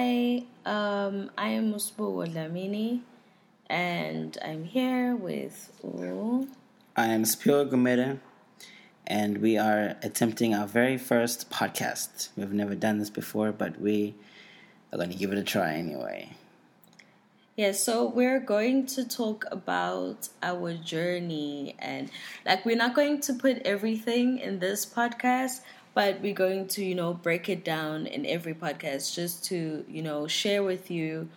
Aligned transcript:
Hi, 0.00 0.44
um, 0.64 1.28
I 1.36 1.48
am 1.48 1.72
Musbo 1.72 2.24
Lamini, 2.32 3.00
and 3.68 4.38
I'm 4.40 4.62
here 4.62 5.16
with 5.16 5.72
Ooh. 5.84 6.46
I 6.96 7.06
am 7.06 7.24
Spiro 7.24 7.64
Gomeda, 7.64 8.20
and 9.08 9.38
we 9.38 9.58
are 9.58 9.96
attempting 10.00 10.54
our 10.54 10.68
very 10.68 10.98
first 10.98 11.50
podcast. 11.50 12.28
We've 12.36 12.52
never 12.52 12.76
done 12.76 12.98
this 12.98 13.10
before, 13.10 13.50
but 13.50 13.80
we 13.80 14.14
are 14.92 14.98
going 14.98 15.10
to 15.10 15.16
give 15.16 15.32
it 15.32 15.38
a 15.38 15.42
try 15.42 15.74
anyway. 15.74 16.30
Yeah, 17.56 17.72
so 17.72 18.08
we're 18.08 18.38
going 18.38 18.86
to 18.94 19.04
talk 19.04 19.46
about 19.50 20.28
our 20.44 20.74
journey, 20.74 21.74
and 21.80 22.08
like, 22.46 22.64
we're 22.64 22.76
not 22.76 22.94
going 22.94 23.20
to 23.22 23.34
put 23.34 23.62
everything 23.64 24.38
in 24.38 24.60
this 24.60 24.86
podcast, 24.86 25.62
but 25.98 26.20
we're 26.20 26.32
going 26.32 26.68
to, 26.68 26.84
you 26.84 26.94
know, 26.94 27.12
break 27.12 27.48
it 27.48 27.64
down 27.64 28.06
in 28.06 28.24
every 28.24 28.54
podcast 28.54 29.16
just 29.16 29.44
to, 29.44 29.84
you 29.88 30.00
know, 30.00 30.28
share 30.28 30.62
with 30.62 30.92
you 30.92 31.28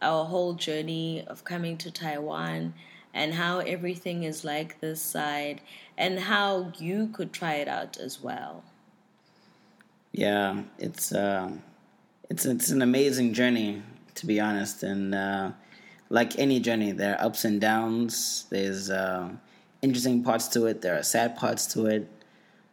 our 0.00 0.24
whole 0.24 0.54
journey 0.54 1.22
of 1.26 1.44
coming 1.44 1.76
to 1.76 1.90
Taiwan 1.90 2.72
and 3.12 3.34
how 3.34 3.58
everything 3.58 4.22
is 4.22 4.46
like 4.46 4.80
this 4.80 5.02
side 5.02 5.60
and 5.98 6.20
how 6.20 6.72
you 6.78 7.08
could 7.08 7.34
try 7.34 7.56
it 7.56 7.68
out 7.68 7.98
as 7.98 8.18
well. 8.22 8.64
Yeah, 10.12 10.62
it's 10.78 11.12
uh, 11.12 11.50
it's 12.30 12.46
it's 12.46 12.70
an 12.70 12.80
amazing 12.80 13.34
journey 13.34 13.82
to 14.14 14.26
be 14.26 14.40
honest, 14.40 14.84
and 14.84 15.14
uh, 15.14 15.50
like 16.08 16.38
any 16.38 16.60
journey, 16.60 16.92
there 16.92 17.14
are 17.14 17.26
ups 17.26 17.44
and 17.44 17.60
downs. 17.60 18.46
There's 18.48 18.88
uh, 18.88 19.28
interesting 19.82 20.24
parts 20.24 20.48
to 20.48 20.64
it. 20.64 20.80
There 20.80 20.98
are 20.98 21.02
sad 21.02 21.36
parts 21.36 21.66
to 21.74 21.84
it. 21.84 22.17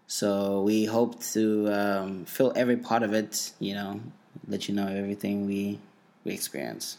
So 0.07 0.61
we 0.61 0.85
hope 0.85 1.21
to 1.33 1.67
um, 1.73 2.25
fill 2.25 2.53
every 2.55 2.77
part 2.77 3.03
of 3.03 3.13
it. 3.13 3.51
You 3.59 3.73
know, 3.73 4.01
let 4.47 4.67
you 4.67 4.75
know 4.75 4.87
everything 4.87 5.45
we 5.47 5.79
we 6.23 6.33
experience. 6.33 6.97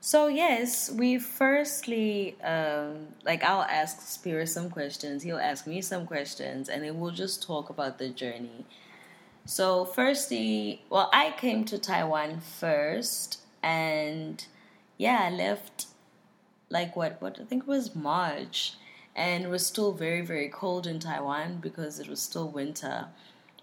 So 0.00 0.26
yes, 0.26 0.90
we 0.90 1.18
firstly 1.18 2.36
um, 2.42 3.08
like 3.24 3.42
I'll 3.42 3.62
ask 3.62 4.00
Spirit 4.02 4.48
some 4.48 4.70
questions. 4.70 5.22
He'll 5.22 5.38
ask 5.38 5.66
me 5.66 5.80
some 5.80 6.06
questions, 6.06 6.68
and 6.68 6.82
then 6.82 6.98
we'll 6.98 7.10
just 7.10 7.42
talk 7.42 7.70
about 7.70 7.98
the 7.98 8.08
journey. 8.08 8.66
So 9.46 9.84
firstly, 9.84 10.82
well, 10.88 11.10
I 11.12 11.34
came 11.36 11.64
to 11.66 11.78
Taiwan 11.78 12.40
first, 12.40 13.40
and 13.62 14.44
yeah, 14.96 15.20
I 15.22 15.30
left 15.30 15.86
like 16.70 16.96
what 16.96 17.20
what 17.20 17.38
I 17.40 17.44
think 17.44 17.66
was 17.66 17.94
March, 17.94 18.74
and 19.16 19.44
it 19.44 19.48
was 19.48 19.66
still 19.66 19.92
very 19.92 20.20
very 20.20 20.48
cold 20.48 20.86
in 20.86 20.98
Taiwan 20.98 21.58
because 21.60 21.98
it 21.98 22.08
was 22.08 22.20
still 22.20 22.48
winter. 22.48 23.06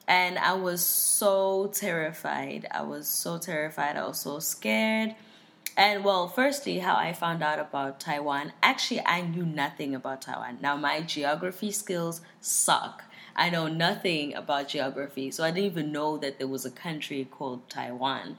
And 0.07 0.37
I 0.39 0.53
was 0.53 0.83
so 0.83 1.71
terrified. 1.73 2.67
I 2.71 2.81
was 2.81 3.07
so 3.07 3.37
terrified. 3.37 3.95
I 3.95 4.05
was 4.07 4.19
so 4.19 4.39
scared 4.39 5.15
and 5.77 6.03
well, 6.03 6.27
firstly, 6.27 6.79
how 6.79 6.95
I 6.95 7.13
found 7.13 7.41
out 7.41 7.59
about 7.59 7.99
Taiwan. 7.99 8.51
Actually, 8.61 9.01
I 9.05 9.21
knew 9.21 9.45
nothing 9.45 9.95
about 9.95 10.21
Taiwan. 10.21 10.57
Now, 10.61 10.75
my 10.75 11.01
geography 11.01 11.71
skills 11.71 12.21
suck. 12.41 13.03
I 13.35 13.49
know 13.49 13.67
nothing 13.67 14.33
about 14.33 14.67
geography, 14.67 15.31
so 15.31 15.43
I 15.45 15.51
didn't 15.51 15.71
even 15.71 15.91
know 15.93 16.17
that 16.17 16.37
there 16.37 16.47
was 16.47 16.65
a 16.65 16.71
country 16.71 17.25
called 17.31 17.69
Taiwan. 17.69 18.37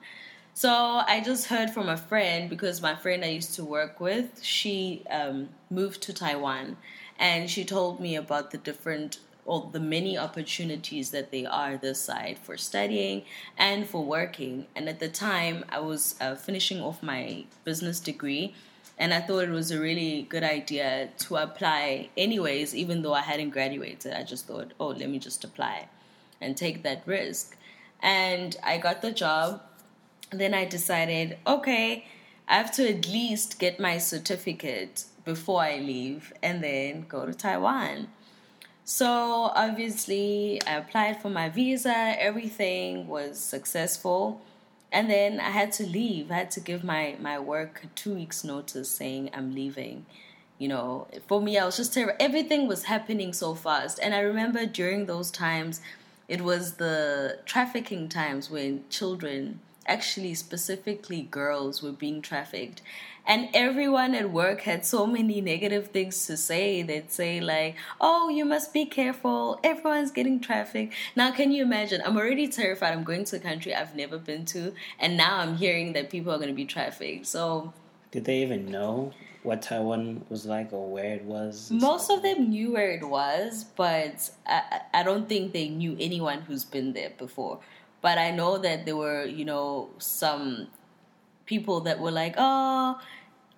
So 0.52 0.70
I 0.70 1.22
just 1.24 1.46
heard 1.46 1.70
from 1.70 1.88
a 1.88 1.96
friend 1.96 2.50
because 2.50 2.82
my 2.82 2.94
friend 2.94 3.24
I 3.24 3.28
used 3.28 3.54
to 3.54 3.64
work 3.64 4.00
with, 4.00 4.44
she 4.44 5.02
um, 5.08 5.48
moved 5.70 6.02
to 6.02 6.12
Taiwan, 6.12 6.76
and 7.22 7.48
she 7.48 7.64
told 7.64 8.00
me 8.00 8.16
about 8.16 8.50
the 8.50 8.58
different 8.58 9.18
or 9.44 9.70
the 9.72 9.80
many 9.80 10.18
opportunities 10.18 11.10
that 11.12 11.30
they 11.30 11.46
are 11.46 11.76
this 11.76 12.00
side 12.00 12.36
for 12.38 12.56
studying 12.56 13.22
and 13.56 13.86
for 13.86 14.04
working. 14.04 14.66
And 14.74 14.88
at 14.88 14.98
the 14.98 15.08
time, 15.08 15.64
I 15.68 15.78
was 15.78 16.16
uh, 16.20 16.34
finishing 16.34 16.80
off 16.80 17.02
my 17.02 17.44
business 17.64 18.00
degree, 18.00 18.54
and 18.98 19.14
I 19.14 19.20
thought 19.20 19.44
it 19.44 19.50
was 19.50 19.70
a 19.70 19.80
really 19.80 20.26
good 20.28 20.42
idea 20.42 21.10
to 21.18 21.36
apply, 21.36 22.10
anyways, 22.16 22.74
even 22.74 23.02
though 23.02 23.14
I 23.14 23.20
hadn't 23.20 23.50
graduated. 23.50 24.12
I 24.12 24.24
just 24.24 24.46
thought, 24.46 24.72
oh, 24.78 24.88
let 24.88 25.08
me 25.08 25.18
just 25.18 25.44
apply 25.44 25.88
and 26.40 26.56
take 26.56 26.82
that 26.82 27.02
risk. 27.06 27.56
And 28.00 28.56
I 28.64 28.78
got 28.78 29.00
the 29.00 29.12
job. 29.12 29.62
Then 30.30 30.54
I 30.54 30.64
decided, 30.64 31.38
okay, 31.46 32.06
I 32.48 32.56
have 32.56 32.72
to 32.74 32.88
at 32.88 33.08
least 33.08 33.58
get 33.58 33.78
my 33.78 33.98
certificate 33.98 35.04
before 35.24 35.62
I 35.62 35.78
leave 35.78 36.32
and 36.42 36.62
then 36.62 37.06
go 37.08 37.26
to 37.26 37.34
Taiwan. 37.34 38.08
So 38.84 39.52
obviously, 39.54 40.60
I 40.66 40.74
applied 40.74 41.22
for 41.22 41.30
my 41.30 41.48
visa, 41.48 42.14
everything 42.18 43.06
was 43.06 43.38
successful. 43.38 44.40
And 44.90 45.08
then 45.08 45.40
I 45.40 45.50
had 45.50 45.72
to 45.72 45.84
leave. 45.86 46.30
I 46.30 46.34
had 46.34 46.50
to 46.52 46.60
give 46.60 46.84
my, 46.84 47.16
my 47.18 47.38
work 47.38 47.82
two 47.94 48.14
weeks' 48.14 48.44
notice 48.44 48.90
saying 48.90 49.30
I'm 49.32 49.54
leaving. 49.54 50.04
You 50.58 50.68
know, 50.68 51.08
for 51.26 51.40
me, 51.40 51.58
I 51.58 51.64
was 51.64 51.76
just 51.76 51.94
terrible. 51.94 52.14
Everything 52.20 52.68
was 52.68 52.84
happening 52.84 53.32
so 53.32 53.54
fast. 53.54 53.98
And 54.02 54.14
I 54.14 54.20
remember 54.20 54.66
during 54.66 55.06
those 55.06 55.30
times, 55.30 55.80
it 56.28 56.42
was 56.42 56.74
the 56.74 57.38
trafficking 57.46 58.08
times 58.08 58.50
when 58.50 58.84
children, 58.90 59.60
actually 59.86 60.34
specifically 60.34 61.22
girls, 61.22 61.82
were 61.82 61.92
being 61.92 62.22
trafficked. 62.22 62.82
And 63.24 63.48
everyone 63.54 64.16
at 64.16 64.32
work 64.32 64.62
had 64.62 64.84
so 64.84 65.06
many 65.06 65.40
negative 65.40 65.88
things 65.88 66.26
to 66.26 66.36
say. 66.36 66.82
They'd 66.82 67.12
say 67.12 67.40
like 67.40 67.76
oh 68.00 68.28
you 68.28 68.44
must 68.44 68.72
be 68.72 68.84
careful. 68.84 69.60
Everyone's 69.62 70.10
getting 70.10 70.40
trafficked. 70.40 70.92
Now 71.14 71.30
can 71.30 71.52
you 71.52 71.62
imagine? 71.62 72.02
I'm 72.04 72.16
already 72.16 72.48
terrified. 72.48 72.92
I'm 72.92 73.04
going 73.04 73.24
to 73.24 73.36
a 73.36 73.40
country 73.40 73.74
i've 73.74 73.94
never 73.94 74.18
been 74.18 74.44
to 74.44 74.72
and 74.98 75.16
now 75.16 75.38
i'm 75.38 75.56
hearing 75.56 75.92
that 75.92 76.10
people 76.10 76.32
are 76.32 76.36
going 76.36 76.48
to 76.48 76.54
be 76.54 76.64
trafficked. 76.64 77.26
So 77.26 77.72
did 78.10 78.24
they 78.24 78.42
even 78.42 78.70
know 78.70 79.12
what 79.42 79.62
Taiwan 79.62 80.24
was 80.28 80.46
like 80.46 80.72
or 80.72 80.88
where 80.88 81.14
it 81.14 81.24
was? 81.24 81.70
Most 81.70 82.10
of 82.10 82.22
them 82.22 82.50
knew 82.50 82.72
where 82.72 82.90
it 82.90 83.02
was, 83.02 83.64
but 83.76 84.30
I, 84.46 84.82
I 84.94 85.02
don't 85.02 85.28
think 85.28 85.52
they 85.52 85.68
knew 85.68 85.96
anyone 85.98 86.42
who's 86.42 86.64
been 86.64 86.92
there 86.92 87.10
before. 87.18 87.58
But 88.02 88.18
I 88.18 88.30
know 88.30 88.58
that 88.58 88.84
there 88.84 88.96
were, 88.96 89.24
you 89.24 89.44
know, 89.44 89.90
some 89.98 90.68
people 91.46 91.80
that 91.80 92.00
were 92.00 92.10
like, 92.10 92.34
oh, 92.36 92.98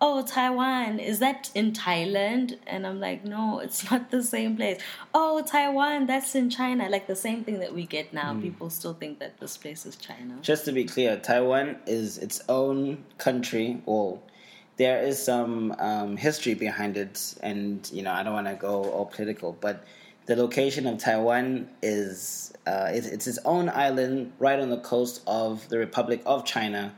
oh, 0.00 0.22
Taiwan, 0.22 0.98
is 0.98 1.18
that 1.20 1.50
in 1.54 1.72
Thailand? 1.72 2.58
And 2.66 2.86
I'm 2.86 3.00
like, 3.00 3.24
no, 3.24 3.60
it's 3.60 3.90
not 3.90 4.10
the 4.10 4.22
same 4.22 4.56
place. 4.56 4.80
Oh, 5.14 5.42
Taiwan, 5.42 6.06
that's 6.06 6.34
in 6.34 6.50
China. 6.50 6.88
Like 6.90 7.06
the 7.06 7.16
same 7.16 7.42
thing 7.42 7.60
that 7.60 7.74
we 7.74 7.86
get 7.86 8.12
now. 8.12 8.34
Mm. 8.34 8.42
People 8.42 8.70
still 8.70 8.94
think 8.94 9.18
that 9.20 9.40
this 9.40 9.56
place 9.56 9.86
is 9.86 9.96
China. 9.96 10.36
Just 10.42 10.66
to 10.66 10.72
be 10.72 10.84
clear, 10.84 11.16
Taiwan 11.16 11.78
is 11.86 12.18
its 12.18 12.42
own 12.48 13.02
country. 13.16 13.82
Well, 13.86 14.22
there 14.76 15.02
is 15.02 15.22
some 15.22 15.72
um, 15.78 16.16
history 16.16 16.54
behind 16.54 16.96
it, 16.96 17.34
and 17.42 17.88
you 17.92 18.02
know, 18.02 18.12
I 18.12 18.22
don't 18.22 18.34
want 18.34 18.48
to 18.48 18.54
go 18.54 18.84
all 18.90 19.06
political, 19.06 19.56
but 19.60 19.84
the 20.26 20.36
location 20.36 20.86
of 20.86 20.98
Taiwan 20.98 21.68
is 21.82 22.52
uh, 22.66 22.88
it's, 22.92 23.06
it's 23.06 23.26
its 23.26 23.38
own 23.44 23.68
island 23.68 24.32
right 24.38 24.58
on 24.58 24.70
the 24.70 24.78
coast 24.78 25.22
of 25.26 25.68
the 25.68 25.78
Republic 25.78 26.22
of 26.24 26.44
China 26.44 26.94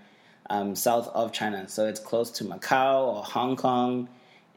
um, 0.50 0.74
south 0.74 1.08
of 1.08 1.32
China. 1.32 1.68
So 1.68 1.86
it's 1.86 2.00
close 2.00 2.30
to 2.32 2.44
Macau 2.44 3.14
or 3.14 3.22
Hong 3.24 3.56
Kong. 3.56 4.08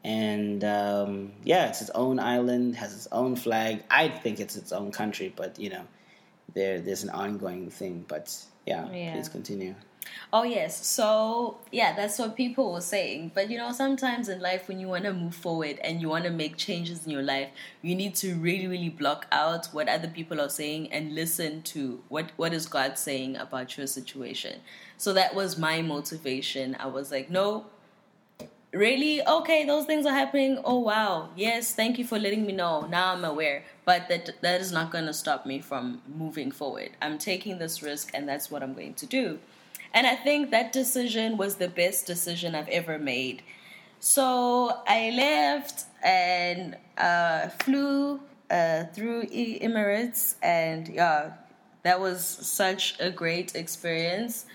And 0.02 0.64
um, 0.64 1.32
yeah, 1.44 1.68
it's 1.68 1.82
its 1.82 1.90
own 1.90 2.18
island, 2.18 2.76
has 2.76 2.94
its 2.94 3.08
own 3.12 3.36
flag. 3.36 3.84
I 3.90 4.08
think 4.08 4.40
it's 4.40 4.56
its 4.56 4.72
own 4.72 4.92
country, 4.92 5.32
but 5.34 5.58
you 5.58 5.68
know, 5.68 5.82
there 6.54 6.80
there's 6.80 7.02
an 7.02 7.10
ongoing 7.10 7.70
thing. 7.70 8.04
But 8.08 8.34
yeah, 8.66 8.90
yeah. 8.90 9.12
please 9.12 9.28
continue. 9.28 9.74
Oh 10.32 10.44
yes, 10.44 10.86
so 10.86 11.58
yeah, 11.72 11.94
that's 11.94 12.18
what 12.18 12.36
people 12.36 12.72
were 12.72 12.80
saying. 12.80 13.32
But 13.34 13.50
you 13.50 13.58
know, 13.58 13.72
sometimes 13.72 14.28
in 14.28 14.40
life, 14.40 14.68
when 14.68 14.78
you 14.80 14.88
want 14.88 15.04
to 15.04 15.12
move 15.12 15.34
forward 15.34 15.78
and 15.82 16.00
you 16.00 16.08
want 16.08 16.24
to 16.24 16.30
make 16.30 16.56
changes 16.56 17.04
in 17.04 17.10
your 17.10 17.22
life, 17.22 17.48
you 17.82 17.94
need 17.94 18.14
to 18.16 18.34
really, 18.36 18.66
really 18.66 18.88
block 18.88 19.26
out 19.32 19.66
what 19.66 19.88
other 19.88 20.08
people 20.08 20.40
are 20.40 20.48
saying 20.48 20.92
and 20.92 21.14
listen 21.14 21.62
to 21.62 22.02
what 22.08 22.30
what 22.36 22.52
is 22.52 22.66
God 22.66 22.96
saying 22.98 23.36
about 23.36 23.76
your 23.76 23.86
situation. 23.86 24.60
So 24.96 25.12
that 25.14 25.34
was 25.34 25.58
my 25.58 25.82
motivation. 25.82 26.76
I 26.78 26.86
was 26.86 27.10
like, 27.10 27.30
no, 27.30 27.66
really? 28.72 29.26
Okay, 29.26 29.64
those 29.66 29.86
things 29.86 30.06
are 30.06 30.14
happening. 30.14 30.60
Oh 30.64 30.78
wow. 30.78 31.30
Yes, 31.36 31.74
thank 31.74 31.98
you 31.98 32.04
for 32.04 32.18
letting 32.18 32.46
me 32.46 32.52
know. 32.52 32.86
Now 32.86 33.12
I'm 33.12 33.24
aware. 33.24 33.64
But 33.84 34.08
that 34.08 34.30
that 34.42 34.60
is 34.60 34.72
not 34.72 34.90
going 34.92 35.06
to 35.06 35.14
stop 35.14 35.44
me 35.44 35.60
from 35.60 36.02
moving 36.06 36.50
forward. 36.50 36.90
I'm 37.02 37.18
taking 37.18 37.58
this 37.58 37.82
risk 37.82 38.10
and 38.14 38.28
that's 38.28 38.50
what 38.50 38.62
I'm 38.62 38.74
going 38.74 38.94
to 38.94 39.06
do. 39.06 39.38
And 39.92 40.06
I 40.06 40.14
think 40.16 40.50
that 40.50 40.72
decision 40.72 41.36
was 41.36 41.56
the 41.56 41.68
best 41.68 42.06
decision 42.06 42.54
I've 42.54 42.68
ever 42.68 42.98
made. 42.98 43.42
So 43.98 44.80
I 44.86 45.10
left 45.10 45.84
and 46.02 46.76
uh, 46.96 47.48
flew 47.62 48.20
uh, 48.50 48.84
through 48.94 49.24
Emirates, 49.26 50.36
and 50.42 50.88
yeah, 50.88 51.32
that 51.82 52.00
was 52.00 52.24
such 52.24 52.98
a 52.98 53.10
great 53.10 53.54
experience. 53.54 54.46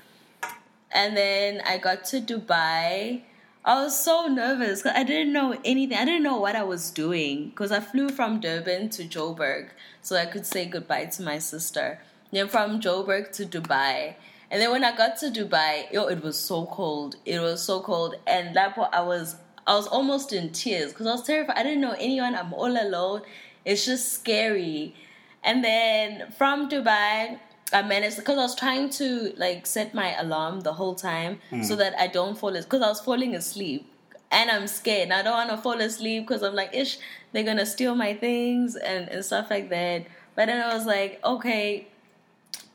And 0.92 1.16
then 1.16 1.62
I 1.66 1.78
got 1.78 2.06
to 2.06 2.22
Dubai. 2.22 3.22
I 3.66 3.84
was 3.84 4.00
so 4.00 4.28
nervous 4.28 4.84
because 4.84 4.98
I 4.98 5.04
didn't 5.04 5.34
know 5.34 5.58
anything. 5.66 5.98
I 5.98 6.06
didn't 6.06 6.24
know 6.24 6.38
what 6.40 6.56
I 6.56 6.64
was 6.64 6.92
doing 6.92 7.50
because 7.50 7.72
I 7.72 7.80
flew 7.80 8.10
from 8.10 8.40
Durban 8.40 8.90
to 8.92 9.04
Joburg 9.04 9.70
so 10.02 10.16
I 10.16 10.26
could 10.26 10.46
say 10.46 10.66
goodbye 10.66 11.06
to 11.06 11.24
my 11.24 11.40
sister. 11.40 12.00
Then 12.32 12.48
from 12.48 12.80
Joburg 12.80 13.32
to 13.34 13.46
Dubai. 13.46 14.16
And 14.52 14.62
then 14.62 14.72
when 14.72 14.84
I 14.84 14.96
got 14.96 15.18
to 15.18 15.28
Dubai, 15.28 15.92
yo, 15.92 16.06
it 16.08 16.24
was 16.24 16.38
so 16.38 16.66
cold. 16.68 17.16
It 17.26 17.40
was 17.40 17.62
so 17.64 17.82
cold, 17.82 18.16
and 18.28 18.56
that 18.56 18.76
point 18.76 18.90
I 18.94 19.02
was 19.02 19.36
I 19.68 19.76
was 19.76 19.88
almost 19.88 20.32
in 20.34 20.52
tears 20.52 20.92
because 20.92 21.08
I 21.08 21.12
was 21.12 21.24
terrified. 21.24 21.58
I 21.58 21.64
didn't 21.64 21.82
know 21.82 21.96
anyone. 21.98 22.36
I'm 22.36 22.54
all 22.54 22.72
alone. 22.72 23.22
It's 23.64 23.86
just 23.86 24.14
scary. 24.14 24.96
And 25.44 25.64
then 25.64 26.32
from 26.38 26.70
Dubai, 26.70 27.40
I 27.74 27.82
managed 27.82 28.18
because 28.18 28.38
I 28.38 28.42
was 28.42 28.56
trying 28.56 28.90
to 28.92 29.34
like 29.38 29.66
set 29.66 29.94
my 29.94 30.16
alarm 30.20 30.62
the 30.62 30.74
whole 30.74 30.96
time 30.96 31.40
hmm. 31.50 31.64
so 31.64 31.76
that 31.78 32.00
I 32.00 32.08
don't 32.08 32.38
fall 32.38 32.50
asleep 32.50 32.70
because 32.70 32.84
I 32.84 32.90
was 32.90 33.00
falling 33.00 33.36
asleep 33.36 33.90
and 34.32 34.52
I'm 34.52 34.68
scared. 34.68 35.12
I 35.12 35.24
don't 35.24 35.34
want 35.34 35.50
to 35.50 35.58
fall 35.58 35.80
asleep 35.80 36.28
because 36.28 36.44
I'm 36.44 36.56
like, 36.56 36.76
ish, 36.76 37.00
they're 37.32 37.44
gonna 37.44 37.66
steal 37.66 37.96
my 37.96 38.14
things 38.14 38.76
and, 38.76 39.10
and 39.10 39.26
stuff 39.26 39.50
like 39.50 39.70
that. 39.70 40.06
But 40.36 40.48
then 40.48 40.62
I 40.62 40.76
was 40.76 40.86
like, 40.86 41.20
okay, 41.24 41.88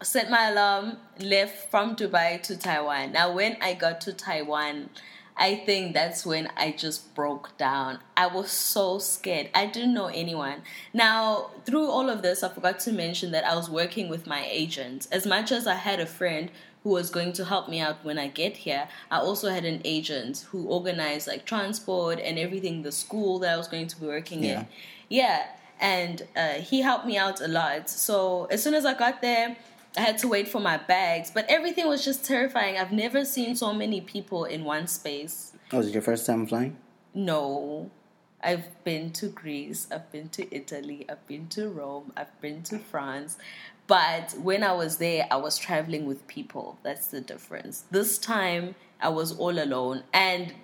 set 0.03 0.31
my 0.31 0.49
alarm, 0.51 0.97
left 1.19 1.71
from 1.71 1.97
Dubai 1.97 2.43
to 2.43 2.57
Taiwan. 2.57 3.13
Now, 3.13 3.33
when 3.33 3.57
I 3.61 3.75
got 3.75 4.01
to 4.03 4.13
Taiwan, 4.13 4.91
I 5.37 5.57
think 5.57 5.95
that's 5.95 6.27
when 6.27 6.51
I 6.57 6.73
just 6.73 7.15
broke 7.15 7.57
down. 7.57 7.99
I 8.17 8.27
was 8.27 8.51
so 8.51 8.99
scared. 8.99 9.49
I 9.55 9.67
didn't 9.67 9.95
know 9.95 10.07
anyone. 10.07 10.63
Now, 10.93 11.51
through 11.65 11.89
all 11.91 12.11
of 12.11 12.23
this, 12.23 12.43
I 12.43 12.49
forgot 12.49 12.79
to 12.81 12.93
mention 12.93 13.31
that 13.33 13.45
I 13.45 13.55
was 13.55 13.71
working 13.71 14.09
with 14.09 14.27
my 14.27 14.47
agent. 14.51 15.07
As 15.11 15.27
much 15.27 15.51
as 15.53 15.67
I 15.67 15.75
had 15.75 16.01
a 16.01 16.07
friend 16.07 16.51
who 16.83 16.91
was 16.91 17.11
going 17.11 17.33
to 17.35 17.45
help 17.45 17.69
me 17.69 17.81
out 17.81 18.05
when 18.05 18.19
I 18.19 18.29
get 18.29 18.57
here, 18.59 18.89
I 19.11 19.19
also 19.19 19.51
had 19.51 19.65
an 19.65 19.81
agent 19.85 20.47
who 20.51 20.67
organized 20.67 21.27
like 21.27 21.45
transport 21.45 22.19
and 22.21 22.39
everything, 22.39 22.83
the 22.83 22.93
school 22.93 23.39
that 23.41 23.53
I 23.53 23.57
was 23.57 23.69
going 23.69 23.87
to 23.89 24.01
be 24.01 24.07
working 24.07 24.43
Yeah. 24.45 24.61
in. 24.61 24.67
Yeah, 25.11 25.47
and 25.81 26.23
uh, 26.37 26.55
he 26.55 26.81
helped 26.83 27.07
me 27.07 27.17
out 27.19 27.41
a 27.41 27.49
lot. 27.49 27.89
So 27.91 28.47
as 28.51 28.63
soon 28.63 28.75
as 28.75 28.85
I 28.87 28.95
got 28.95 29.21
there, 29.23 29.57
I 29.97 30.03
had 30.03 30.19
to 30.19 30.29
wait 30.29 30.49
for 30.49 30.61
my 30.61 30.77
bags, 30.77 31.31
but 31.33 31.47
everything 31.49 31.89
was 31.89 32.05
just 32.05 32.25
terrifying. 32.25 32.79
I've 32.79 32.93
never 32.93 33.25
seen 33.25 33.57
so 33.57 33.73
many 33.73 34.01
people 34.01 34.45
in 34.45 34.65
one 34.65 34.87
space. 34.87 35.53
Oh, 35.73 35.79
was 35.79 35.89
it 35.89 35.95
your 35.95 36.03
first 36.03 36.27
time 36.27 36.47
flying? 36.47 36.77
No, 37.13 37.91
I've 38.43 38.85
been 38.85 39.11
to 39.15 39.29
Greece, 39.29 39.89
I've 39.91 40.11
been 40.13 40.29
to 40.31 40.55
Italy, 40.55 41.07
I've 41.09 41.27
been 41.27 41.49
to 41.49 41.69
Rome, 41.69 42.13
I've 42.17 42.41
been 42.41 42.63
to 42.65 42.79
France. 42.79 43.37
But 43.89 44.35
when 44.41 44.63
I 44.63 44.73
was 44.73 44.99
there, 44.99 45.27
I 45.29 45.37
was 45.37 45.59
traveling 45.59 46.07
with 46.07 46.25
people. 46.29 46.79
That's 46.85 47.09
the 47.09 47.21
difference. 47.21 47.85
This 47.91 48.19
time, 48.19 48.77
I 49.01 49.09
was 49.09 49.37
all 49.37 49.59
alone. 49.59 50.05
And, 50.13 50.55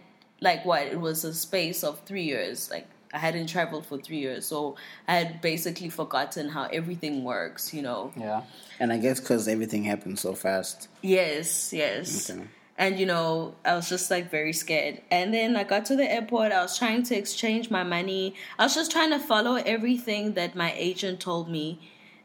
like, 0.40 0.64
what? 0.64 0.82
It 0.86 1.00
was 1.00 1.24
a 1.24 1.34
space 1.34 1.82
of 1.82 1.98
three 2.02 2.22
years. 2.22 2.70
Like, 2.70 2.86
I 3.16 3.18
hadn't 3.18 3.46
traveled 3.46 3.86
for 3.86 3.96
three 3.96 4.18
years. 4.18 4.44
So 4.44 4.76
I 5.08 5.14
had 5.16 5.40
basically 5.40 5.88
forgotten 5.88 6.50
how 6.50 6.64
everything 6.64 7.24
works, 7.24 7.72
you 7.72 7.80
know? 7.80 8.12
Yeah. 8.14 8.42
And 8.78 8.92
I 8.92 8.98
guess 8.98 9.20
because 9.20 9.48
everything 9.48 9.84
happened 9.84 10.18
so 10.18 10.34
fast. 10.34 10.88
Yes, 11.00 11.72
yes. 11.72 12.28
Okay. 12.30 12.42
And 12.76 12.98
you 13.00 13.06
know, 13.06 13.54
I 13.64 13.74
was 13.74 13.88
just 13.88 14.10
like 14.10 14.30
very 14.30 14.52
scared. 14.52 15.00
And 15.10 15.32
then 15.32 15.56
I 15.56 15.64
got 15.64 15.86
to 15.86 15.96
the 15.96 16.04
airport. 16.12 16.52
I 16.52 16.60
was 16.60 16.76
trying 16.78 17.04
to 17.04 17.16
exchange 17.16 17.70
my 17.70 17.82
money. 17.84 18.34
I 18.58 18.64
was 18.64 18.74
just 18.74 18.90
trying 18.90 19.10
to 19.10 19.18
follow 19.18 19.54
everything 19.54 20.34
that 20.34 20.54
my 20.54 20.74
agent 20.76 21.18
told 21.18 21.48
me. 21.48 21.80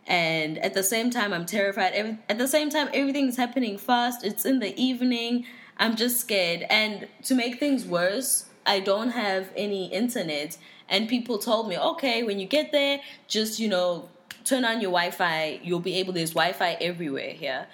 And 0.08 0.58
at 0.58 0.74
the 0.74 0.84
same 0.84 1.10
time, 1.10 1.32
I'm 1.32 1.46
terrified. 1.46 1.94
Every- 1.94 2.18
At 2.28 2.38
the 2.38 2.50
same 2.50 2.70
time, 2.70 2.90
everything's 2.94 3.38
happening 3.38 3.78
fast. 3.78 4.26
It's 4.26 4.46
in 4.46 4.60
the 4.60 4.78
evening. 4.90 5.46
I'm 5.78 5.96
just 5.96 6.20
scared. 6.20 6.66
And 6.70 7.08
to 7.24 7.34
make 7.34 7.58
things 7.58 7.86
worse, 7.86 8.48
I 8.66 8.80
don't 8.82 9.12
have 9.12 9.50
any 9.56 9.86
internet. 9.86 10.58
And 10.92 11.10
people 11.10 11.40
told 11.40 11.68
me, 11.68 11.80
okay, 11.80 12.22
when 12.22 12.38
you 12.40 12.46
get 12.46 12.72
there, 12.72 13.00
just, 13.28 13.60
you 13.60 13.70
know, 13.70 14.10
turn 14.44 14.66
on 14.66 14.82
your 14.82 14.92
Wi 14.92 15.10
Fi. 15.10 15.60
You'll 15.64 15.80
be 15.80 15.96
able, 15.96 16.14
there's 16.14 16.32
Wi 16.32 16.54
Fi 16.54 16.74
everywhere 16.74 17.32
here. 17.32 17.66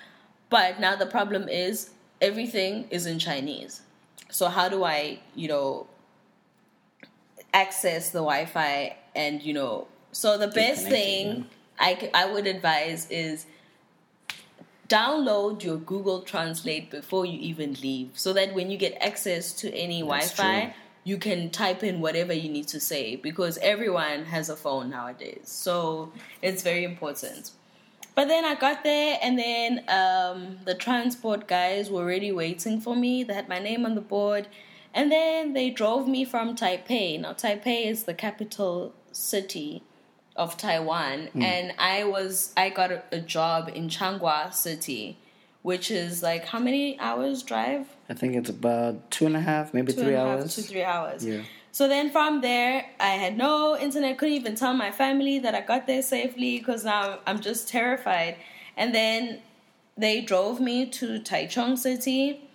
But 0.50 0.80
now 0.80 0.96
the 0.96 1.08
problem 1.08 1.50
is 1.50 1.90
everything 2.22 2.88
is 2.90 3.06
in 3.06 3.20
Chinese. 3.20 3.82
So 4.30 4.50
how 4.50 4.70
do 4.70 4.84
I, 4.84 5.20
you 5.36 5.48
know, 5.48 5.88
access 7.54 8.12
the 8.12 8.20
Wi-Fi 8.20 8.96
and 9.16 9.42
you 9.42 9.54
know? 9.54 9.88
So 10.12 10.38
the 10.38 10.48
best 10.48 10.88
thing 10.88 11.48
I 11.80 12.30
would 12.32 12.46
advise 12.46 13.10
is 13.10 13.46
download 14.88 15.64
your 15.64 15.78
Google 15.78 16.22
Translate 16.22 16.92
before 16.92 17.26
you 17.26 17.40
even 17.40 17.74
leave, 17.82 18.12
so 18.14 18.34
that 18.34 18.54
when 18.54 18.70
you 18.70 18.78
get 18.78 18.98
access 19.02 19.54
to 19.54 19.74
any 19.74 20.02
That's 20.02 20.36
Wi-Fi. 20.36 20.74
You 21.08 21.18
can 21.18 21.50
type 21.52 21.84
in 21.84 22.02
whatever 22.02 22.34
you 22.34 22.50
need 22.50 22.68
to 22.76 22.82
say 22.82 23.16
because 23.16 23.58
everyone 23.60 24.26
has 24.26 24.50
a 24.50 24.58
phone 24.58 24.90
nowadays. 24.90 25.46
So 25.46 26.12
it's 26.42 26.64
very 26.64 26.84
important. 26.84 27.52
But 28.14 28.28
then 28.28 28.44
I 28.44 28.56
got 28.56 28.84
there, 28.84 29.18
and 29.22 29.40
then 29.40 29.84
um, 29.88 30.58
the 30.66 30.76
transport 30.76 31.48
guys 31.48 31.90
were 31.90 32.02
already 32.02 32.32
waiting 32.34 32.82
for 32.82 32.94
me. 32.94 33.24
They 33.24 33.34
had 33.34 33.48
my 33.48 33.60
name 33.60 33.86
on 33.86 33.96
the 33.96 34.02
board, 34.02 34.48
and 34.94 35.10
then 35.10 35.54
they 35.54 35.70
drove 35.70 36.08
me 36.10 36.26
from 36.26 36.56
Taipei. 36.56 37.22
Now, 37.22 37.34
Taipei 37.34 37.86
is 37.86 38.04
the 38.04 38.14
capital 38.14 38.94
city 39.14 39.84
of 40.36 40.58
Taiwan, 40.58 41.30
and 41.36 41.74
I 41.80 42.04
was 42.04 42.52
I 42.58 42.70
got 42.70 42.92
a, 42.92 43.04
a 43.14 43.20
job 43.22 43.72
in 43.74 43.88
Changhua 43.88 44.54
City, 44.54 45.20
which 45.62 45.90
is 45.90 46.22
like 46.22 46.46
how 46.46 46.60
many 46.60 47.00
hours 47.00 47.44
drive? 47.44 47.97
I 48.10 48.14
think 48.14 48.36
it's 48.36 48.50
about 48.50 49.12
two 49.12 49.26
and 49.26 49.36
a 49.36 49.42
half, 49.42 49.74
maybe 49.74 49.92
Two 49.94 50.02
three 50.02 50.14
and 50.16 50.24
a 50.24 50.30
half 50.30 50.40
hours. 50.42 50.56
to 50.56 50.62
three 50.62 50.84
hours. 50.84 51.26
Yeah. 51.26 51.42
So 51.72 51.88
then 51.88 52.10
from 52.10 52.42
there, 52.42 52.86
I 53.00 53.10
had 53.10 53.38
no 53.38 53.78
internet. 53.78 54.18
Couldn't 54.18 54.36
even 54.36 54.56
tell 54.56 54.74
my 54.74 54.92
family 54.92 55.40
that 55.40 55.54
I 55.54 55.62
got 55.62 55.86
there 55.86 56.02
safely 56.02 56.58
because 56.58 56.86
now 56.86 57.20
I'm 57.28 57.40
just 57.40 57.68
terrified. 57.68 58.38
And 58.76 58.96
then 58.96 59.42
they 59.98 60.22
drove 60.22 60.60
me 60.60 60.86
to 60.88 61.20
Taichung 61.20 61.78
City, 61.78 62.50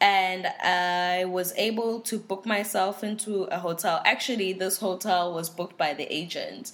and 0.00 0.46
I 0.46 1.24
was 1.26 1.52
able 1.56 2.00
to 2.00 2.18
book 2.18 2.46
myself 2.46 3.04
into 3.04 3.44
a 3.44 3.58
hotel. 3.58 4.02
Actually, 4.04 4.52
this 4.52 4.78
hotel 4.78 5.32
was 5.32 5.48
booked 5.48 5.76
by 5.78 5.94
the 5.94 6.04
agent. 6.12 6.72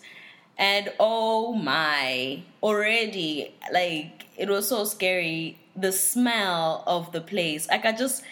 And 0.56 0.93
oh 1.00 1.53
my, 1.55 2.43
already, 2.62 3.55
like, 3.73 4.26
it 4.37 4.49
was 4.49 4.69
so 4.69 4.85
scary. 4.85 5.59
The 5.76 5.93
smell 5.93 6.82
of 6.87 7.12
the 7.12 7.21
place. 7.21 7.69
Like, 7.69 7.85
I 7.85 7.93
just. 7.93 8.23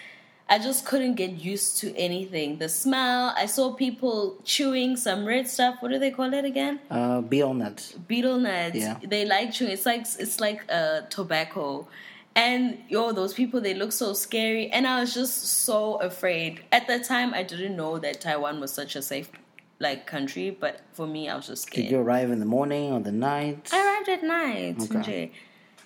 I 0.48 0.58
just 0.58 0.84
couldn't 0.84 1.14
get 1.14 1.30
used 1.30 1.78
to 1.78 1.96
anything. 1.96 2.58
The 2.58 2.68
smell, 2.68 3.32
I 3.34 3.46
saw 3.46 3.72
people 3.72 4.36
chewing 4.44 4.96
some 4.96 5.24
red 5.24 5.48
stuff. 5.48 5.76
What 5.80 5.92
do 5.92 5.98
they 5.98 6.10
call 6.10 6.34
it 6.34 6.44
again? 6.44 6.78
Uh, 6.90 7.22
Betel 7.22 7.54
nuts. 7.54 7.92
Betel 7.92 8.38
nuts. 8.38 8.74
Yeah. 8.76 8.98
They 9.02 9.24
like 9.24 9.52
chewing. 9.52 9.70
It's 9.70 9.86
like 9.86 10.02
it's 10.18 10.40
like 10.40 10.60
uh, 10.70 11.02
tobacco. 11.08 11.88
And 12.34 12.78
yo, 12.88 13.12
those 13.12 13.32
people 13.32 13.62
they 13.62 13.72
look 13.72 13.92
so 13.92 14.12
scary, 14.12 14.68
and 14.68 14.86
I 14.86 15.00
was 15.00 15.14
just 15.14 15.42
so 15.64 15.94
afraid. 15.96 16.60
At 16.70 16.86
that 16.88 17.04
time, 17.04 17.32
I 17.32 17.44
didn't 17.44 17.76
know 17.76 17.98
that 17.98 18.20
Taiwan 18.20 18.60
was 18.60 18.72
such 18.72 18.94
a 18.96 19.00
safe 19.00 19.30
like 19.78 20.06
country, 20.06 20.50
but 20.50 20.80
for 20.92 21.06
me, 21.06 21.28
I 21.30 21.36
was 21.36 21.46
just 21.46 21.62
scared. 21.62 21.86
Did 21.86 21.92
you 21.92 21.98
arrive 22.00 22.30
in 22.30 22.40
the 22.40 22.46
morning 22.46 22.92
or 22.92 23.00
the 23.00 23.12
night? 23.12 23.70
I 23.72 23.78
arrived 23.84 24.08
at 24.08 24.22
night, 24.22 24.76
Okay. 24.82 25.32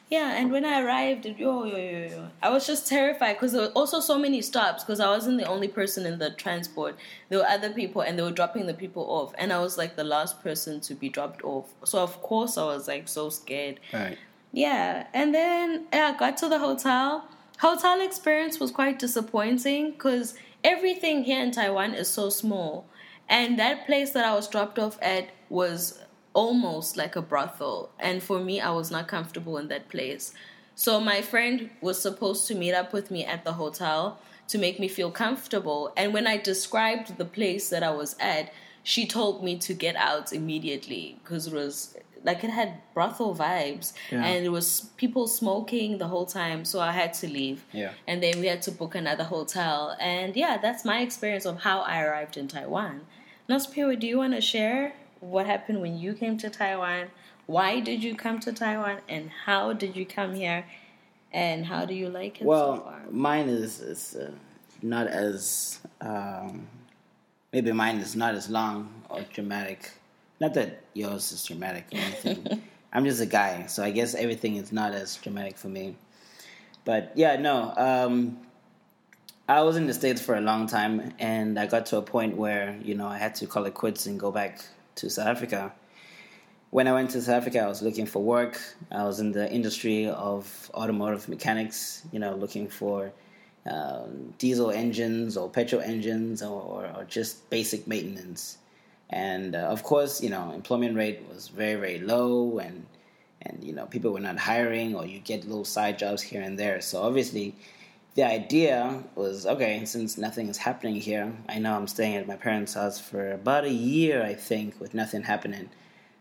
Yeah, 0.09 0.37
and 0.37 0.53
when 0.53 0.65
I 0.65 0.83
arrived, 0.83 1.27
yo, 1.27 1.65
yo, 1.65 1.77
yo, 1.77 2.09
yo, 2.09 2.29
I 2.41 2.51
was 2.51 2.65
just 2.65 2.87
terrified 2.87 3.35
because 3.35 3.53
there 3.53 3.63
were 3.63 3.73
also 3.75 3.99
so 3.99 4.17
many 4.17 4.41
stops 4.41 4.85
because 4.85 5.01
I 5.01 5.09
wasn't 5.09 5.39
the 5.39 5.47
only 5.47 5.67
person 5.67 6.07
in 6.07 6.21
the 6.21 6.31
transport. 6.31 6.97
There 7.29 7.41
were 7.41 7.47
other 7.47 7.71
people 7.71 8.03
and 8.03 8.17
they 8.17 8.23
were 8.23 8.31
dropping 8.31 8.67
the 8.67 8.75
people 8.75 9.03
off, 9.03 9.35
and 9.37 9.53
I 9.53 9.59
was 9.59 9.77
like 9.77 9.97
the 9.97 10.05
last 10.05 10.43
person 10.45 10.81
to 10.83 10.95
be 10.95 11.09
dropped 11.09 11.43
off. 11.43 11.67
So 11.85 11.99
of 11.99 12.23
course 12.23 12.57
I 12.57 12.65
was 12.65 12.87
like 12.87 13.09
so 13.09 13.31
scared. 13.31 13.81
Right. 13.93 14.17
Yeah, 14.53 15.09
and 15.13 15.35
then 15.35 15.87
yeah, 15.93 16.13
I 16.15 16.19
got 16.19 16.37
to 16.39 16.49
the 16.49 16.61
hotel. 16.61 17.29
Hotel 17.59 18.01
experience 18.01 18.61
was 18.61 18.71
quite 18.71 19.01
disappointing 19.01 19.91
because 19.91 20.35
everything 20.63 21.25
here 21.25 21.43
in 21.43 21.51
Taiwan 21.51 21.95
is 21.95 22.09
so 22.09 22.31
small, 22.31 22.87
and 23.29 23.59
that 23.59 23.87
place 23.87 24.11
that 24.11 24.25
I 24.25 24.35
was 24.35 24.47
dropped 24.47 24.79
off 24.79 24.99
at 25.03 25.31
was 25.49 25.99
almost 26.43 26.97
like 26.97 27.17
a 27.17 27.23
brothel, 27.33 27.79
and 27.99 28.23
for 28.23 28.39
me, 28.49 28.61
I 28.61 28.71
was 28.81 28.91
not 28.91 29.09
comfortable 29.09 29.57
in 29.63 29.69
that 29.69 29.89
place. 29.89 30.25
So 30.75 31.01
my 31.01 31.21
friend 31.23 31.71
was 31.81 31.97
supposed 32.07 32.47
to 32.49 32.55
meet 32.55 32.75
up 32.81 32.93
with 32.93 33.11
me 33.11 33.25
at 33.35 33.43
the 33.45 33.55
hotel 33.63 34.21
to 34.49 34.59
make 34.59 34.79
me 34.79 34.89
feel 34.89 35.11
comfortable, 35.11 35.81
and 35.97 36.13
when 36.15 36.27
I 36.27 36.37
described 36.37 37.07
the 37.17 37.25
place 37.39 37.65
that 37.71 37.83
I 37.83 37.93
was 38.03 38.15
at, 38.21 38.53
she 38.83 39.03
told 39.07 39.43
me 39.43 39.53
to 39.67 39.73
get 39.75 39.97
out 39.97 40.33
immediately 40.33 41.05
because 41.23 41.47
it 41.49 41.53
was 41.55 41.97
like 42.29 42.43
it 42.45 42.51
had 42.51 42.71
brothel 42.95 43.35
vibes 43.35 43.93
Yeah. 44.13 44.25
and 44.29 44.39
it 44.49 44.53
was 44.59 44.69
people 45.03 45.27
smoking 45.41 45.99
the 45.99 46.09
whole 46.13 46.27
time 46.43 46.65
so 46.65 46.77
i 46.81 46.93
had 47.03 47.13
to 47.23 47.27
leave 47.39 47.59
Yeah. 47.73 47.93
and 48.09 48.17
then 48.23 48.35
we 48.43 48.47
had 48.53 48.63
to 48.63 48.71
book 48.81 48.95
another 48.95 49.25
hotel 49.37 49.97
and 50.01 50.35
yeah 50.43 50.55
that's 50.65 50.83
my 50.93 50.99
experience 51.07 51.45
of 51.51 51.57
how 51.67 51.79
i 51.95 51.97
arrived 52.07 52.37
in 52.41 52.47
taiwan 52.49 52.95
now 53.49 53.59
spirit 53.59 54.01
do 54.03 54.07
you 54.13 54.19
want 54.23 54.35
to 54.35 54.41
share 54.55 54.83
what 55.21 55.47
happened 55.47 55.81
when 55.81 55.99
you 55.99 56.13
came 56.15 56.37
to 56.37 56.51
taiwan 56.51 57.07
why 57.47 57.81
did 57.81 58.03
you 58.03 58.15
come 58.15 58.39
to 58.41 58.53
taiwan 58.53 58.99
and 59.09 59.31
how 59.45 59.73
did 59.73 59.97
you 59.97 60.05
come 60.05 60.35
here 60.35 60.65
and 61.33 61.67
how 61.67 61.85
do 61.85 61.95
you 61.95 62.09
like 62.09 62.41
it 62.41 62.45
so 62.45 62.47
Well, 62.47 62.81
far 62.81 63.01
mine 63.11 63.49
is 63.49 63.81
is 63.81 64.17
uh, 64.17 64.31
not 64.83 65.07
as 65.07 65.81
um, 66.01 66.67
maybe 67.53 67.73
mine 67.73 67.97
is 67.97 68.15
not 68.15 68.35
as 68.35 68.51
long 68.51 68.93
or 69.09 69.23
dramatic. 69.33 69.93
Not 70.41 70.55
that 70.55 70.83
yours 70.93 71.33
is 71.33 71.45
dramatic 71.45 71.87
or 71.93 71.97
anything. 71.99 72.63
I'm 72.93 73.05
just 73.05 73.21
a 73.21 73.27
guy, 73.27 73.67
so 73.67 73.83
I 73.83 73.91
guess 73.91 74.15
everything 74.15 74.57
is 74.57 74.73
not 74.73 74.93
as 74.93 75.17
dramatic 75.17 75.57
for 75.57 75.69
me. 75.69 75.97
But 76.85 77.13
yeah, 77.15 77.37
no. 77.37 77.73
Um, 77.77 78.39
I 79.49 79.63
was 79.63 79.77
in 79.77 79.87
the 79.87 79.95
States 79.95 80.21
for 80.21 80.35
a 80.37 80.41
long 80.41 80.67
time, 80.67 81.15
and 81.19 81.59
I 81.59 81.67
got 81.67 81.87
to 81.87 81.97
a 81.99 82.03
point 82.03 82.37
where, 82.37 82.77
you 82.83 82.95
know, 82.95 83.07
I 83.07 83.19
had 83.19 83.35
to 83.37 83.47
call 83.47 83.65
it 83.65 83.75
quits 83.75 84.07
and 84.07 84.19
go 84.19 84.31
back 84.31 84.65
to 84.97 85.11
South 85.11 85.29
Africa. 85.29 85.73
When 86.71 86.89
I 86.89 86.93
went 86.93 87.11
to 87.11 87.23
South 87.23 87.37
Africa, 87.37 87.61
I 87.61 87.69
was 87.69 87.81
looking 87.81 88.07
for 88.07 88.23
work. 88.23 88.61
I 88.91 89.05
was 89.05 89.21
in 89.21 89.33
the 89.33 89.51
industry 89.51 90.09
of 90.09 90.71
automotive 90.75 91.29
mechanics, 91.29 92.03
you 92.13 92.19
know, 92.19 92.35
looking 92.35 92.69
for 92.69 93.13
um, 93.71 94.35
diesel 94.39 94.71
engines 94.71 95.37
or 95.37 95.49
petrol 95.49 95.81
engines 95.81 96.43
or, 96.43 96.61
or, 96.61 96.87
or 96.97 97.05
just 97.05 97.49
basic 97.51 97.87
maintenance. 97.87 98.59
And 99.11 99.55
uh, 99.55 99.59
of 99.59 99.83
course, 99.83 100.23
you 100.23 100.31
know, 100.31 100.53
employment 100.53 100.97
rate 100.97 101.23
was 101.33 101.49
very, 101.49 101.77
very 101.77 101.99
low, 102.01 102.59
and 102.59 102.87
and 103.43 103.63
you 103.63 103.73
know, 103.73 103.87
people 103.87 104.13
were 104.13 104.21
not 104.21 104.39
hiring, 104.39 104.97
or 104.97 105.07
you 105.07 105.21
get 105.21 105.45
little 105.45 105.65
side 105.65 105.99
jobs 105.99 106.23
here 106.23 106.43
and 106.43 106.59
there. 106.59 106.81
So 106.81 107.03
obviously, 107.03 107.55
the 108.17 108.25
idea 108.25 109.05
was 109.15 109.47
okay, 109.47 109.85
since 109.85 110.17
nothing 110.17 110.49
is 110.49 110.57
happening 110.57 110.97
here, 110.97 111.33
I 111.51 111.59
know 111.59 111.77
I'm 111.77 111.87
staying 111.87 112.17
at 112.17 112.27
my 112.27 112.37
parents' 112.37 112.73
house 112.73 112.99
for 112.99 113.33
about 113.33 113.65
a 113.65 113.71
year, 113.71 114.25
I 114.25 114.33
think, 114.35 114.81
with 114.81 114.95
nothing 114.95 115.23
happening. 115.23 115.69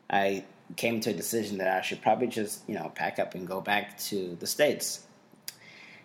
I 0.10 0.44
came 0.76 1.00
to 1.00 1.12
a 1.12 1.14
decision 1.14 1.58
that 1.60 1.70
I 1.70 1.82
should 1.82 2.02
probably 2.02 2.28
just, 2.28 2.68
you 2.68 2.76
know, 2.76 2.92
pack 2.94 3.18
up 3.18 3.34
and 3.34 3.48
go 3.48 3.62
back 3.62 3.98
to 4.10 4.36
the 4.42 4.46
States. 4.46 5.04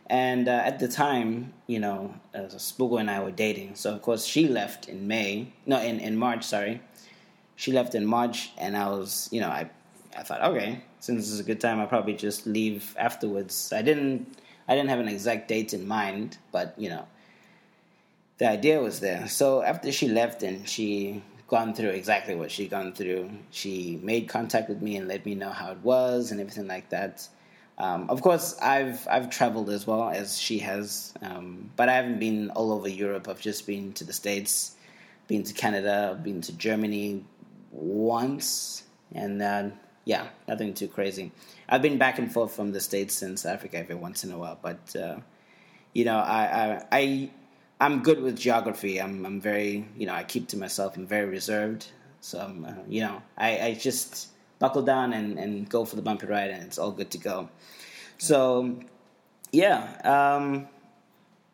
And 0.06 0.49
uh, 0.49 0.62
at 0.64 0.78
the 0.78 0.87
time, 0.87 1.54
you 1.66 1.80
know, 1.80 2.14
uh, 2.35 2.42
Spugo 2.56 3.00
and 3.00 3.11
I 3.11 3.20
were 3.20 3.32
dating. 3.32 3.75
So, 3.75 3.92
of 3.92 4.00
course, 4.00 4.25
she 4.25 4.47
left 4.47 4.88
in 4.88 5.09
May. 5.09 5.52
No, 5.66 5.80
in, 5.80 5.99
in 5.99 6.16
March, 6.16 6.44
sorry. 6.44 6.80
She 7.56 7.73
left 7.73 7.97
in 7.97 8.06
March, 8.06 8.52
and 8.59 8.76
I 8.76 8.88
was, 8.88 9.28
you 9.32 9.40
know, 9.40 9.49
I, 9.49 9.68
I 10.16 10.23
thought, 10.23 10.42
okay, 10.42 10.82
since 11.00 11.23
this 11.23 11.32
is 11.32 11.40
a 11.40 11.44
good 11.44 11.61
time, 11.61 11.80
I'll 11.80 11.88
probably 11.88 12.14
just 12.14 12.47
leave 12.47 12.94
afterwards. 12.99 13.73
I 13.73 13.82
didn't 13.82 14.37
I 14.70 14.76
didn't 14.76 14.90
have 14.90 15.00
an 15.00 15.08
exact 15.08 15.48
date 15.48 15.74
in 15.74 15.88
mind, 15.88 16.38
but 16.52 16.74
you 16.78 16.90
know, 16.90 17.04
the 18.38 18.48
idea 18.48 18.80
was 18.80 19.00
there. 19.00 19.26
So 19.26 19.62
after 19.62 19.90
she 19.90 20.08
left 20.08 20.44
and 20.44 20.66
she 20.68 21.24
gone 21.48 21.74
through 21.74 21.88
exactly 21.88 22.36
what 22.36 22.52
she 22.52 22.68
gone 22.68 22.92
through, 22.92 23.30
she 23.50 23.98
made 24.00 24.28
contact 24.28 24.68
with 24.68 24.80
me 24.80 24.96
and 24.96 25.08
let 25.08 25.26
me 25.26 25.34
know 25.34 25.50
how 25.50 25.72
it 25.72 25.78
was 25.78 26.30
and 26.30 26.40
everything 26.40 26.68
like 26.68 26.88
that. 26.90 27.28
Um, 27.78 28.08
of 28.08 28.22
course, 28.22 28.56
I've 28.60 29.08
I've 29.10 29.28
traveled 29.28 29.70
as 29.70 29.88
well 29.88 30.08
as 30.08 30.38
she 30.38 30.60
has, 30.60 31.14
um, 31.20 31.70
but 31.74 31.88
I 31.88 31.94
haven't 31.94 32.20
been 32.20 32.50
all 32.50 32.72
over 32.72 32.88
Europe. 32.88 33.26
I've 33.26 33.40
just 33.40 33.66
been 33.66 33.92
to 33.94 34.04
the 34.04 34.12
states, 34.12 34.76
been 35.26 35.42
to 35.42 35.52
Canada, 35.52 36.16
been 36.22 36.42
to 36.42 36.52
Germany 36.52 37.24
once, 37.72 38.84
and 39.12 39.40
then 39.40 39.80
yeah, 40.10 40.26
nothing 40.48 40.74
too 40.74 40.88
crazy. 40.88 41.30
I've 41.68 41.82
been 41.82 41.96
back 41.96 42.18
and 42.18 42.32
forth 42.32 42.52
from 42.52 42.72
the 42.72 42.80
states 42.80 43.14
South 43.14 43.46
Africa 43.46 43.78
every 43.78 43.94
once 43.94 44.24
in 44.24 44.32
a 44.32 44.38
while, 44.38 44.58
but 44.60 44.96
uh, 44.96 45.18
you 45.92 46.04
know, 46.04 46.18
I, 46.18 46.42
I, 46.42 46.86
I 46.90 47.30
I'm 47.80 48.02
good 48.02 48.20
with 48.20 48.36
geography. 48.36 49.00
I'm 49.00 49.24
I'm 49.24 49.40
very 49.40 49.86
you 49.96 50.06
know 50.06 50.14
I 50.14 50.24
keep 50.24 50.48
to 50.48 50.56
myself. 50.56 50.96
I'm 50.96 51.06
very 51.06 51.28
reserved, 51.28 51.86
so 52.20 52.40
I'm, 52.40 52.64
uh, 52.64 52.74
you 52.88 53.02
know 53.02 53.22
I, 53.38 53.60
I 53.66 53.74
just 53.74 54.30
buckle 54.58 54.82
down 54.82 55.12
and, 55.12 55.38
and 55.38 55.68
go 55.68 55.84
for 55.84 55.94
the 55.94 56.02
bumpy 56.02 56.26
ride, 56.26 56.50
and 56.50 56.64
it's 56.64 56.76
all 56.76 56.90
good 56.90 57.12
to 57.12 57.18
go. 57.18 57.48
So 58.18 58.80
yeah, 59.52 59.78
um, 60.02 60.66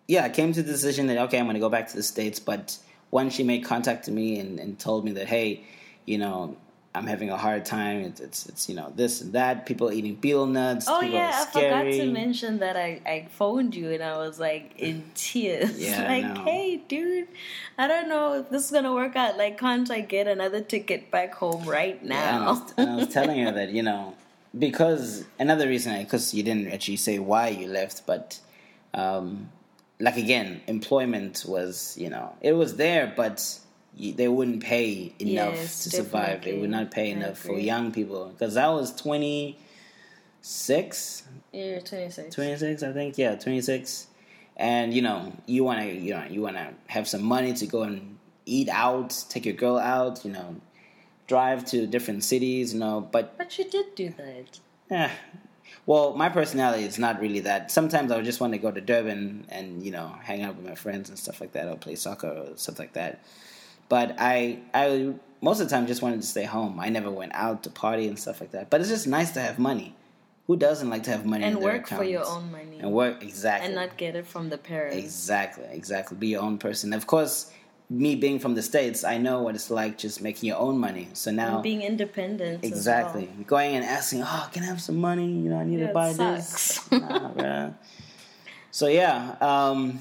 yeah, 0.09 0.25
I 0.25 0.31
came 0.31 0.55
to 0.55 0.63
the 0.63 0.73
decision 0.73 1.09
that 1.09 1.19
okay, 1.25 1.39
I'm 1.39 1.45
going 1.45 1.61
to 1.61 1.61
go 1.61 1.69
back 1.69 1.89
to 1.89 1.97
the 1.97 2.03
states. 2.03 2.41
But 2.41 2.79
when 3.11 3.29
she 3.29 3.43
made 3.43 3.67
contact 3.67 4.07
to 4.07 4.13
me 4.13 4.41
and, 4.41 4.59
and 4.59 4.79
told 4.79 5.05
me 5.05 5.13
that 5.13 5.27
hey, 5.27 5.63
you 6.07 6.17
know, 6.17 6.57
I'm 6.97 7.07
having 7.07 7.31
a 7.31 7.37
hard 7.37 7.67
time. 7.67 8.01
It's, 8.01 8.21
it's, 8.21 8.47
it's 8.47 8.69
you 8.69 8.75
know 8.75 8.91
this 8.97 9.21
and 9.21 9.35
that. 9.35 9.67
People 9.67 9.93
eating 9.93 10.15
betel 10.15 10.47
nuts. 10.47 10.87
Oh 10.89 11.01
people 11.01 11.17
yeah, 11.17 11.45
I 11.47 11.53
forgot 11.53 11.83
to 11.83 12.11
mention 12.11 12.59
that 12.61 12.77
I, 12.77 13.03
I 13.05 13.29
phoned 13.31 13.75
you 13.75 13.91
and 13.93 14.03
I 14.03 14.17
was 14.17 14.41
like 14.41 14.73
in 14.79 15.05
tears. 15.15 15.79
Yeah, 15.79 16.09
like, 16.09 16.39
hey, 16.39 16.79
dude, 16.89 17.29
I 17.77 17.87
don't 17.87 18.09
know 18.09 18.41
if 18.41 18.49
this 18.49 18.65
is 18.65 18.71
gonna 18.71 18.95
work 18.95 19.15
out. 19.15 19.37
Like, 19.37 19.59
can't 19.59 19.91
I 19.91 20.01
get 20.01 20.27
another 20.27 20.63
ticket 20.63 21.11
back 21.11 21.35
home 21.35 21.65
right 21.69 22.03
now? 22.03 22.15
Yeah, 22.15 22.37
and, 22.37 22.45
I 22.45 22.51
was, 22.51 22.75
and 22.79 22.91
I 22.91 22.97
was 22.97 23.09
telling 23.09 23.45
her 23.45 23.53
that 23.59 23.71
you 23.71 23.83
know 23.83 24.15
because 24.59 25.25
another 25.39 25.69
reason 25.69 26.03
because 26.03 26.33
you 26.33 26.43
didn't 26.43 26.73
actually 26.73 26.97
say 26.97 27.19
why 27.19 27.49
you 27.49 27.69
left, 27.69 28.07
but 28.07 28.41
um, 28.95 29.51
like 30.01 30.17
again, 30.17 30.63
employment 30.67 31.45
was 31.47 31.95
you 31.99 32.09
know 32.09 32.35
it 32.41 32.53
was 32.53 32.77
there, 32.77 33.13
but 33.15 33.61
they 33.99 34.29
wouldn't 34.29 34.63
pay 34.63 35.13
enough 35.19 35.55
Yes, 35.55 35.85
to 35.85 35.91
survive. 35.91 36.43
They 36.43 36.59
would 36.59 36.71
not 36.71 36.91
pay 36.91 37.11
enough 37.11 37.39
for 37.39 37.59
young 37.59 37.93
people 37.93 38.29
because 38.29 38.57
I 38.57 38.69
was 38.69 38.95
26, 38.95 41.23
You're 41.53 41.81
26. 41.81 42.35
26, 42.35 42.83
I 42.83 42.93
think. 42.93 43.19
Yeah, 43.19 43.37
26. 43.37 44.09
And 44.59 44.95
you 44.95 45.03
know, 45.03 45.33
you 45.47 45.65
want 45.65 45.81
to 45.81 45.87
you 45.95 46.15
know, 46.15 46.25
you 46.29 46.43
want 46.43 46.57
to 46.57 46.69
have 46.89 47.09
some 47.09 47.23
money 47.23 47.53
to 47.55 47.67
go 47.67 47.83
and 47.83 48.19
eat 48.45 48.69
out, 48.69 49.25
take 49.29 49.45
your 49.45 49.55
girl 49.55 49.79
out, 49.79 50.25
you 50.25 50.33
know, 50.33 50.57
drive 51.27 51.65
to 51.67 51.87
different 51.87 52.25
cities, 52.25 52.75
you 52.75 52.81
know, 52.81 53.07
but 53.11 53.37
But 53.39 53.59
you 53.59 53.65
did 53.65 53.95
do 53.95 54.13
that. 54.17 54.61
Eh. 54.91 55.11
Well, 55.85 56.15
my 56.15 56.29
personality 56.29 56.85
is 56.85 56.99
not 56.99 57.21
really 57.21 57.41
that. 57.41 57.71
Sometimes 57.71 58.11
I 58.11 58.17
would 58.17 58.25
just 58.25 58.41
want 58.41 58.53
to 58.55 58.59
go 58.59 58.71
to 58.71 58.81
Durban 58.81 59.47
and 59.49 59.85
you 59.85 59.91
know 59.91 60.15
hang 60.23 60.43
out 60.43 60.57
with 60.57 60.67
my 60.67 60.75
friends 60.75 61.09
and 61.09 61.19
stuff 61.19 61.41
like 61.41 61.53
that, 61.53 61.69
or 61.69 61.77
play 61.77 61.95
soccer 61.95 62.29
or 62.29 62.57
stuff 62.57 62.79
like 62.79 62.93
that. 62.95 63.21
But 63.89 64.17
I, 64.19 64.59
I 64.75 65.15
most 65.41 65.61
of 65.61 65.69
the 65.69 65.75
time 65.75 65.87
just 65.87 66.03
wanted 66.03 66.21
to 66.21 66.27
stay 66.27 66.45
home. 66.45 66.81
I 66.81 66.89
never 66.89 67.11
went 67.11 67.33
out 67.35 67.63
to 67.65 67.71
party 67.71 68.09
and 68.09 68.19
stuff 68.19 68.41
like 68.41 68.51
that. 68.53 68.71
But 68.71 68.81
it's 68.81 68.91
just 68.91 69.07
nice 69.07 69.31
to 69.33 69.41
have 69.41 69.59
money. 69.59 69.95
Who 70.47 70.57
doesn't 70.57 70.89
like 70.89 71.03
to 71.05 71.11
have 71.11 71.27
money 71.27 71.45
And 71.45 71.61
work 71.61 71.89
for 71.89 72.05
your 72.05 72.25
own 72.25 72.53
money. 72.53 72.79
and 72.79 72.93
work 72.93 73.23
exactly 73.23 73.67
And 73.67 73.75
not 73.75 73.97
get 73.97 74.15
it 74.15 74.27
from 74.27 74.49
the 74.49 74.59
parents. 74.59 74.97
exactly 74.97 75.65
exactly 75.73 76.17
be 76.17 76.29
your 76.29 76.43
own 76.43 76.57
person. 76.59 76.93
Of 76.93 77.07
course, 77.09 77.51
me 77.91 78.15
being 78.17 78.39
from 78.39 78.55
the 78.55 78.63
states, 78.63 79.03
I 79.03 79.19
know 79.19 79.43
what 79.43 79.55
it's 79.57 79.71
like 79.71 79.99
just 79.99 80.23
making 80.23 80.47
your 80.49 80.59
own 80.59 80.79
money. 80.79 81.09
So 81.15 81.31
now 81.33 81.55
And 81.55 81.63
being 81.65 81.83
independent. 81.83 82.65
Exactly. 82.65 83.27
well. 83.27 83.45
Going 83.45 83.75
and 83.77 83.85
asking, 83.85 84.23
oh, 84.25 84.49
can 84.53 84.63
I 84.63 84.67
have 84.67 84.81
some 84.81 84.97
money? 84.97 85.27
You 85.27 85.51
know, 85.51 85.59
I 85.59 85.65
need 85.65 85.81
Yeah, 85.81 85.89
to 85.89 85.93
buy 85.93 86.13
this. 86.13 86.81
Nah. 86.93 87.71
So 88.71 88.87
yeah, 88.89 89.37
um, 89.41 89.99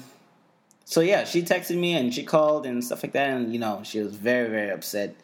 so 0.88 1.00
yeah, 1.00 1.24
she 1.24 1.42
texted 1.42 1.76
me 1.76 1.94
and 1.94 2.14
she 2.14 2.22
called 2.22 2.64
and 2.64 2.82
stuff 2.82 3.02
like 3.02 3.12
that, 3.12 3.28
and 3.30 3.52
you 3.52 3.58
know, 3.58 3.82
she 3.82 3.98
was 3.98 4.14
very 4.14 4.48
very 4.48 4.70
upset, 4.70 5.16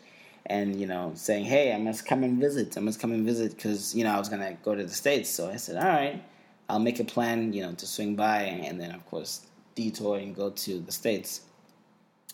and 0.44 0.78
you 0.78 0.86
know, 0.88 1.12
saying, 1.14 1.44
hey, 1.44 1.72
I 1.72 1.78
must 1.78 2.04
come 2.04 2.24
and 2.24 2.40
visit. 2.40 2.76
I 2.76 2.80
must 2.80 2.98
come 2.98 3.12
and 3.12 3.24
visit 3.24 3.54
because 3.54 3.94
you 3.94 4.02
know 4.02 4.10
I 4.10 4.18
was 4.18 4.28
gonna 4.28 4.56
go 4.64 4.74
to 4.74 4.82
the 4.82 4.92
states. 4.92 5.30
So 5.30 5.48
I 5.48 5.56
said, 5.56 5.76
all 5.76 5.88
right, 5.88 6.20
I'll 6.68 6.80
make 6.80 6.98
a 6.98 7.04
plan, 7.04 7.52
you 7.52 7.62
know, 7.62 7.72
to 7.74 7.86
swing 7.86 8.16
by, 8.16 8.42
and 8.42 8.80
then 8.80 8.90
of 8.90 9.06
course 9.06 9.46
detour 9.76 10.18
and 10.18 10.34
go 10.34 10.50
to 10.50 10.80
the 10.80 10.92
states. 10.92 11.42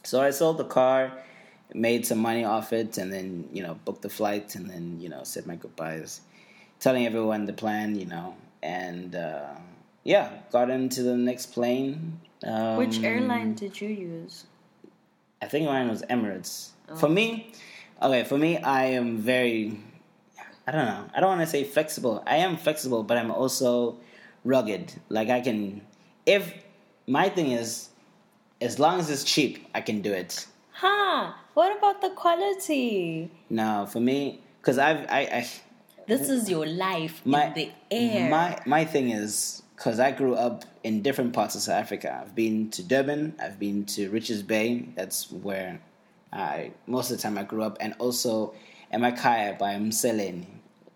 So 0.04 0.22
I 0.22 0.30
sold 0.30 0.56
the 0.56 0.64
car, 0.64 1.12
made 1.74 2.06
some 2.06 2.18
money 2.18 2.44
off 2.46 2.72
it, 2.72 2.96
and 2.96 3.12
then 3.12 3.46
you 3.52 3.62
know 3.62 3.78
booked 3.84 4.02
the 4.02 4.08
flight, 4.08 4.54
and 4.54 4.70
then 4.70 4.98
you 5.02 5.10
know 5.10 5.22
said 5.24 5.46
my 5.46 5.56
goodbyes, 5.56 6.22
telling 6.80 7.04
everyone 7.04 7.44
the 7.44 7.52
plan, 7.52 7.94
you 7.94 8.06
know, 8.06 8.36
and 8.62 9.14
uh, 9.14 9.50
yeah, 10.02 10.30
got 10.50 10.70
into 10.70 11.02
the 11.02 11.14
next 11.14 11.52
plane. 11.52 12.20
Um, 12.44 12.76
Which 12.76 13.02
airline 13.02 13.54
did 13.54 13.80
you 13.80 13.88
use? 13.88 14.46
I 15.42 15.46
think 15.46 15.66
mine 15.66 15.88
was 15.88 16.02
Emirates. 16.02 16.70
For 16.96 17.08
me, 17.08 17.52
okay, 18.02 18.24
for 18.24 18.38
me, 18.38 18.58
I 18.58 18.84
am 18.86 19.18
very. 19.18 19.78
I 20.66 20.72
don't 20.72 20.86
know. 20.86 21.04
I 21.14 21.20
don't 21.20 21.28
want 21.28 21.40
to 21.42 21.46
say 21.46 21.64
flexible. 21.64 22.22
I 22.26 22.36
am 22.36 22.56
flexible, 22.56 23.02
but 23.02 23.16
I'm 23.18 23.30
also 23.30 23.98
rugged. 24.44 24.92
Like 25.08 25.28
I 25.28 25.40
can, 25.40 25.82
if 26.26 26.52
my 27.06 27.28
thing 27.28 27.52
is, 27.52 27.88
as 28.60 28.78
long 28.78 29.00
as 29.00 29.10
it's 29.10 29.24
cheap, 29.24 29.66
I 29.74 29.80
can 29.80 30.02
do 30.02 30.12
it. 30.12 30.46
Huh? 30.72 31.32
What 31.54 31.76
about 31.76 32.00
the 32.00 32.10
quality? 32.10 33.30
No, 33.50 33.86
for 33.86 34.00
me, 34.00 34.40
because 34.60 34.78
I've 34.78 35.06
I, 35.10 35.20
I 35.20 35.48
This 36.06 36.28
is 36.28 36.48
your 36.48 36.66
life 36.66 37.20
my 37.24 37.46
in 37.46 37.52
the 37.54 37.72
air. 37.90 38.30
my 38.30 38.58
my 38.64 38.84
thing 38.84 39.10
is 39.10 39.62
because 39.78 40.00
I 40.00 40.10
grew 40.10 40.34
up 40.34 40.64
in 40.82 41.02
different 41.02 41.32
parts 41.32 41.54
of 41.54 41.60
South 41.62 41.80
Africa. 41.80 42.20
I've 42.20 42.34
been 42.34 42.68
to 42.72 42.82
Durban. 42.82 43.36
I've 43.40 43.60
been 43.60 43.84
to 43.86 44.10
Richards 44.10 44.42
Bay. 44.42 44.88
That's 44.96 45.30
where 45.30 45.80
I 46.32 46.72
most 46.88 47.12
of 47.12 47.16
the 47.16 47.22
time 47.22 47.38
I 47.38 47.44
grew 47.44 47.62
up, 47.62 47.76
and 47.80 47.94
also 48.00 48.54
Emakaya 48.92 49.56
by 49.56 49.74
Mseleni. 49.74 50.46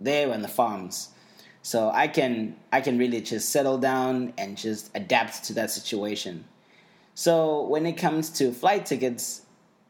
There 0.01 0.33
on 0.33 0.43
the 0.43 0.49
farms. 0.49 1.11
So 1.63 1.91
I 1.95 2.09
can 2.09 2.57
I 2.73 2.81
can 2.81 2.99
really 2.99 3.21
just 3.21 3.51
settle 3.51 3.79
down 3.79 4.35
and 4.37 4.59
just 4.59 4.91
adapt 4.97 5.45
to 5.45 5.55
that 5.55 5.71
situation. 5.71 6.45
So 7.15 7.63
when 7.69 7.87
it 7.87 7.93
comes 7.93 8.31
to 8.31 8.53
flight 8.53 8.85
tickets, 8.85 9.43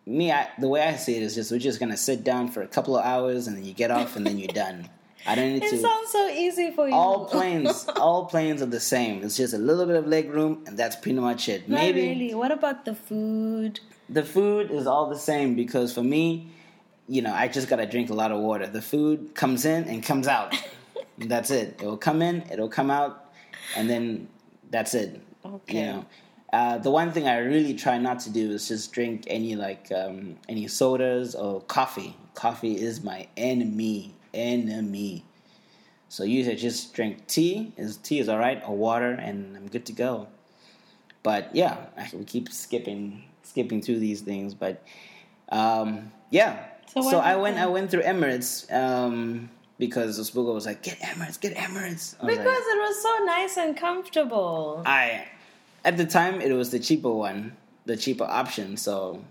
me 0.04 0.30
I, 0.30 0.50
the 0.58 0.68
way 0.68 0.82
I 0.82 0.96
see 0.96 1.16
it 1.16 1.22
is 1.22 1.34
just 1.34 1.50
we're 1.50 1.58
just 1.58 1.80
gonna 1.80 1.96
sit 1.96 2.24
down 2.24 2.48
for 2.48 2.60
a 2.60 2.68
couple 2.68 2.98
of 2.98 3.06
hours 3.06 3.46
and 3.46 3.56
then 3.56 3.64
you 3.64 3.72
get 3.72 3.90
off 3.90 4.16
and 4.16 4.26
then 4.26 4.36
you're 4.36 4.48
done. 4.48 4.90
I 5.26 5.34
don't 5.34 5.52
need 5.52 5.62
it 5.62 5.70
to. 5.70 5.78
sounds 5.78 6.10
so 6.10 6.28
easy 6.28 6.70
for 6.72 6.88
you. 6.88 6.94
all 6.94 7.26
planes, 7.32 7.86
all 7.96 8.26
planes 8.26 8.60
are 8.62 8.66
the 8.66 8.80
same. 8.80 9.22
It's 9.22 9.36
just 9.36 9.54
a 9.54 9.58
little 9.58 9.86
bit 9.86 9.96
of 9.96 10.06
leg 10.06 10.30
room, 10.30 10.64
and 10.66 10.76
that's 10.76 10.96
pretty 10.96 11.18
much 11.18 11.48
it. 11.48 11.68
Not 11.68 11.80
Maybe 11.80 12.08
really. 12.08 12.34
What 12.34 12.50
about 12.50 12.84
the 12.84 12.94
food? 12.94 13.80
the 14.08 14.24
food 14.24 14.70
is 14.70 14.86
all 14.86 15.08
the 15.08 15.18
same 15.18 15.54
because 15.54 15.94
for 15.94 16.02
me, 16.02 16.48
you 17.08 17.22
know, 17.22 17.32
I 17.32 17.48
just 17.48 17.68
gotta 17.68 17.86
drink 17.86 18.10
a 18.10 18.14
lot 18.14 18.30
of 18.32 18.40
water. 18.40 18.66
The 18.66 18.82
food 18.82 19.34
comes 19.34 19.64
in 19.64 19.84
and 19.84 20.02
comes 20.02 20.26
out. 20.28 20.54
That's 21.18 21.50
it. 21.50 21.78
It 21.80 21.86
will 21.86 21.96
come 21.96 22.20
in, 22.22 22.42
it'll 22.50 22.68
come 22.68 22.90
out, 22.90 23.32
and 23.76 23.88
then 23.88 24.28
That's 24.70 24.94
it. 24.94 25.20
Okay. 25.44 25.78
You 25.78 25.86
know, 25.86 26.06
uh, 26.52 26.78
the 26.78 26.90
one 26.90 27.12
thing 27.12 27.26
I 27.26 27.38
really 27.38 27.74
try 27.74 27.98
not 27.98 28.20
to 28.20 28.30
do 28.30 28.50
is 28.50 28.68
just 28.68 28.92
drink 28.92 29.24
any 29.26 29.54
like 29.56 29.90
um, 29.92 30.36
any 30.48 30.68
sodas 30.68 31.34
or 31.34 31.60
coffee. 31.62 32.16
Coffee 32.34 32.80
is 32.80 33.02
my 33.02 33.28
enemy. 33.36 34.14
Enemy. 34.34 35.24
So 36.08 36.24
usually 36.24 36.56
I 36.56 36.58
just 36.58 36.94
drink 36.94 37.26
tea. 37.26 37.72
Is 37.76 37.96
tea 37.96 38.18
is 38.18 38.28
all 38.28 38.38
right 38.38 38.62
or 38.66 38.76
water, 38.76 39.12
and 39.12 39.56
I'm 39.56 39.68
good 39.68 39.86
to 39.86 39.92
go. 39.92 40.28
But 41.22 41.54
yeah, 41.54 41.86
I 41.96 42.06
can 42.06 42.24
keep 42.24 42.50
skipping 42.50 43.24
skipping 43.42 43.80
through 43.80 43.98
these 43.98 44.20
things. 44.20 44.54
But 44.54 44.84
um, 45.48 46.12
yeah. 46.30 46.66
So 46.94 47.02
So, 47.02 47.18
I 47.18 47.36
went 47.36 47.56
I 47.58 47.66
went 47.66 47.90
through 47.90 48.02
Emirates 48.02 48.70
um, 48.72 49.48
because 49.78 50.20
Ospugo 50.20 50.52
was 50.52 50.66
like, 50.66 50.82
"Get 50.82 50.98
Emirates, 50.98 51.40
get 51.40 51.54
Emirates." 51.56 52.12
Because 52.20 52.38
like, 52.38 52.46
it 52.46 52.78
was 52.78 53.02
so 53.02 53.24
nice 53.24 53.56
and 53.56 53.76
comfortable. 53.76 54.82
I 54.84 55.26
at 55.84 55.96
the 55.96 56.06
time 56.06 56.40
it 56.40 56.52
was 56.52 56.70
the 56.70 56.78
cheaper 56.78 57.10
one, 57.10 57.56
the 57.86 57.96
cheaper 57.96 58.24
option. 58.24 58.76
So 58.76 59.24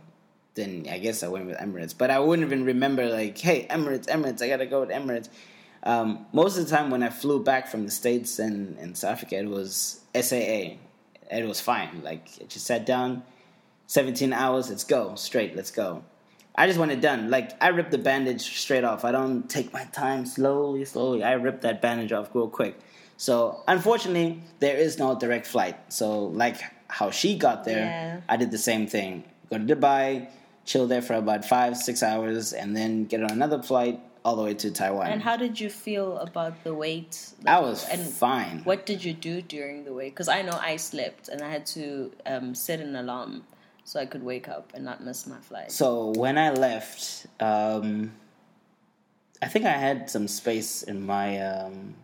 then 0.55 0.86
I 0.89 1.00
guess 1.00 1.24
I 1.24 1.27
went 1.27 1.46
with 1.46 1.58
Emirates. 1.58 1.96
But 1.98 2.12
I 2.12 2.20
wouldn't 2.20 2.46
even 2.46 2.65
remember 2.65 3.08
like, 3.10 3.38
hey, 3.38 3.67
Emirates, 3.70 4.08
Emirates, 4.08 4.41
I 4.41 4.48
gotta 4.50 4.65
go 4.65 4.81
with 4.81 4.89
Emirates. 4.89 5.29
Um, 5.84 6.25
most 6.31 6.58
of 6.58 6.65
the 6.65 6.75
time 6.75 6.89
when 6.91 7.01
I 7.03 7.10
flew 7.10 7.43
back 7.43 7.67
from 7.67 7.86
the 7.86 7.91
States 7.91 8.38
and, 8.39 8.77
in 8.77 8.93
South 8.96 9.13
Africa, 9.13 9.38
it 9.38 9.48
was 9.48 10.01
SAA. 10.13 10.77
It 11.31 11.48
was 11.48 11.62
fine. 11.62 12.01
Like 12.03 12.27
I 12.41 12.46
just 12.46 12.65
sat 12.65 12.86
down, 12.86 13.24
seventeen 13.88 14.34
hours, 14.34 14.70
let's 14.70 14.84
go 14.84 15.15
straight, 15.15 15.55
let's 15.55 15.72
go. 15.72 16.03
I 16.53 16.67
just 16.67 16.77
want 16.77 16.91
it 16.91 17.00
done. 17.00 17.29
Like 17.29 17.51
I 17.63 17.70
rip 17.70 17.89
the 17.89 17.98
bandage 17.98 18.41
straight 18.60 18.84
off. 18.84 19.05
I 19.05 19.12
don't 19.13 19.50
take 19.50 19.72
my 19.72 19.86
time 19.86 20.25
slowly, 20.25 20.84
slowly. 20.84 21.24
I 21.24 21.34
rip 21.34 21.62
that 21.62 21.81
bandage 21.81 22.12
off 22.12 22.29
real 22.36 22.50
quick. 22.50 22.77
So 23.15 23.63
unfortunately, 23.67 24.43
there 24.60 24.75
is 24.75 25.00
no 25.00 25.17
direct 25.17 25.48
flight. 25.48 25.77
So 25.93 26.25
like 26.25 26.58
how 26.89 27.10
she 27.10 27.38
got 27.38 27.63
there, 27.63 27.86
Yeah. 27.86 28.22
I 28.27 28.36
did 28.36 28.51
the 28.51 28.58
same 28.58 28.86
thing. 28.86 29.24
Go 29.50 29.58
to 29.58 29.63
Dubai, 29.75 30.27
chill 30.72 30.88
there 30.88 31.01
for 31.01 31.16
about 31.16 31.44
five, 31.44 31.75
six 31.75 32.01
hours, 32.01 32.54
and 32.54 32.75
then 32.75 33.06
get 33.06 33.22
on 33.22 33.32
another 33.32 33.62
flight 33.62 34.00
all 34.24 34.36
the 34.36 34.44
way 34.44 34.54
to 34.54 34.72
Taiwan. 34.72 35.08
And 35.08 35.22
how 35.22 35.36
did 35.36 35.60
you 35.60 35.70
feel 35.70 36.18
about 36.20 36.63
the 36.63 36.74
wait? 36.74 37.34
I 37.46 37.60
was 37.60 37.88
and 37.90 38.01
fine. 38.01 38.62
What 38.63 38.86
did 38.86 39.04
you 39.04 39.13
do 39.13 39.42
during 39.42 39.84
the 39.84 39.94
wait? 39.94 40.10
Because 40.10 40.30
I 40.30 40.42
know 40.44 40.58
I 40.62 40.78
slept 40.78 41.28
and 41.28 41.42
I 41.42 41.50
had 41.50 41.66
to 41.78 42.12
um, 42.25 42.56
set 42.56 42.80
an 42.80 42.96
alarm 42.96 43.44
so 43.84 44.00
I 44.00 44.06
could 44.06 44.24
wake 44.24 44.48
up 44.48 44.72
and 44.74 44.86
not 44.86 45.04
miss 45.04 45.28
my 45.28 45.40
flight. 45.40 45.72
So 45.72 46.13
when 46.16 46.38
I 46.38 46.51
left, 46.51 47.25
um, 47.40 48.13
I 49.42 49.48
think 49.48 49.66
I 49.66 49.78
had 49.88 50.10
some 50.10 50.28
space 50.28 50.84
in 50.84 51.06
my 51.06 51.42
um, 51.42 51.96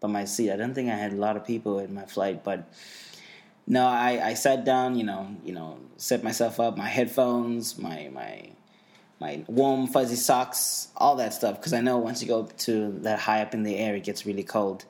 by 0.00 0.08
my 0.08 0.24
seat. 0.24 0.52
I 0.52 0.56
don't 0.56 0.72
think 0.72 0.88
I 0.88 0.96
had 0.96 1.12
a 1.12 1.16
lot 1.16 1.36
of 1.36 1.44
people 1.44 1.80
in 1.80 1.92
my 1.92 2.06
flight, 2.06 2.44
but 2.44 2.72
no, 3.66 3.86
I, 3.86 4.20
I 4.22 4.34
sat 4.34 4.64
down. 4.64 4.96
You 4.96 5.04
know, 5.04 5.36
you 5.44 5.52
know, 5.52 5.78
set 5.96 6.22
myself 6.22 6.60
up, 6.60 6.76
my 6.76 6.88
headphones, 6.88 7.78
my 7.78 8.10
my 8.12 8.50
my 9.20 9.44
warm 9.46 9.86
fuzzy 9.86 10.16
socks, 10.16 10.88
all 10.96 11.16
that 11.16 11.34
stuff. 11.34 11.56
Because 11.56 11.72
I 11.72 11.80
know 11.80 11.98
once 11.98 12.22
you 12.22 12.28
go 12.28 12.44
to 12.44 12.92
that 13.02 13.18
high 13.18 13.42
up 13.42 13.54
in 13.54 13.62
the 13.62 13.76
air, 13.76 13.96
it 13.96 14.04
gets 14.04 14.26
really 14.26 14.44
cold. 14.44 14.84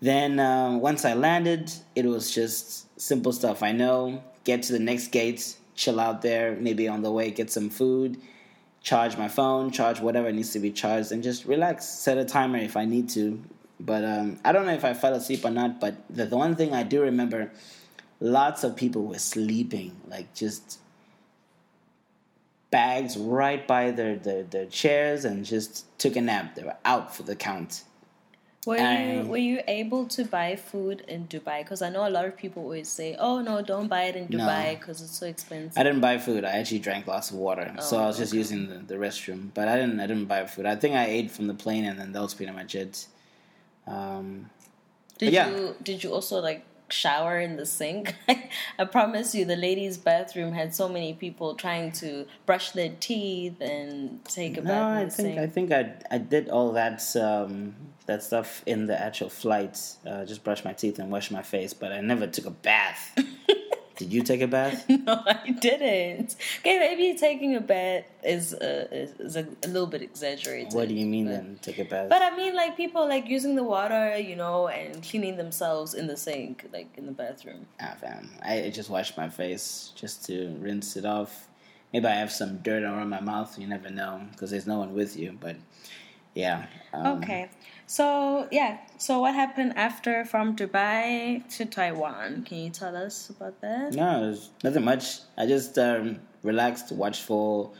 Then 0.00 0.38
um, 0.40 0.80
once 0.80 1.04
I 1.04 1.14
landed, 1.14 1.72
it 1.94 2.04
was 2.04 2.30
just 2.30 3.00
simple 3.00 3.32
stuff. 3.32 3.62
I 3.62 3.72
know 3.72 4.22
get 4.44 4.62
to 4.64 4.72
the 4.72 4.78
next 4.78 5.08
gate, 5.08 5.56
chill 5.74 5.98
out 6.00 6.22
there, 6.22 6.56
maybe 6.56 6.88
on 6.88 7.02
the 7.02 7.10
way 7.10 7.30
get 7.30 7.50
some 7.50 7.70
food, 7.70 8.18
charge 8.82 9.16
my 9.16 9.28
phone, 9.28 9.70
charge 9.70 10.00
whatever 10.00 10.30
needs 10.32 10.52
to 10.52 10.60
be 10.60 10.70
charged, 10.70 11.12
and 11.12 11.22
just 11.22 11.44
relax. 11.44 11.86
Set 11.86 12.18
a 12.18 12.24
timer 12.24 12.58
if 12.58 12.76
I 12.76 12.84
need 12.84 13.08
to. 13.10 13.42
But 13.78 14.04
um, 14.04 14.38
I 14.44 14.52
don't 14.52 14.66
know 14.66 14.72
if 14.72 14.84
I 14.84 14.94
fell 14.94 15.14
asleep 15.14 15.44
or 15.44 15.50
not. 15.50 15.80
But 15.80 15.96
the, 16.08 16.26
the 16.26 16.36
one 16.36 16.56
thing 16.56 16.72
I 16.72 16.82
do 16.82 17.02
remember, 17.02 17.52
lots 18.20 18.64
of 18.64 18.76
people 18.76 19.04
were 19.04 19.18
sleeping, 19.18 19.96
like 20.08 20.34
just 20.34 20.78
bags 22.70 23.16
right 23.16 23.66
by 23.66 23.90
their, 23.90 24.16
their, 24.16 24.42
their 24.42 24.66
chairs 24.66 25.24
and 25.24 25.44
just 25.44 25.86
took 25.98 26.16
a 26.16 26.20
nap. 26.20 26.54
They 26.54 26.62
were 26.62 26.76
out 26.84 27.14
for 27.14 27.22
the 27.22 27.36
count. 27.36 27.84
Were 28.66 28.78
you 28.78 29.22
were 29.28 29.36
you 29.36 29.60
able 29.68 30.06
to 30.08 30.24
buy 30.24 30.56
food 30.56 31.04
in 31.06 31.28
Dubai? 31.28 31.58
Because 31.62 31.82
I 31.82 31.88
know 31.88 32.08
a 32.08 32.10
lot 32.10 32.24
of 32.24 32.36
people 32.36 32.64
always 32.64 32.88
say, 32.88 33.14
"Oh 33.16 33.40
no, 33.40 33.62
don't 33.62 33.86
buy 33.86 34.04
it 34.10 34.16
in 34.16 34.26
Dubai 34.26 34.76
because 34.76 35.00
it's 35.00 35.16
so 35.16 35.26
expensive." 35.26 35.78
I 35.78 35.84
didn't 35.84 36.00
buy 36.00 36.18
food. 36.18 36.44
I 36.44 36.50
actually 36.58 36.80
drank 36.80 37.06
lots 37.06 37.30
of 37.30 37.36
water, 37.36 37.72
so 37.78 37.96
Oh, 37.96 38.02
I 38.02 38.06
was 38.06 38.18
just 38.18 38.34
using 38.34 38.68
the, 38.68 38.78
the 38.78 38.96
restroom. 38.96 39.50
But 39.54 39.68
I 39.68 39.76
didn't. 39.76 40.00
I 40.00 40.08
didn't 40.08 40.24
buy 40.24 40.44
food. 40.46 40.66
I 40.66 40.74
think 40.74 40.96
I 40.96 41.06
ate 41.06 41.30
from 41.30 41.46
the 41.46 41.54
plane, 41.54 41.84
and 41.84 41.96
then 41.96 42.10
that 42.10 42.20
was 42.20 42.34
pretty 42.34 42.50
much 42.50 42.74
it. 42.74 43.06
Um, 43.86 44.50
Did 45.18 45.32
yeah. 45.32 45.48
you 45.48 45.76
did 45.82 46.04
you 46.04 46.12
also 46.12 46.40
like 46.40 46.64
shower 46.88 47.40
in 47.40 47.56
the 47.56 47.66
sink? 47.66 48.14
I 48.78 48.84
promise 48.84 49.34
you, 49.34 49.44
the 49.44 49.56
ladies' 49.56 49.96
bathroom 49.96 50.52
had 50.52 50.74
so 50.74 50.88
many 50.88 51.14
people 51.14 51.54
trying 51.54 51.92
to 51.92 52.26
brush 52.44 52.72
their 52.72 52.92
teeth 53.00 53.60
and 53.60 54.24
take 54.24 54.56
a 54.56 54.60
no, 54.60 54.68
bath 54.68 55.00
in 55.00 55.06
I 55.06 55.08
think 55.08 55.14
sink. 55.14 55.38
I 55.38 55.46
think 55.46 55.72
I 55.72 56.14
I 56.14 56.18
did 56.18 56.48
all 56.48 56.72
that 56.72 57.02
um, 57.16 57.74
that 58.06 58.22
stuff 58.22 58.62
in 58.66 58.86
the 58.86 59.00
actual 59.00 59.28
flight. 59.28 59.78
Uh, 60.06 60.24
just 60.24 60.44
brush 60.44 60.64
my 60.64 60.72
teeth 60.72 60.98
and 60.98 61.10
wash 61.10 61.30
my 61.30 61.42
face, 61.42 61.74
but 61.74 61.92
I 61.92 62.00
never 62.00 62.26
took 62.26 62.46
a 62.46 62.50
bath. 62.50 63.16
did 63.96 64.12
you 64.12 64.22
take 64.22 64.42
a 64.42 64.46
bath? 64.46 64.84
no, 64.88 65.22
I 65.26 65.50
didn't. 65.58 66.36
Okay, 66.60 66.78
maybe 66.78 67.18
taking 67.18 67.56
a 67.56 67.60
bath 67.60 68.04
is 68.22 68.52
uh, 68.54 68.88
is, 68.92 69.12
is 69.18 69.36
a, 69.36 69.46
a 69.64 69.68
little 69.68 69.86
bit 69.86 70.02
exaggerated. 70.02 70.74
What 70.74 70.88
do 70.88 70.94
you 70.94 71.06
mean 71.06 71.26
but- 71.26 71.32
then? 71.32 71.58
Take 71.62 71.78
a 71.78 71.84
bath? 71.84 72.08
But 72.08 72.22
I 72.22 72.36
mean, 72.36 72.54
like 72.54 72.76
people 72.76 73.08
like 73.08 73.26
using 73.28 73.54
the 73.56 73.64
water, 73.64 74.18
you 74.18 74.36
know, 74.36 74.68
and 74.68 75.02
cleaning 75.02 75.36
themselves 75.36 75.94
in 75.94 76.06
the 76.06 76.16
sink, 76.16 76.66
like 76.72 76.88
in 76.96 77.06
the 77.06 77.12
bathroom. 77.12 77.66
Ah, 77.80 77.94
fam. 78.00 78.30
I 78.42 78.70
just 78.74 78.90
wash 78.90 79.16
my 79.16 79.28
face 79.28 79.92
just 79.96 80.24
to 80.26 80.54
rinse 80.60 80.96
it 80.96 81.04
off. 81.06 81.48
Maybe 81.92 82.06
I 82.06 82.14
have 82.16 82.32
some 82.32 82.58
dirt 82.58 82.82
around 82.82 83.08
my 83.08 83.20
mouth. 83.20 83.58
You 83.58 83.66
never 83.66 83.90
know 83.90 84.20
because 84.32 84.50
there's 84.50 84.66
no 84.66 84.78
one 84.78 84.92
with 84.94 85.16
you. 85.16 85.36
But 85.40 85.56
yeah. 86.34 86.66
Um, 86.92 87.18
Okay. 87.22 87.48
So 87.86 88.48
yeah. 88.50 88.78
So 88.98 89.20
what 89.20 89.34
happened 89.34 89.74
after 89.76 90.24
from 90.24 90.56
Dubai 90.56 91.48
to 91.56 91.64
Taiwan? 91.64 92.44
Can 92.44 92.58
you 92.58 92.70
tell 92.70 92.96
us 92.96 93.30
about 93.30 93.60
that? 93.60 93.94
No, 93.94 94.36
nothing 94.64 94.84
much. 94.84 95.20
I 95.36 95.46
just 95.46 95.78
um, 95.78 96.18
relaxed, 96.42 96.92
watched 96.92 97.22
for, 97.22 97.70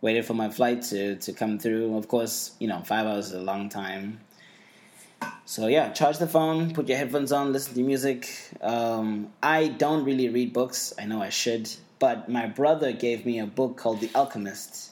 waited 0.00 0.24
for 0.24 0.34
my 0.34 0.48
flight 0.48 0.82
to, 0.82 1.16
to 1.16 1.32
come 1.32 1.58
through. 1.58 1.96
Of 1.96 2.08
course, 2.08 2.52
you 2.58 2.68
know, 2.68 2.80
five 2.80 3.06
hours 3.06 3.26
is 3.26 3.34
a 3.34 3.42
long 3.42 3.68
time. 3.68 4.20
So 5.44 5.68
yeah, 5.68 5.92
charge 5.92 6.18
the 6.18 6.26
phone, 6.26 6.72
put 6.72 6.88
your 6.88 6.98
headphones 6.98 7.30
on, 7.30 7.52
listen 7.52 7.74
to 7.74 7.82
music. 7.82 8.28
Um, 8.60 9.32
I 9.42 9.68
don't 9.68 10.04
really 10.04 10.28
read 10.28 10.52
books. 10.52 10.92
I 10.98 11.04
know 11.04 11.22
I 11.22 11.28
should, 11.28 11.70
but 11.98 12.28
my 12.28 12.46
brother 12.46 12.92
gave 12.92 13.24
me 13.24 13.38
a 13.38 13.46
book 13.46 13.76
called 13.76 14.00
The 14.00 14.10
Alchemist, 14.14 14.90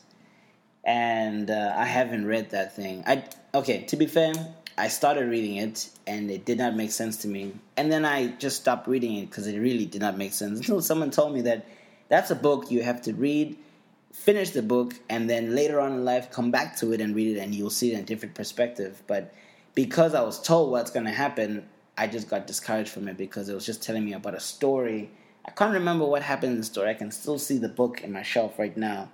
and 0.91 1.53
uh, 1.53 1.73
I 1.77 1.85
haven't 1.85 2.27
read 2.27 2.51
that 2.51 2.75
thing. 2.75 3.05
I 3.07 3.23
okay. 3.55 3.85
To 3.85 3.97
be 3.97 4.07
fair, 4.07 4.35
I 4.77 4.89
started 4.89 5.31
reading 5.31 5.57
it, 5.57 5.89
and 6.05 6.29
it 6.33 6.45
did 6.45 6.59
not 6.59 6.75
make 6.75 6.91
sense 6.91 7.19
to 7.19 7.29
me. 7.29 7.53
And 7.77 7.93
then 7.93 8.05
I 8.05 8.33
just 8.45 8.57
stopped 8.61 8.89
reading 8.89 9.15
it 9.19 9.31
because 9.31 9.47
it 9.47 9.57
really 9.61 9.87
did 9.87 10.01
not 10.01 10.19
make 10.19 10.33
sense 10.33 10.59
until 10.61 10.83
someone 10.83 11.13
told 11.13 11.33
me 11.33 11.43
that 11.43 11.65
that's 12.09 12.33
a 12.33 12.35
book 12.35 12.73
you 12.73 12.83
have 12.83 13.01
to 13.03 13.13
read, 13.13 13.57
finish 14.13 14.51
the 14.51 14.63
book, 14.63 14.95
and 15.09 15.31
then 15.31 15.55
later 15.55 15.79
on 15.79 15.93
in 15.93 16.05
life 16.05 16.33
come 16.33 16.51
back 16.51 16.77
to 16.79 16.93
it 16.93 17.01
and 17.01 17.15
read 17.15 17.37
it, 17.37 17.41
and 17.41 17.55
you'll 17.55 17.71
see 17.71 17.93
it 17.93 17.95
in 17.95 18.01
a 18.01 18.07
different 18.07 18.35
perspective. 18.35 19.01
But 19.07 19.33
because 19.77 20.13
I 20.13 20.23
was 20.23 20.43
told 20.43 20.73
what's 20.73 20.91
going 20.91 21.07
to 21.07 21.13
happen, 21.13 21.69
I 21.97 22.09
just 22.09 22.29
got 22.29 22.49
discouraged 22.49 22.91
from 22.91 23.07
it 23.07 23.17
because 23.17 23.49
it 23.49 23.55
was 23.55 23.65
just 23.65 23.81
telling 23.81 24.05
me 24.05 24.15
about 24.15 24.35
a 24.35 24.41
story. 24.41 25.13
I 25.47 25.53
can't 25.53 25.73
remember 25.73 26.05
what 26.05 26.23
happened 26.23 26.55
in 26.55 26.59
the 26.59 26.65
story. 26.65 26.91
I 26.91 26.95
can 26.95 27.13
still 27.13 27.39
see 27.39 27.59
the 27.59 27.69
book 27.69 28.03
in 28.03 28.11
my 28.11 28.25
shelf 28.25 28.59
right 28.59 28.77
now, 28.77 29.11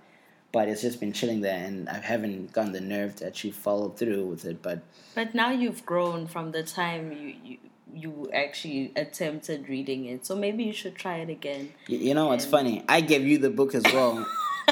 but 0.57 0.69
it's 0.71 0.81
just 0.81 1.01
been 1.01 1.13
chilling 1.13 1.43
there, 1.43 1.63
and 1.67 1.87
I 1.87 1.99
haven't 1.99 2.51
gotten 2.51 2.73
the 2.73 2.81
nerve 2.81 3.17
to 3.17 3.27
actually 3.27 3.51
follow 3.51 3.91
through 3.91 4.25
with 4.25 4.47
it. 4.47 4.63
But 4.63 4.79
But 5.15 5.35
now 5.35 5.51
you've 5.51 5.85
grown 5.85 6.27
from 6.27 6.53
the 6.53 6.63
time 6.63 7.13
you 7.13 7.35
you, 7.45 7.57
you 7.93 8.31
actually 8.33 8.91
attempted 8.97 9.69
reading 9.69 10.07
it. 10.07 10.25
So 10.25 10.35
maybe 10.35 10.65
you 10.65 10.73
should 10.73 10.95
try 10.95 11.17
it 11.19 11.29
again. 11.29 11.75
you 11.89 12.15
know 12.15 12.29
what's 12.29 12.47
funny? 12.47 12.83
I 12.89 13.03
gave 13.03 13.27
you 13.27 13.37
the 13.37 13.51
book 13.51 13.75
as 13.75 13.85
well, 13.93 14.27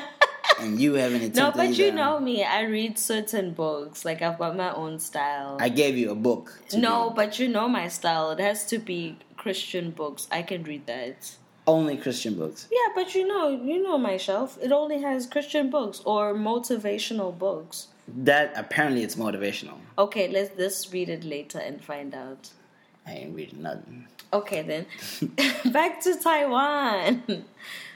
and 0.58 0.80
you 0.80 0.94
haven't 0.94 1.24
attempted 1.28 1.42
No, 1.42 1.52
but 1.52 1.76
you 1.76 1.92
know 1.92 2.18
me. 2.18 2.42
I 2.42 2.62
read 2.62 2.98
certain 2.98 3.52
books. 3.52 4.06
Like 4.06 4.22
I've 4.22 4.38
got 4.38 4.56
my 4.56 4.72
own 4.72 4.98
style. 4.98 5.58
I 5.60 5.68
gave 5.68 5.98
you 5.98 6.10
a 6.12 6.20
book. 6.28 6.62
no, 6.74 7.08
read. 7.08 7.16
but 7.16 7.38
you 7.38 7.46
know 7.46 7.68
my 7.68 7.88
style. 7.88 8.30
It 8.30 8.40
has 8.40 8.64
to 8.72 8.78
be 8.78 9.18
Christian 9.36 9.90
books. 9.90 10.28
I 10.30 10.40
can 10.40 10.64
read 10.64 10.86
that. 10.86 11.36
Only 11.66 11.96
Christian 11.96 12.34
books. 12.34 12.68
Yeah, 12.70 12.92
but 12.94 13.14
you 13.14 13.26
know, 13.26 13.48
you 13.48 13.82
know 13.82 13.98
my 13.98 14.16
shelf. 14.16 14.58
It 14.60 14.72
only 14.72 15.00
has 15.02 15.26
Christian 15.26 15.70
books 15.70 16.00
or 16.04 16.34
motivational 16.34 17.36
books. 17.36 17.88
That 18.06 18.52
apparently 18.56 19.02
it's 19.02 19.16
motivational. 19.16 19.78
Okay, 19.98 20.28
let's 20.28 20.50
let's 20.58 20.92
read 20.92 21.08
it 21.08 21.24
later 21.24 21.58
and 21.58 21.82
find 21.82 22.14
out. 22.14 22.50
I 23.06 23.12
ain't 23.12 23.34
reading 23.34 23.62
nothing. 23.62 24.06
Okay, 24.32 24.62
then 24.62 24.86
back 25.72 26.00
to 26.02 26.14
Taiwan. 26.20 27.22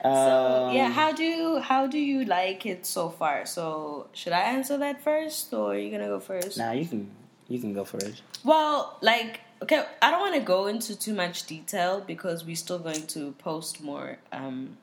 so 0.02 0.08
Um, 0.08 0.74
yeah, 0.74 0.90
how 0.90 1.12
do 1.12 1.24
you 1.24 1.58
how 1.58 1.86
do 1.86 1.98
you 1.98 2.24
like 2.24 2.64
it 2.64 2.86
so 2.86 3.10
far? 3.10 3.44
So 3.44 4.06
should 4.12 4.32
I 4.32 4.40
answer 4.56 4.78
that 4.78 5.02
first, 5.02 5.52
or 5.52 5.72
are 5.72 5.78
you 5.78 5.90
gonna 5.90 6.08
go 6.08 6.20
first? 6.20 6.56
Nah, 6.56 6.72
you 6.72 6.86
can 6.86 7.10
you 7.48 7.58
can 7.58 7.74
go 7.74 7.84
first. 7.84 8.22
Well, 8.44 8.96
like 9.02 9.40
okay, 9.62 9.84
I 10.02 10.10
don't 10.10 10.20
want 10.20 10.34
to 10.34 10.40
go 10.40 10.66
into 10.66 10.98
too 10.98 11.14
much 11.14 11.46
detail 11.46 12.00
because 12.06 12.44
we're 12.44 12.56
still 12.56 12.78
going 12.78 13.06
to 13.08 13.32
post 13.38 13.82
more 13.82 14.18
um, 14.32 14.76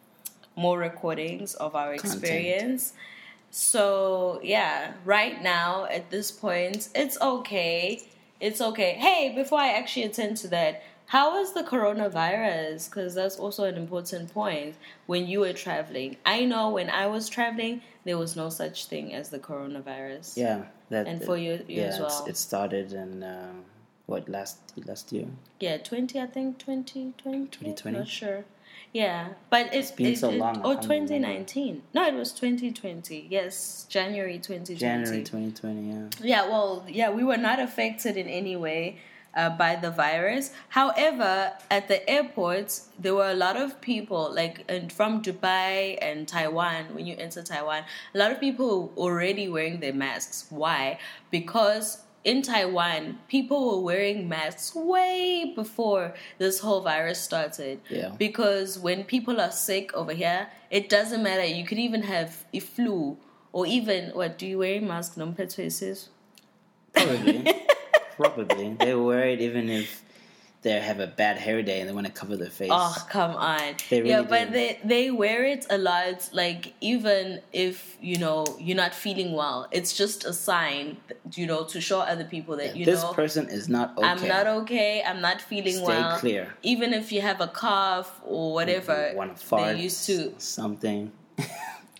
more 0.56 0.78
recordings 0.80 1.54
of 1.56 1.76
our 1.76 1.96
Content. 1.98 2.14
experience. 2.24 2.94
So 3.52 4.40
yeah, 4.44 4.94
right 5.06 5.42
now 5.42 5.86
at 5.86 6.10
this 6.10 6.32
point, 6.32 6.90
it's 6.96 7.20
okay. 7.22 8.02
It's 8.40 8.60
okay. 8.62 8.94
Hey, 8.94 9.34
before 9.34 9.60
I 9.60 9.70
actually 9.70 10.04
attend 10.04 10.38
to 10.38 10.48
that, 10.50 10.84
how 11.08 11.40
was 11.40 11.54
the 11.54 11.64
coronavirus? 11.64 12.90
Because 12.90 13.14
that's 13.16 13.38
also 13.38 13.64
an 13.66 13.76
important 13.76 14.34
point 14.34 14.76
when 15.06 15.28
you 15.28 15.40
were 15.42 15.54
traveling. 15.54 16.18
I 16.26 16.46
know 16.46 16.70
when 16.72 16.90
I 16.90 17.08
was 17.08 17.30
traveling, 17.30 17.82
there 18.04 18.18
was 18.18 18.36
no 18.36 18.50
such 18.50 18.86
thing 18.88 19.14
as 19.14 19.30
the 19.30 19.40
coronavirus. 19.40 20.36
Yeah, 20.36 20.64
that. 20.90 21.08
And 21.08 21.24
for 21.24 21.38
you- 21.38 21.64
you 21.68 21.82
yeah, 21.82 21.88
as 21.88 22.00
well. 22.00 22.26
It 22.28 22.38
started 22.38 22.92
in 22.92 23.24
uh, 23.24 23.54
what 24.06 24.30
last 24.30 24.58
last 24.86 25.12
year. 25.12 25.28
Yeah, 25.60 25.78
20, 25.78 26.20
I 26.20 26.28
think 26.28 26.60
2020. 26.60 27.46
2020? 27.48 27.98
Not 27.98 28.08
sure. 28.08 28.46
Yeah, 28.94 29.30
but 29.50 29.74
it's 29.74 29.92
been 29.92 30.14
it, 30.14 30.20
so 30.20 30.30
it- 30.30 30.38
long, 30.38 30.58
I 30.58 30.64
Or 30.64 30.76
2019. 30.76 31.84
No, 31.94 32.08
it 32.08 32.14
was 32.14 32.32
2020. 32.32 33.28
Yes, 33.30 33.86
January 33.90 34.38
2020. 34.38 34.76
January 34.76 35.24
2020. 35.24 35.90
Yeah. 35.90 36.10
Yeah, 36.22 36.50
well, 36.50 36.86
yeah, 36.88 37.10
we 37.10 37.24
were 37.24 37.38
not 37.38 37.60
affected 37.60 38.16
in 38.16 38.28
any 38.28 38.56
way 38.56 38.98
uh, 39.36 39.50
by 39.50 39.76
the 39.76 39.92
virus. 39.92 40.52
However, 40.70 41.54
at 41.70 41.88
the 41.88 42.08
airports, 42.10 42.88
there 42.98 43.14
were 43.14 43.30
a 43.30 43.36
lot 43.36 43.58
of 43.58 43.82
people, 43.82 44.32
like 44.34 44.64
and 44.70 44.92
from 44.92 45.22
Dubai 45.22 45.98
and 46.02 46.28
Taiwan, 46.28 46.96
when 46.96 47.06
you 47.06 47.16
enter 47.18 47.44
Taiwan, 47.44 47.84
a 48.14 48.18
lot 48.18 48.32
of 48.32 48.40
people 48.40 48.94
already 48.96 49.50
wearing 49.50 49.80
their 49.82 49.94
masks. 49.94 50.46
Why? 50.50 51.00
Because 51.32 52.05
in 52.26 52.42
Taiwan, 52.42 53.20
people 53.28 53.70
were 53.70 53.84
wearing 53.84 54.28
masks 54.28 54.74
way 54.76 55.54
before 55.56 56.16
this 56.40 56.60
whole 56.60 56.82
virus 56.82 57.22
started. 57.22 57.80
Yeah. 57.88 58.10
Because 58.18 58.80
when 58.80 59.04
people 59.04 59.40
are 59.40 59.52
sick 59.52 59.94
over 59.94 60.12
here, 60.12 60.50
it 60.72 60.90
doesn't 60.90 61.22
matter. 61.22 61.46
You 61.46 61.64
could 61.66 61.78
even 61.78 62.02
have 62.02 62.44
a 62.52 62.60
flu 62.60 63.18
or 63.54 63.68
even 63.68 64.10
what 64.10 64.40
do 64.40 64.48
you 64.48 64.58
wear 64.58 64.80
a 64.80 64.80
mask? 64.82 65.18
No 65.18 65.28
Probably. 66.94 67.54
Probably. 68.18 68.74
They 68.74 68.96
wear 68.96 69.28
it 69.30 69.42
even 69.42 69.70
if 69.70 70.04
they 70.66 70.80
have 70.80 71.00
a 71.00 71.06
bad 71.06 71.38
hair 71.38 71.62
day 71.62 71.80
and 71.80 71.88
they 71.88 71.94
want 71.94 72.08
to 72.08 72.12
cover 72.12 72.36
their 72.36 72.50
face. 72.50 72.72
Oh 72.74 72.98
come 73.08 73.36
on! 73.36 73.76
They 73.90 74.00
really 74.02 74.10
yeah, 74.10 74.24
but 74.24 74.48
do. 74.48 74.54
they 74.54 74.80
they 74.84 75.12
wear 75.12 75.46
it 75.46 75.68
a 75.70 75.78
lot. 75.78 76.28
Like 76.34 76.74
even 76.82 77.40
if 77.54 77.98
you 78.02 78.18
know 78.18 78.46
you're 78.60 78.76
not 78.76 78.96
feeling 78.96 79.34
well, 79.34 79.68
it's 79.72 79.96
just 79.96 80.26
a 80.26 80.34
sign, 80.34 80.98
you 81.34 81.46
know, 81.46 81.66
to 81.66 81.80
show 81.80 82.00
other 82.00 82.26
people 82.26 82.58
that 82.58 82.76
you 82.76 82.84
this 82.84 83.02
know 83.02 83.10
this 83.10 83.16
person 83.16 83.48
is 83.48 83.70
not 83.70 83.96
okay. 83.96 84.08
I'm 84.08 84.28
not 84.28 84.48
okay. 84.62 85.04
I'm 85.06 85.22
not 85.22 85.40
feeling 85.40 85.84
well. 85.84 85.86
Stay 85.86 86.02
well. 86.02 86.18
clear. 86.18 86.54
Even 86.64 86.94
if 86.94 87.12
you 87.12 87.22
have 87.22 87.42
a 87.42 87.48
cough 87.48 88.20
or 88.26 88.54
whatever, 88.54 89.14
Want 89.16 89.38
to 89.38 89.46
fart? 89.46 89.76
they 89.76 89.84
used 89.84 90.08
to 90.08 90.34
something. 90.40 91.12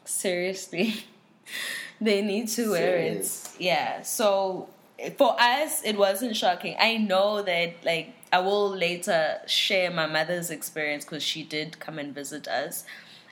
seriously 0.06 1.06
they 2.02 2.22
need 2.22 2.48
to 2.48 2.72
wear 2.72 2.98
Serious. 2.98 3.56
it 3.56 3.62
yeah 3.62 4.02
so 4.02 4.70
for 5.18 5.36
us 5.40 5.82
it 5.84 5.98
wasn't 5.98 6.36
shocking 6.36 6.76
i 6.80 6.98
know 6.98 7.42
that 7.42 7.74
like 7.84 8.14
i 8.32 8.40
will 8.40 8.70
later 8.70 9.38
share 9.46 9.92
my 9.92 10.06
mother's 10.06 10.50
experience 10.50 11.04
because 11.04 11.24
she 11.24 11.44
did 11.44 11.80
come 11.80 12.00
and 12.00 12.14
visit 12.14 12.48
us 12.48 12.86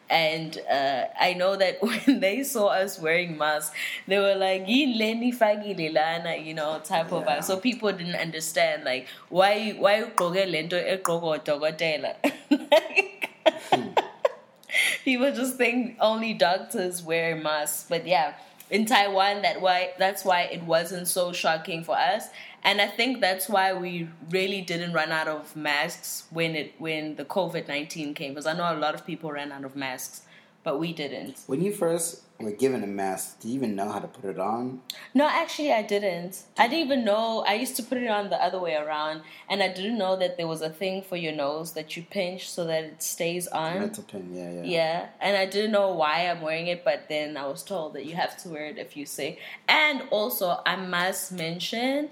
and 0.09 0.59
uh, 0.69 1.05
I 1.19 1.33
know 1.33 1.55
that 1.55 1.81
when 1.81 2.19
they 2.19 2.43
saw 2.43 2.67
us 2.67 2.99
wearing 2.99 3.37
masks, 3.37 3.73
they 4.05 4.19
were 4.19 4.35
like, 4.35 4.67
"Yini 4.67 4.99
leni 4.99 5.31
fakile 5.31 5.91
lana," 5.93 6.35
you 6.35 6.53
know, 6.53 6.79
type 6.83 7.11
of 7.11 7.23
Yeah. 7.23 7.37
vibe. 7.39 7.43
So 7.43 7.57
people 7.57 7.91
didn't 7.93 8.15
understand, 8.15 8.83
like, 8.83 9.07
why 9.29 9.71
why 9.71 10.03
lento. 10.19 10.77
Like, 12.51 13.29
people 15.03 15.31
just 15.33 15.55
think 15.57 15.97
only 15.99 16.33
doctors 16.33 17.01
wear 17.03 17.35
masks 17.35 17.85
but 17.89 18.07
yeah 18.07 18.33
in 18.69 18.85
taiwan 18.85 19.41
that 19.41 19.61
why 19.61 19.91
that's 19.99 20.23
why 20.25 20.41
it 20.43 20.63
wasn't 20.63 21.07
so 21.07 21.31
shocking 21.31 21.83
for 21.83 21.97
us. 21.97 22.29
And 22.65 22.79
i 22.79 22.87
think 22.87 23.19
that's 23.19 23.49
why 23.49 23.73
we 23.73 24.07
really 24.29 24.61
didn't 24.61 24.93
run 24.93 25.11
out 25.11 25.27
of 25.27 25.55
masks 25.55 26.23
when 26.31 26.55
it 26.55 26.73
when 26.79 27.15
the 27.15 27.25
covid-19 27.25 28.15
came 28.15 28.31
because 28.31 28.45
i 28.45 28.53
know 28.53 28.73
a 28.73 28.79
lot 28.79 28.95
of 28.95 29.05
people 29.05 29.31
ran 29.31 29.51
out 29.51 29.65
of 29.65 29.75
masks 29.75 30.21
but 30.63 30.79
we 30.79 30.93
didn't 30.93 31.39
When 31.47 31.61
you 31.61 31.71
first 31.73 32.21
were 32.39 32.51
given 32.51 32.83
a 32.83 32.87
mask, 32.87 33.39
do 33.39 33.47
you 33.47 33.55
even 33.55 33.73
know 33.75 33.89
how 33.89 33.99
to 33.99 34.07
put 34.07 34.25
it 34.29 34.39
on? 34.39 34.81
no 35.13 35.27
actually 35.27 35.71
i 35.71 35.81
didn't 35.81 36.43
i 36.57 36.67
didn't 36.67 36.85
even 36.85 37.05
know 37.05 37.43
i 37.47 37.53
used 37.53 37.75
to 37.75 37.83
put 37.83 37.97
it 37.97 38.07
on 38.07 38.29
the 38.29 38.35
other 38.43 38.59
way 38.59 38.75
around 38.75 39.21
and 39.49 39.61
i 39.63 39.67
didn't 39.67 39.97
know 39.97 40.15
that 40.17 40.35
there 40.37 40.47
was 40.47 40.61
a 40.61 40.69
thing 40.69 41.01
for 41.01 41.15
your 41.15 41.31
nose 41.31 41.73
that 41.73 41.95
you 41.95 42.03
pinch 42.09 42.49
so 42.49 42.65
that 42.65 42.83
it 42.83 43.03
stays 43.03 43.47
on 43.47 43.79
Metal 43.79 44.03
pin, 44.03 44.33
yeah, 44.35 44.51
yeah. 44.51 44.63
Yeah, 44.63 45.07
and 45.21 45.37
I 45.37 45.45
didn't 45.45 45.71
know 45.71 45.93
why 45.93 46.27
I'm 46.29 46.41
wearing 46.41 46.67
it, 46.67 46.83
but 46.83 47.07
then 47.09 47.37
I 47.37 47.45
was 47.47 47.61
told 47.63 47.93
that 47.93 48.05
you 48.05 48.15
have 48.15 48.35
to 48.43 48.49
wear 48.49 48.65
it 48.65 48.77
if 48.77 48.97
you 48.97 49.05
say. 49.05 49.39
And 49.67 50.03
also, 50.11 50.59
I 50.65 50.75
must 50.75 51.31
mention 51.31 52.09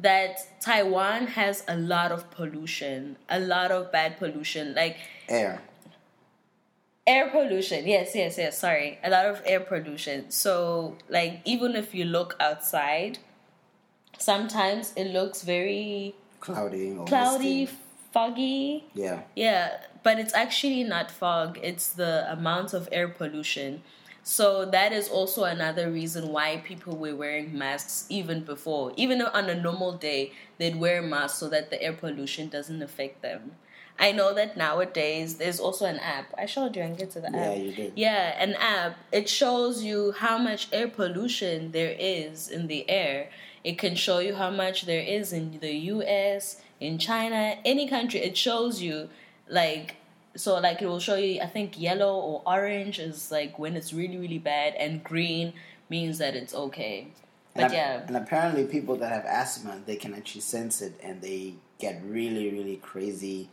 that 0.00 0.38
Taiwan 0.60 1.26
has 1.28 1.62
a 1.68 1.76
lot 1.76 2.10
of 2.12 2.30
pollution, 2.30 3.16
a 3.28 3.38
lot 3.38 3.70
of 3.70 3.90
bad 3.92 4.18
pollution, 4.18 4.74
like 4.74 4.96
Air. 5.28 5.60
Air 7.06 7.30
pollution. 7.30 7.86
Yes, 7.86 8.14
yes, 8.14 8.38
yes. 8.38 8.58
Sorry, 8.58 8.98
a 9.02 9.10
lot 9.10 9.26
of 9.26 9.42
air 9.44 9.60
pollution. 9.60 10.30
So, 10.30 10.96
like, 11.08 11.40
even 11.44 11.76
if 11.76 11.94
you 11.94 12.04
look 12.04 12.36
outside, 12.40 13.18
sometimes 14.18 14.92
it 14.96 15.12
looks 15.12 15.42
very 15.42 16.14
Cloudy. 16.40 16.96
Cloudy, 17.06 17.68
foggy. 18.12 18.84
Yeah. 18.94 19.22
Yeah, 19.34 19.78
but 20.02 20.18
it's 20.18 20.34
actually 20.34 20.84
not 20.84 21.10
fog, 21.10 21.58
it's 21.62 21.88
the 21.88 22.30
amount 22.30 22.74
of 22.74 22.88
air 22.92 23.08
pollution. 23.08 23.82
So 24.22 24.64
that 24.66 24.92
is 24.92 25.08
also 25.08 25.44
another 25.44 25.90
reason 25.90 26.28
why 26.28 26.58
people 26.64 26.96
were 26.96 27.14
wearing 27.14 27.56
masks 27.56 28.06
even 28.08 28.42
before. 28.42 28.92
Even 28.96 29.20
on 29.20 29.50
a 29.50 29.54
normal 29.54 29.92
day, 29.92 30.32
they'd 30.58 30.76
wear 30.76 31.02
masks 31.02 31.38
so 31.38 31.48
that 31.48 31.70
the 31.70 31.82
air 31.82 31.92
pollution 31.92 32.48
doesn't 32.48 32.82
affect 32.82 33.20
them. 33.20 33.52
I 33.98 34.12
know 34.12 34.34
that 34.34 34.56
nowadays 34.56 35.36
there's 35.36 35.60
also 35.60 35.86
an 35.86 35.98
app. 35.98 36.34
I 36.36 36.46
showed 36.46 36.74
you 36.76 36.82
and 36.82 36.96
get 36.96 37.10
to 37.12 37.20
the 37.20 37.30
Yeah, 37.32 37.38
app. 37.38 37.56
Yeah, 37.56 37.62
you 37.62 37.72
did. 37.72 37.92
Yeah, 37.96 38.42
an 38.42 38.54
app. 38.54 38.96
It 39.12 39.28
shows 39.28 39.82
you 39.82 40.12
how 40.12 40.36
much 40.38 40.68
air 40.72 40.88
pollution 40.88 41.70
there 41.72 41.94
is 41.98 42.48
in 42.48 42.66
the 42.66 42.88
air. 42.90 43.28
It 43.62 43.78
can 43.78 43.94
show 43.94 44.18
you 44.18 44.34
how 44.34 44.50
much 44.50 44.86
there 44.86 45.00
is 45.00 45.32
in 45.32 45.58
the 45.60 45.72
US, 45.94 46.60
in 46.80 46.98
China, 46.98 47.56
any 47.64 47.88
country. 47.88 48.20
It 48.20 48.36
shows 48.36 48.82
you 48.82 49.08
like 49.48 49.96
so 50.36 50.58
like 50.58 50.82
it 50.82 50.86
will 50.86 50.98
show 50.98 51.14
you 51.14 51.40
I 51.40 51.46
think 51.46 51.78
yellow 51.78 52.14
or 52.18 52.42
orange 52.44 52.98
is 52.98 53.30
like 53.30 53.56
when 53.58 53.76
it's 53.76 53.92
really 53.92 54.16
really 54.16 54.38
bad 54.38 54.74
and 54.74 55.04
green 55.04 55.52
means 55.88 56.18
that 56.18 56.34
it's 56.34 56.54
okay. 56.54 57.08
But 57.54 57.64
And, 57.64 57.72
yeah. 57.72 58.02
and 58.08 58.16
apparently, 58.16 58.64
people 58.64 58.96
that 58.96 59.12
have 59.12 59.24
asthma, 59.24 59.78
they 59.86 59.94
can 59.94 60.12
actually 60.12 60.40
sense 60.40 60.82
it, 60.82 60.98
and 61.00 61.22
they 61.22 61.54
get 61.78 62.02
really, 62.04 62.50
really 62.50 62.76
crazy 62.76 63.48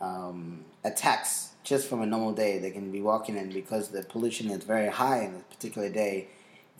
um, 0.00 0.64
attacks 0.84 1.50
just 1.62 1.88
from 1.88 2.02
a 2.02 2.06
normal 2.06 2.32
day. 2.32 2.58
They 2.58 2.70
can 2.70 2.90
be 2.90 3.00
walking, 3.00 3.36
in 3.36 3.50
because 3.50 3.88
the 3.88 4.02
pollution 4.02 4.50
is 4.50 4.64
very 4.64 4.88
high 4.88 5.22
in 5.22 5.34
a 5.34 5.54
particular 5.54 5.88
day, 5.88 6.28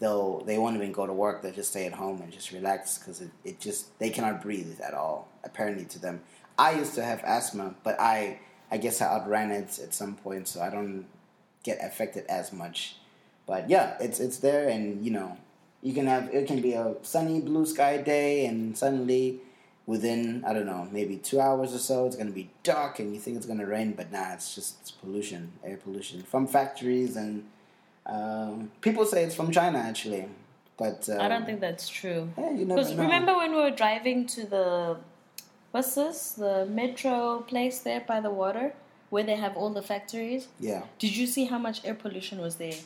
they'll 0.00 0.40
they 0.44 0.59
won't 0.59 0.76
even 0.76 0.92
go 0.92 1.06
to 1.06 1.12
work. 1.12 1.42
They'll 1.42 1.52
just 1.52 1.70
stay 1.70 1.87
at 1.87 1.92
home 1.92 2.20
and 2.22 2.33
just 2.33 2.50
relax 2.50 2.98
because 2.98 3.20
it, 3.20 3.30
it 3.44 3.61
just 3.61 3.96
they 3.98 4.11
cannot 4.11 4.42
breathe 4.42 4.80
at 4.80 4.94
all. 4.94 5.28
Apparently, 5.44 5.85
to 5.87 5.98
them, 5.98 6.20
I 6.59 6.72
used 6.72 6.94
to 6.94 7.04
have 7.04 7.22
asthma, 7.24 7.74
but 7.85 8.00
I 8.00 8.40
I 8.70 8.78
guess 8.78 9.00
I 9.00 9.06
outran 9.06 9.50
it 9.50 9.78
at 9.78 9.94
some 9.94 10.16
point, 10.16 10.48
so 10.48 10.61
I 10.61 10.70
don't 10.70 11.06
get 11.62 11.78
affected 11.83 12.24
as 12.26 12.52
much. 12.52 12.96
But 13.46 13.68
yeah, 13.68 13.96
it's 14.00 14.18
it's 14.18 14.38
there, 14.38 14.68
and 14.68 15.04
you 15.04 15.11
know, 15.11 15.37
you 15.83 15.92
can 15.92 16.06
have 16.06 16.35
it 16.35 16.46
can 16.46 16.61
be 16.61 16.72
a 16.72 16.94
sunny 17.02 17.40
blue 17.40 17.66
sky 17.66 17.98
day, 17.98 18.46
and 18.46 18.76
suddenly 18.76 19.40
within 19.90 20.44
I 20.46 20.53
don't 20.53 20.66
know 20.66 20.87
maybe 20.92 21.16
two 21.16 21.40
hours 21.40 21.74
or 21.74 21.79
so, 21.79 22.07
it's 22.07 22.16
gonna 22.16 22.38
be 22.44 22.48
dark, 22.62 23.00
and 23.00 23.12
you 23.12 23.20
think 23.20 23.37
it's 23.37 23.46
gonna 23.46 23.66
rain, 23.66 23.92
but 23.92 24.12
nah, 24.12 24.33
it's 24.35 24.55
just 24.55 24.81
it's 24.81 24.92
pollution, 24.92 25.42
air 25.64 25.79
pollution 25.85 26.22
from 26.22 26.46
factories, 26.46 27.16
and 27.16 27.44
um, 28.07 28.70
people 28.81 29.05
say 29.05 29.24
it's 29.24 29.35
from 29.35 29.50
China 29.50 29.79
actually, 29.79 30.26
but 30.76 31.09
um, 31.09 31.20
I 31.20 31.29
don't 31.29 31.44
think 31.44 31.61
that's 31.61 31.88
true. 31.88 32.29
Yeah, 32.38 32.53
Because 32.53 32.94
know. 32.94 33.03
remember 33.03 33.35
when 33.37 33.50
we 33.50 33.61
were 33.66 33.76
driving 33.85 34.26
to 34.37 34.46
the 34.46 34.96
what's 35.72 35.96
this? 35.96 36.18
The 36.44 36.66
metro 36.66 37.40
place 37.40 37.81
there 37.81 38.03
by 38.12 38.20
the 38.20 38.31
water 38.31 38.72
where 39.11 39.24
they 39.24 39.38
have 39.44 39.57
all 39.57 39.70
the 39.70 39.83
factories? 39.83 40.46
Yeah, 40.61 40.83
Did 41.00 41.16
you 41.16 41.26
see 41.26 41.46
how 41.46 41.59
much 41.59 41.85
air 41.85 41.94
pollution 41.94 42.40
was 42.40 42.55
there 42.62 42.79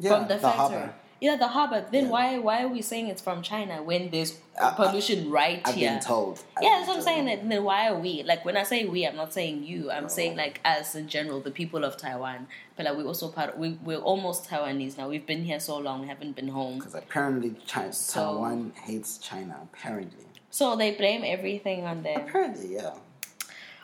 yeah, 0.00 0.10
from 0.10 0.22
the, 0.26 0.34
the 0.34 0.40
factory? 0.40 0.58
harbor. 0.58 0.94
Yeah, 1.20 1.34
the 1.34 1.48
harbor. 1.48 1.84
Then 1.90 2.04
Yeah. 2.04 2.10
why 2.10 2.38
why 2.38 2.62
are 2.62 2.68
we 2.68 2.80
saying 2.80 3.08
it's 3.08 3.20
from 3.20 3.42
China 3.42 3.82
when 3.82 4.10
there's 4.10 4.38
I- 4.60 4.68
I- 4.68 4.74
pollution 4.74 5.30
right 5.30 5.66
here? 5.66 5.90
I've 5.90 5.94
been 5.96 6.00
told. 6.00 6.44
I've 6.56 6.62
Yeah, 6.62 6.68
been 6.70 6.78
that's 6.78 6.88
what 6.88 6.96
I'm 6.98 7.02
saying. 7.02 7.24
That 7.26 7.48
then 7.48 7.64
why 7.64 7.88
are 7.88 7.98
we 7.98 8.22
like 8.22 8.44
when 8.44 8.56
I 8.56 8.62
say 8.62 8.84
we, 8.84 9.04
I'm 9.04 9.16
not 9.16 9.32
saying 9.32 9.64
you. 9.64 9.90
I'm 9.90 10.04
No. 10.04 10.08
saying 10.08 10.36
like 10.36 10.60
us 10.64 10.94
in 10.94 11.08
general, 11.08 11.40
the 11.40 11.50
people 11.50 11.82
of 11.84 11.96
Taiwan. 11.96 12.46
But 12.76 12.86
like 12.86 12.96
we 12.96 13.02
also 13.02 13.28
part. 13.28 13.58
We 13.58 13.78
we're 13.84 13.98
almost 13.98 14.48
Taiwanese 14.48 14.96
now. 14.96 15.08
We've 15.08 15.26
been 15.26 15.44
here 15.44 15.58
so 15.58 15.76
long. 15.78 16.02
We 16.02 16.08
haven't 16.08 16.36
been 16.36 16.48
home. 16.48 16.78
Because 16.78 16.94
apparently 16.94 17.56
China, 17.66 17.92
So- 17.92 18.20
Taiwan 18.34 18.72
hates 18.84 19.18
China. 19.18 19.56
Apparently. 19.72 20.24
So 20.50 20.76
they 20.76 20.92
blame 20.92 21.22
everything 21.24 21.84
on 21.84 22.02
them. 22.04 22.20
Apparently, 22.20 22.74
yeah. 22.76 22.92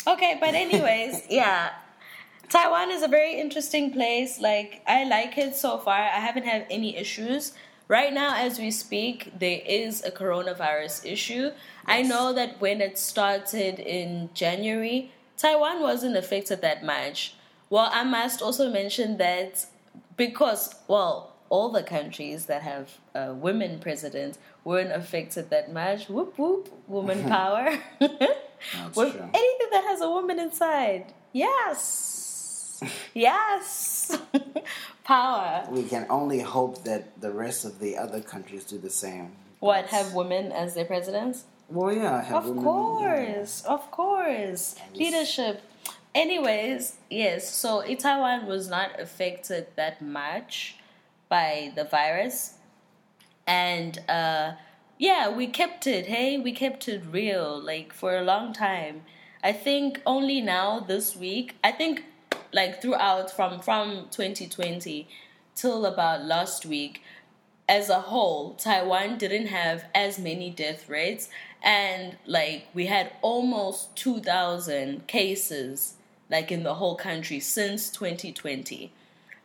Okay, 0.07 0.37
but 0.41 0.55
anyways, 0.55 1.23
yeah. 1.31 1.71
Taiwan 2.49 2.91
is 2.91 3.03
a 3.03 3.09
very 3.09 3.39
interesting 3.41 3.93
place. 3.93 4.41
Like 4.41 4.83
I 4.87 5.05
like 5.05 5.37
it 5.39 5.55
so 5.55 5.79
far. 5.79 5.95
I 5.95 6.21
haven't 6.21 6.45
had 6.45 6.67
any 6.71 6.97
issues. 6.97 7.53
Right 7.87 8.13
now 8.13 8.35
as 8.37 8.59
we 8.59 8.71
speak, 8.71 9.33
there 9.39 9.61
is 9.67 10.03
a 10.05 10.11
coronavirus 10.11 11.05
issue. 11.05 11.51
I 11.87 12.03
know 12.03 12.33
that 12.33 12.61
when 12.61 12.81
it 12.81 12.99
started 12.99 13.79
in 13.79 14.31
January, 14.33 15.11
Taiwan 15.37 15.83
wasn't 15.83 16.17
affected 16.17 16.63
that 16.63 16.83
much. 16.85 17.35
Well, 17.69 17.91
I 17.93 18.05
must 18.05 18.41
also 18.41 18.71
mention 18.71 19.19
that 19.19 19.67
because 20.17 20.75
well, 20.89 21.35
all 21.51 21.71
the 21.71 21.83
countries 21.83 22.47
that 22.47 22.63
have 22.63 22.91
uh, 23.15 23.35
women 23.35 23.79
presidents 23.81 24.39
weren't 24.65 24.93
affected 24.93 25.51
that 25.51 25.73
much. 25.73 26.09
Whoop 26.09 26.39
whoop, 26.39 26.69
woman 26.89 27.25
power. 27.29 27.79
With 28.01 29.13
true. 29.13 29.29
anything 29.35 29.69
that 29.73 29.85
has 29.85 30.01
a 30.01 30.09
woman 30.09 30.39
inside, 30.39 31.13
yes, 31.33 32.34
yes, 33.15 34.17
power. 35.05 35.67
We 35.71 35.85
can 35.85 36.07
only 36.11 36.41
hope 36.41 36.85
that 36.85 37.21
the 37.21 37.31
rest 37.31 37.65
of 37.65 37.79
the 37.79 37.97
other 37.97 38.21
countries 38.21 38.65
do 38.65 38.79
the 38.79 38.91
same. 38.91 39.33
What 39.61 39.87
have 39.87 40.15
women 40.15 40.53
as 40.53 40.75
their 40.75 40.85
presidents? 40.85 41.45
Well, 41.69 41.93
yeah, 41.95 42.23
have 42.23 42.45
Of 42.45 42.49
women, 42.51 42.65
course, 42.65 43.63
of 43.65 43.91
course, 43.91 44.77
leadership. 44.95 45.63
Anyways, 46.15 46.97
yes. 47.11 47.49
So 47.51 47.83
Taiwan 47.97 48.47
was 48.47 48.69
not 48.69 49.01
affected 49.01 49.69
that 49.77 50.01
much 50.03 50.77
by 51.29 51.73
the 51.75 51.85
virus, 51.85 52.55
and 53.47 53.99
uh, 54.09 54.53
yeah, 54.99 55.29
we 55.29 55.47
kept 55.47 55.87
it. 55.87 56.07
Hey, 56.07 56.39
we 56.39 56.53
kept 56.53 56.89
it 56.89 57.03
real, 57.11 57.61
like 57.61 57.93
for 57.93 58.17
a 58.17 58.23
long 58.23 58.53
time. 58.53 59.03
I 59.43 59.53
think 59.53 60.01
only 60.07 60.41
now 60.41 60.81
this 60.81 61.17
week. 61.17 61.57
I 61.65 61.73
think 61.73 62.05
like 62.55 62.81
throughout 62.81 63.31
from 63.31 63.61
from 63.61 64.07
2020 64.11 65.09
till 65.55 65.85
about 65.85 66.25
last 66.25 66.65
week, 66.65 67.03
as 67.69 67.89
a 67.89 68.01
whole, 68.01 68.55
Taiwan 68.55 69.19
didn't 69.19 69.47
have 69.47 69.85
as 69.95 70.19
many 70.19 70.51
death 70.51 70.89
rates, 70.89 71.29
and 71.63 72.17
like 72.27 72.69
we 72.75 72.87
had 72.87 73.13
almost 73.23 73.97
2,000 73.97 75.07
cases, 75.07 75.95
like 76.31 76.53
in 76.53 76.63
the 76.63 76.75
whole 76.75 76.95
country 76.95 77.41
since 77.41 77.91
2020. 77.91 78.93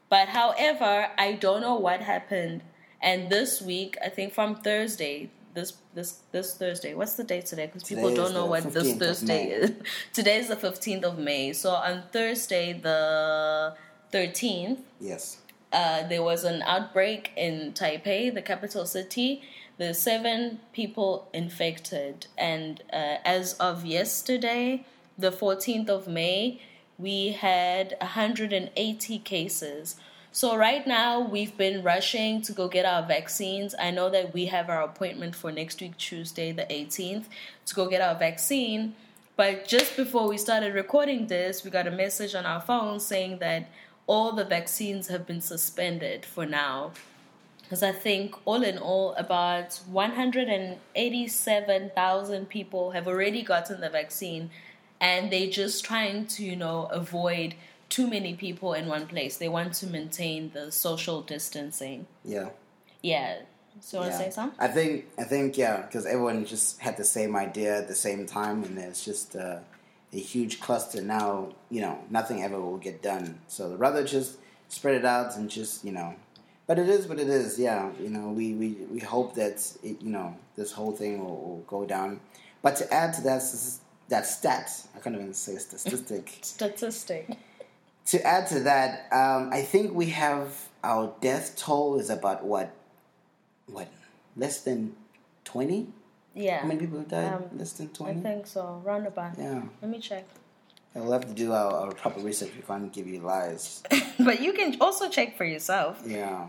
But 0.09 0.29
however, 0.29 1.09
I 1.17 1.33
don't 1.33 1.61
know 1.61 1.75
what 1.75 2.01
happened, 2.01 2.61
and 3.01 3.29
this 3.29 3.61
week, 3.61 3.97
I 4.03 4.09
think 4.09 4.33
from 4.33 4.55
Thursday, 4.55 5.29
this 5.53 5.73
this 5.93 6.19
this 6.31 6.53
Thursday, 6.55 6.93
what's 6.93 7.13
the 7.13 7.23
date 7.23 7.45
today? 7.45 7.65
Because 7.67 7.83
people 7.83 8.13
don't 8.13 8.33
know 8.33 8.45
what 8.45 8.71
this 8.71 8.93
Thursday 8.95 9.45
is. 9.47 9.71
Today 10.13 10.37
is 10.37 10.47
the 10.47 10.55
15th 10.55 11.03
of 11.03 11.17
May. 11.17 11.53
So 11.53 11.71
on 11.71 12.03
Thursday, 12.11 12.73
the 12.73 13.75
13th, 14.13 14.79
Yes. 14.99 15.37
uh, 15.73 16.07
there 16.07 16.23
was 16.23 16.43
an 16.43 16.61
outbreak 16.63 17.31
in 17.35 17.73
Taipei, 17.73 18.33
the 18.33 18.41
capital 18.41 18.85
city. 18.85 19.41
There's 19.77 19.97
seven 19.97 20.59
people 20.73 21.29
infected, 21.33 22.27
and 22.37 22.81
uh, 22.91 23.17
as 23.23 23.53
of 23.53 23.85
yesterday, 23.85 24.85
the 25.17 25.31
14th 25.31 25.87
of 25.89 26.07
May, 26.07 26.61
we 26.97 27.29
had 27.29 27.95
180 28.01 29.19
cases. 29.19 29.95
So 30.31 30.55
right 30.55 30.85
now, 30.85 31.21
we've 31.21 31.57
been 31.57 31.81
rushing 31.81 32.43
to 32.43 32.53
go 32.53 32.67
get 32.67 32.85
our 32.85 33.01
vaccines. 33.01 33.73
I 33.79 33.89
know 33.89 34.11
that 34.11 34.31
we 34.31 34.45
have 34.45 34.69
our 34.69 34.83
appointment 34.83 35.35
for 35.35 35.51
next 35.51 35.81
week, 35.81 35.97
Tuesday, 35.97 36.51
the 36.51 36.65
18th, 36.65 37.25
to 37.65 37.75
go 37.75 37.89
get 37.89 37.99
our 37.99 38.13
vaccine. 38.13 38.93
But 39.35 39.67
just 39.67 39.97
before 39.97 40.27
we 40.27 40.37
started 40.37 40.75
recording 40.75 41.25
this, 41.25 41.63
we 41.63 41.71
got 41.71 41.87
a 41.87 41.91
message 41.91 42.35
on 42.35 42.45
our 42.45 42.61
phone 42.61 42.99
saying 42.99 43.39
that 43.39 43.71
all 44.05 44.33
the 44.33 44.45
vaccines 44.45 45.07
have 45.07 45.25
been 45.25 45.41
suspended 45.41 46.25
for 46.25 46.45
now. 46.45 46.91
Because 47.63 47.81
I 47.81 47.91
think 47.91 48.35
all 48.45 48.61
in 48.63 48.77
all, 48.77 49.15
about 49.15 49.81
187,000 49.89 52.49
people 52.49 52.91
have 52.91 53.07
already 53.07 53.41
gotten 53.41 53.81
the 53.81 53.89
vaccine, 53.89 54.51
and 55.01 55.31
they're 55.31 55.49
just 55.49 55.83
trying 55.83 56.27
to, 56.27 56.43
you 56.43 56.55
know, 56.55 56.85
avoid 56.91 57.55
too 57.89 58.07
many 58.07 58.35
people 58.35 58.73
in 58.73 58.87
one 58.87 59.07
place. 59.07 59.37
They 59.37 59.49
want 59.49 59.73
to 59.75 59.87
maintain 59.87 60.51
the 60.53 60.71
social 60.71 61.21
distancing. 61.21 62.07
Yeah. 62.23 62.49
Yeah. 63.01 63.39
So, 63.81 63.97
you 63.97 64.01
want 64.01 64.13
yeah. 64.13 64.17
to 64.17 64.23
say 64.25 64.31
something? 64.31 64.59
I 64.59 64.67
think 64.67 65.05
I 65.17 65.23
think 65.23 65.57
yeah, 65.57 65.81
because 65.81 66.05
everyone 66.05 66.45
just 66.45 66.79
had 66.79 66.97
the 66.97 67.03
same 67.03 67.35
idea 67.35 67.77
at 67.77 67.87
the 67.87 67.95
same 67.95 68.25
time, 68.25 68.63
and 68.63 68.77
it's 68.77 69.05
just 69.05 69.35
uh, 69.35 69.59
a 70.11 70.19
huge 70.19 70.59
cluster. 70.59 71.01
Now 71.01 71.53
you 71.69 71.81
know 71.81 71.99
nothing 72.09 72.43
ever 72.43 72.59
will 72.59 72.77
get 72.77 73.01
done. 73.01 73.39
So 73.47 73.69
the 73.69 73.77
rather 73.77 74.03
just 74.03 74.37
spread 74.67 74.95
it 74.95 75.05
out 75.05 75.35
and 75.35 75.49
just 75.49 75.85
you 75.85 75.91
know. 75.91 76.15
But 76.67 76.77
it 76.77 76.87
is 76.87 77.07
what 77.07 77.19
it 77.19 77.29
is. 77.29 77.57
Yeah, 77.57 77.89
you 77.99 78.09
know 78.09 78.29
we 78.29 78.53
we, 78.53 78.69
we 78.91 78.99
hope 78.99 79.35
that 79.35 79.57
it, 79.81 80.01
you 80.01 80.09
know 80.09 80.35
this 80.55 80.71
whole 80.71 80.91
thing 80.91 81.19
will, 81.23 81.37
will 81.37 81.63
go 81.67 81.85
down. 81.85 82.19
But 82.61 82.75
to 82.77 82.93
add 82.93 83.13
to 83.13 83.21
that 83.21 83.43
that 84.09 84.25
stat, 84.25 84.87
I 84.95 84.99
can't 84.99 85.15
even 85.15 85.33
say 85.33 85.55
statistic. 85.57 86.39
Statistic. 86.41 87.37
To 88.09 88.25
add 88.25 88.47
to 88.47 88.61
that, 88.61 89.07
um, 89.11 89.49
I 89.53 89.61
think 89.61 89.93
we 89.93 90.07
have 90.07 90.69
our 90.83 91.13
death 91.21 91.55
toll 91.55 91.99
is 91.99 92.09
about 92.09 92.43
what, 92.43 92.73
what, 93.67 93.87
less 94.35 94.61
than 94.61 94.95
twenty. 95.43 95.87
Yeah. 96.33 96.59
How 96.61 96.67
many 96.67 96.79
people 96.79 96.99
have 96.99 97.07
died? 97.07 97.33
Um, 97.33 97.43
less 97.57 97.73
than 97.73 97.89
twenty. 97.89 98.19
I 98.19 98.23
think 98.23 98.47
so. 98.47 98.81
Roundabout. 98.83 99.37
Yeah, 99.37 99.61
Let 99.81 99.91
me 99.91 99.99
check. 99.99 100.25
I 100.95 100.99
will 101.01 101.11
have 101.11 101.27
to 101.27 101.33
do 101.33 101.53
our, 101.53 101.71
our 101.71 101.91
proper 101.91 102.19
research. 102.19 102.51
We 102.55 102.63
can't 102.63 102.91
give 102.91 103.07
you 103.07 103.19
lies. 103.19 103.83
but 104.19 104.41
you 104.41 104.53
can 104.53 104.75
also 104.81 105.07
check 105.07 105.37
for 105.37 105.45
yourself. 105.45 106.01
yeah, 106.05 106.47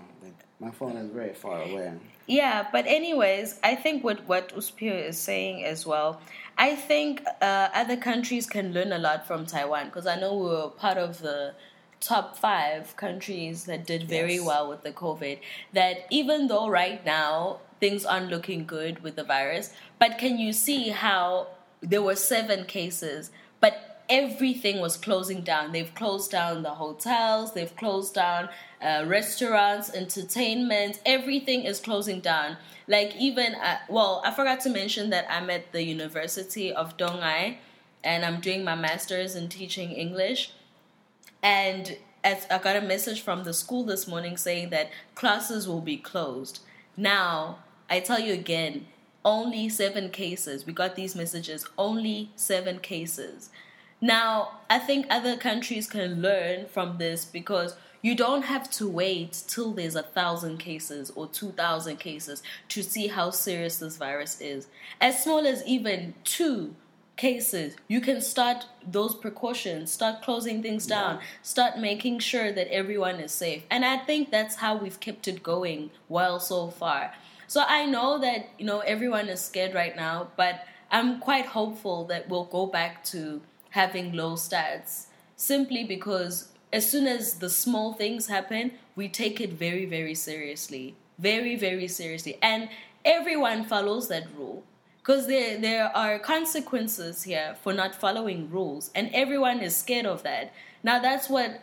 my 0.59 0.70
phone 0.70 0.96
is 0.96 1.11
very 1.11 1.35
far 1.35 1.61
away. 1.61 1.92
Yeah, 2.27 2.68
but 2.73 2.87
anyways, 2.87 3.59
I 3.62 3.75
think 3.75 4.03
what 4.03 4.27
what 4.27 4.55
Uspio 4.55 4.94
is 5.09 5.18
saying 5.18 5.64
as 5.64 5.85
well. 5.85 6.20
I 6.61 6.77
think 6.77 7.25
uh, 7.40 7.68
other 7.75 7.96
countries 7.96 8.46
can 8.46 8.75
learn 8.75 8.92
a 8.92 8.99
lot 8.99 9.27
from 9.27 9.46
Taiwan 9.46 9.87
because 9.87 10.07
I 10.07 10.16
know 10.20 10.35
we 10.37 10.49
were 10.51 10.68
part 10.68 10.99
of 10.99 11.20
the 11.23 11.55
top 12.01 12.37
five 12.37 12.94
countries 12.96 13.64
that 13.64 13.87
did 13.87 14.03
very 14.16 14.35
Yes. 14.37 14.44
well 14.44 14.68
with 14.68 14.83
the 14.83 14.92
COVID. 14.92 15.38
That 15.73 15.96
even 16.11 16.49
though 16.49 16.68
right 16.68 17.03
now 17.07 17.61
things 17.81 18.05
aren't 18.05 18.29
looking 18.29 18.66
good 18.66 19.03
with 19.03 19.16
the 19.16 19.25
virus, 19.25 19.73
but 19.99 20.18
can 20.18 20.38
you 20.38 20.53
see 20.53 20.90
how 20.90 21.49
there 21.81 22.03
were 22.03 22.16
seven 22.16 22.66
cases, 22.66 23.31
everything 24.11 24.81
was 24.81 24.96
closing 24.96 25.42
down. 25.42 25.73
They've 25.73 25.94
closed 25.94 26.31
down 26.33 26.62
the 26.62 26.70
hotels, 26.70 27.55
they've 27.55 27.75
closed 27.77 28.14
down 28.14 28.49
uh, 28.83 29.05
restaurants, 29.07 29.94
entertainment, 29.94 31.01
everything 31.07 31.62
is 31.62 31.79
closing 31.81 32.20
down. 32.20 32.57
Like, 32.88 33.14
even, 33.16 33.55
uh, 33.55 33.79
well, 33.88 34.20
I 34.25 34.33
forgot 34.33 34.61
to 34.61 34.70
mention 34.70 35.11
that 35.11 35.27
I'm 35.31 35.49
at 35.49 35.73
the 35.73 35.83
University 35.85 36.73
of 36.73 36.96
Tunghai 36.96 37.59
and 38.03 38.25
I'm 38.25 38.40
doing 38.40 38.64
my 38.64 38.75
master's 38.75 39.37
in 39.37 39.49
teaching 39.49 39.92
English. 39.92 40.53
And 41.42 41.96
as 42.25 42.46
I 42.51 42.59
got 42.59 42.77
a 42.77 42.81
message 42.81 43.20
from 43.20 43.44
the 43.44 43.55
school 43.55 43.85
this 43.85 44.09
morning 44.09 44.37
saying 44.37 44.70
that 44.70 44.90
classes 45.14 45.68
will 45.68 45.81
be 45.81 45.96
closed. 45.96 46.61
Now, 46.96 47.61
I 47.88 48.01
tell 48.01 48.18
you 48.18 48.33
again, 48.33 48.87
only 49.25 49.68
seven 49.68 50.11
cases. 50.11 50.66
We 50.66 50.73
got 50.73 50.96
these 50.96 51.14
messages, 51.14 51.66
only 51.79 52.31
seven 52.37 52.79
cases. 52.79 53.51
Now, 54.01 54.61
I 54.69 54.79
think 54.79 55.07
other 55.11 55.37
countries 55.37 55.87
can 55.87 56.23
learn 56.23 56.67
from 56.67 56.99
this 56.99 57.25
because 57.25 57.77
you 58.03 58.15
don't 58.15 58.43
have 58.43 58.71
to 58.73 58.89
wait 58.89 59.43
till 59.47 59.73
there's 59.73 59.95
a 59.95 60.03
thousand 60.03 60.59
cases 60.59 61.11
or 61.15 61.27
two 61.27 61.51
thousand 61.51 61.99
cases 61.99 62.43
to 62.69 62.83
see 62.83 63.09
how 63.09 63.31
serious 63.31 63.79
this 63.79 63.99
virus 63.99 64.41
is. 64.41 64.69
As 65.01 65.23
small 65.23 65.47
as 65.47 65.63
even 65.67 66.15
two 66.25 66.75
cases, 67.17 67.77
you 67.89 68.01
can 68.01 68.23
start 68.23 68.65
those 68.91 69.15
precautions, 69.15 69.93
start 69.93 70.23
closing 70.23 70.63
things 70.63 70.87
down, 70.87 71.21
start 71.43 71.79
making 71.79 72.21
sure 72.21 72.51
that 72.51 72.73
everyone 72.73 73.17
is 73.17 73.33
safe. 73.33 73.65
And 73.71 73.85
I 73.85 73.99
think 73.99 74.31
that's 74.31 74.57
how 74.57 74.77
we've 74.77 74.99
kept 74.99 75.29
it 75.29 75.43
going 75.43 75.91
well 76.09 76.41
so 76.41 76.69
far. 76.69 77.13
So 77.47 77.63
I 77.69 77.85
know 77.85 78.19
that, 78.19 78.49
you 78.59 78.65
know, 78.65 78.81
everyone 78.81 79.29
is 79.29 79.43
scared 79.43 79.75
right 79.75 79.95
now, 79.95 80.29
but 80.37 80.65
I'm 80.91 81.21
quite 81.21 81.45
hopeful 81.45 82.07
that 82.07 82.31
we'll 82.31 82.45
go 82.47 82.65
back 82.65 83.05
to 83.07 83.43
having 83.70 84.12
low 84.12 84.35
stats 84.35 85.06
simply 85.37 85.85
because 85.85 86.48
as 86.72 86.88
soon 86.88 87.06
as 87.06 87.35
the 87.35 87.50
small 87.50 87.92
things 87.92 88.28
happen, 88.28 88.72
we 88.94 89.09
take 89.09 89.40
it 89.40 89.52
very, 89.52 89.87
very 89.87 90.14
seriously. 90.14 90.94
Very, 91.18 91.56
very 91.56 91.88
seriously. 91.88 92.38
And 92.42 92.68
everyone 93.04 93.64
follows 93.64 94.09
that 94.09 94.26
rule 94.37 94.62
because 94.98 95.26
there 95.26 95.59
there 95.59 95.96
are 95.96 96.18
consequences 96.18 97.22
here 97.22 97.56
for 97.62 97.72
not 97.72 97.94
following 97.94 98.50
rules 98.50 98.90
and 98.94 99.11
everyone 99.14 99.61
is 99.61 99.74
scared 99.74 100.04
of 100.04 100.22
that 100.22 100.52
now 100.83 100.98
that's 101.00 101.28
what 101.30 101.62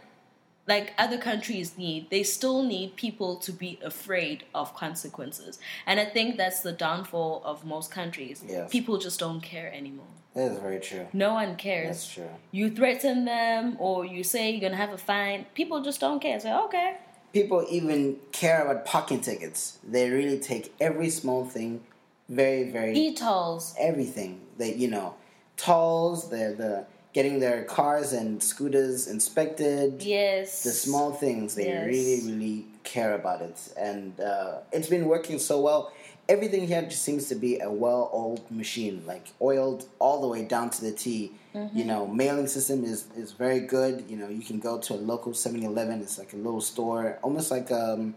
like 0.68 0.94
other 0.98 1.18
countries 1.18 1.78
need, 1.78 2.10
they 2.10 2.24
still 2.24 2.62
need 2.62 2.96
people 2.96 3.38
to 3.38 3.52
be 3.54 3.80
afraid 3.84 4.44
of 4.54 4.76
consequences. 4.76 5.60
And 5.86 6.00
I 6.00 6.06
think 6.06 6.36
that's 6.36 6.60
the 6.60 6.74
downfall 6.74 7.42
of 7.46 7.66
most 7.66 7.90
countries. 7.90 8.44
Yes. 8.46 8.70
People 8.70 8.98
just 8.98 9.20
don't 9.20 9.42
care 9.42 9.74
anymore. 9.74 10.06
That 10.38 10.52
is 10.52 10.60
very 10.60 10.80
true. 10.80 11.08
No 11.14 11.34
one 11.34 11.56
cares. 11.56 11.88
That's 11.88 12.14
true. 12.14 12.30
You 12.52 12.70
threaten 12.70 13.26
them 13.26 13.76
or 13.80 14.06
you 14.06 14.24
say 14.24 14.52
you're 14.52 14.62
gonna 14.62 14.76
have 14.78 14.94
a 14.94 14.98
fine. 14.98 15.46
People 15.56 15.82
just 15.82 16.00
don't 16.00 16.20
care. 16.22 16.40
Say, 16.40 16.54
okay. 16.54 16.98
People 17.34 17.66
even 17.70 18.18
care 18.32 18.64
about 18.64 18.86
parking 18.86 19.20
tickets. 19.22 19.80
They 19.84 20.10
really 20.12 20.38
take 20.40 20.74
every 20.80 21.10
small 21.10 21.44
thing 21.46 21.82
very, 22.30 22.70
very 22.70 22.94
E-tolls. 22.98 23.74
everything. 23.80 24.42
They 24.60 24.76
you 24.76 24.90
know, 24.90 25.16
tolls, 25.58 26.30
the 26.30 26.54
the 26.56 26.86
getting 27.14 27.40
their 27.40 27.64
cars 27.64 28.14
and 28.14 28.44
scooters 28.44 29.08
inspected. 29.08 30.04
Yes. 30.04 30.62
the 30.64 30.70
small 30.72 31.12
things 31.14 31.56
they 31.56 31.66
Yes. 31.68 31.86
really 31.88 32.18
really 32.32 32.66
care 32.84 33.14
about 33.16 33.42
it 33.42 33.58
and 33.76 34.18
uh, 34.22 34.60
it's 34.72 34.88
been 34.88 35.08
working 35.08 35.40
so 35.40 35.60
well 35.60 35.92
everything 36.30 36.68
here 36.68 36.82
just 36.84 37.04
seems 37.04 37.28
to 37.30 37.36
be 37.36 37.60
a 37.60 37.70
well-oiled 37.72 38.50
machine 38.52 39.02
like 39.06 39.28
oiled 39.42 39.86
all 40.00 40.22
the 40.22 40.28
way 40.28 40.44
down 40.46 40.70
to 40.70 40.82
the 40.82 40.92
t 40.92 41.32
Mm-hmm. 41.56 41.76
you 41.80 41.86
know 41.86 42.06
mailing 42.06 42.46
system 42.46 42.84
is, 42.84 43.08
is 43.16 43.32
very 43.32 43.62
good 43.62 44.04
you 44.08 44.16
know 44.16 44.28
you 44.28 44.44
can 44.44 44.60
go 44.60 44.78
to 44.78 44.94
a 44.94 45.00
local 45.12 45.32
7-eleven 45.32 46.02
it's 46.02 46.20
like 46.20 46.34
a 46.34 46.36
little 46.36 46.62
store 46.62 47.18
almost 47.24 47.50
like 47.50 47.72
um 47.72 48.14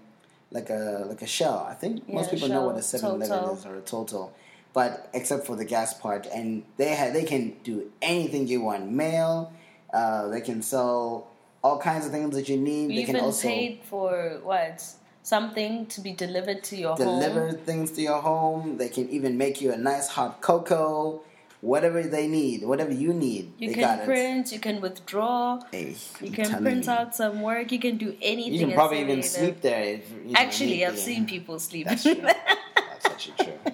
like 0.51 0.69
a 0.69 1.07
like 1.09 1.23
a 1.23 1.27
shell 1.27 1.67
i 1.67 1.73
think 1.73 2.07
most 2.07 2.27
Yeah, 2.27 2.35
people 2.35 2.49
know 2.49 2.67
what 2.67 2.77
a 2.77 2.83
Shell, 2.83 3.17
7-eleven 3.19 3.57
is 3.57 3.65
or 3.65 3.77
a 3.77 3.81
total 3.81 4.35
but 4.75 5.09
except 5.15 5.47
for 5.47 5.57
the 5.57 5.65
gas 5.65 5.95
part 5.95 6.27
and 6.27 6.65
they 6.77 6.89
have 6.89 7.15
they 7.15 7.25
can 7.25 7.57
do 7.65 7.91
anything 8.03 8.47
you 8.47 8.61
want 8.61 8.91
mail 8.91 9.53
uh, 9.95 10.29
they 10.29 10.43
can 10.43 10.61
sell 10.61 11.29
all 11.63 11.79
kinds 11.79 12.07
of 12.07 12.13
things 12.13 12.35
that 12.35 12.49
you 12.49 12.57
need. 12.57 12.91
You 12.91 13.01
they 13.01 13.05
can 13.05 13.17
also 13.17 13.49
paid 13.49 13.81
for 13.85 14.41
what? 14.43 14.85
Something 15.23 15.87
to 15.87 16.01
be 16.01 16.13
delivered 16.13 16.65
to 16.65 16.77
your 16.77 16.97
deliver 16.97 17.11
home. 17.11 17.41
Deliver 17.41 17.65
things 17.65 17.91
to 17.93 18.03
your 18.03 18.21
home. 18.21 18.79
They 18.79 18.89
can 18.89 19.09
even 19.11 19.37
make 19.37 19.61
you 19.61 19.73
a 19.73 19.77
nice 19.77 20.09
hot 20.09 20.41
cocoa, 20.41 21.23
whatever 21.61 22.03
they 22.03 22.27
need, 22.27 22.65
whatever 22.65 22.93
you 22.93 23.13
need. 23.13 23.53
You 23.59 23.75
can 23.75 24.05
print, 24.05 24.51
you 24.51 24.59
can 24.59 24.81
withdraw. 24.81 25.61
Hey, 25.71 25.95
you 26.21 26.31
can 26.31 26.63
print 26.63 26.87
you. 26.87 26.91
out 26.91 27.15
some 27.15 27.43
work, 27.43 27.71
you 27.71 27.79
can 27.79 27.99
do 27.99 28.17
anything. 28.23 28.55
You 28.55 28.67
can 28.67 28.75
probably 28.75 29.01
even 29.01 29.19
7-Eleven. 29.19 29.31
sleep 29.31 29.61
there. 29.61 29.83
If, 29.83 30.11
you 30.11 30.33
know, 30.33 30.41
Actually, 30.41 30.87
I've 30.87 30.99
seen 30.99 31.27
people 31.27 31.59
sleep. 31.59 31.87
That's 31.87 32.03
true. 32.03 32.15
That's 32.23 33.07
actually 33.07 33.45
true. 33.45 33.73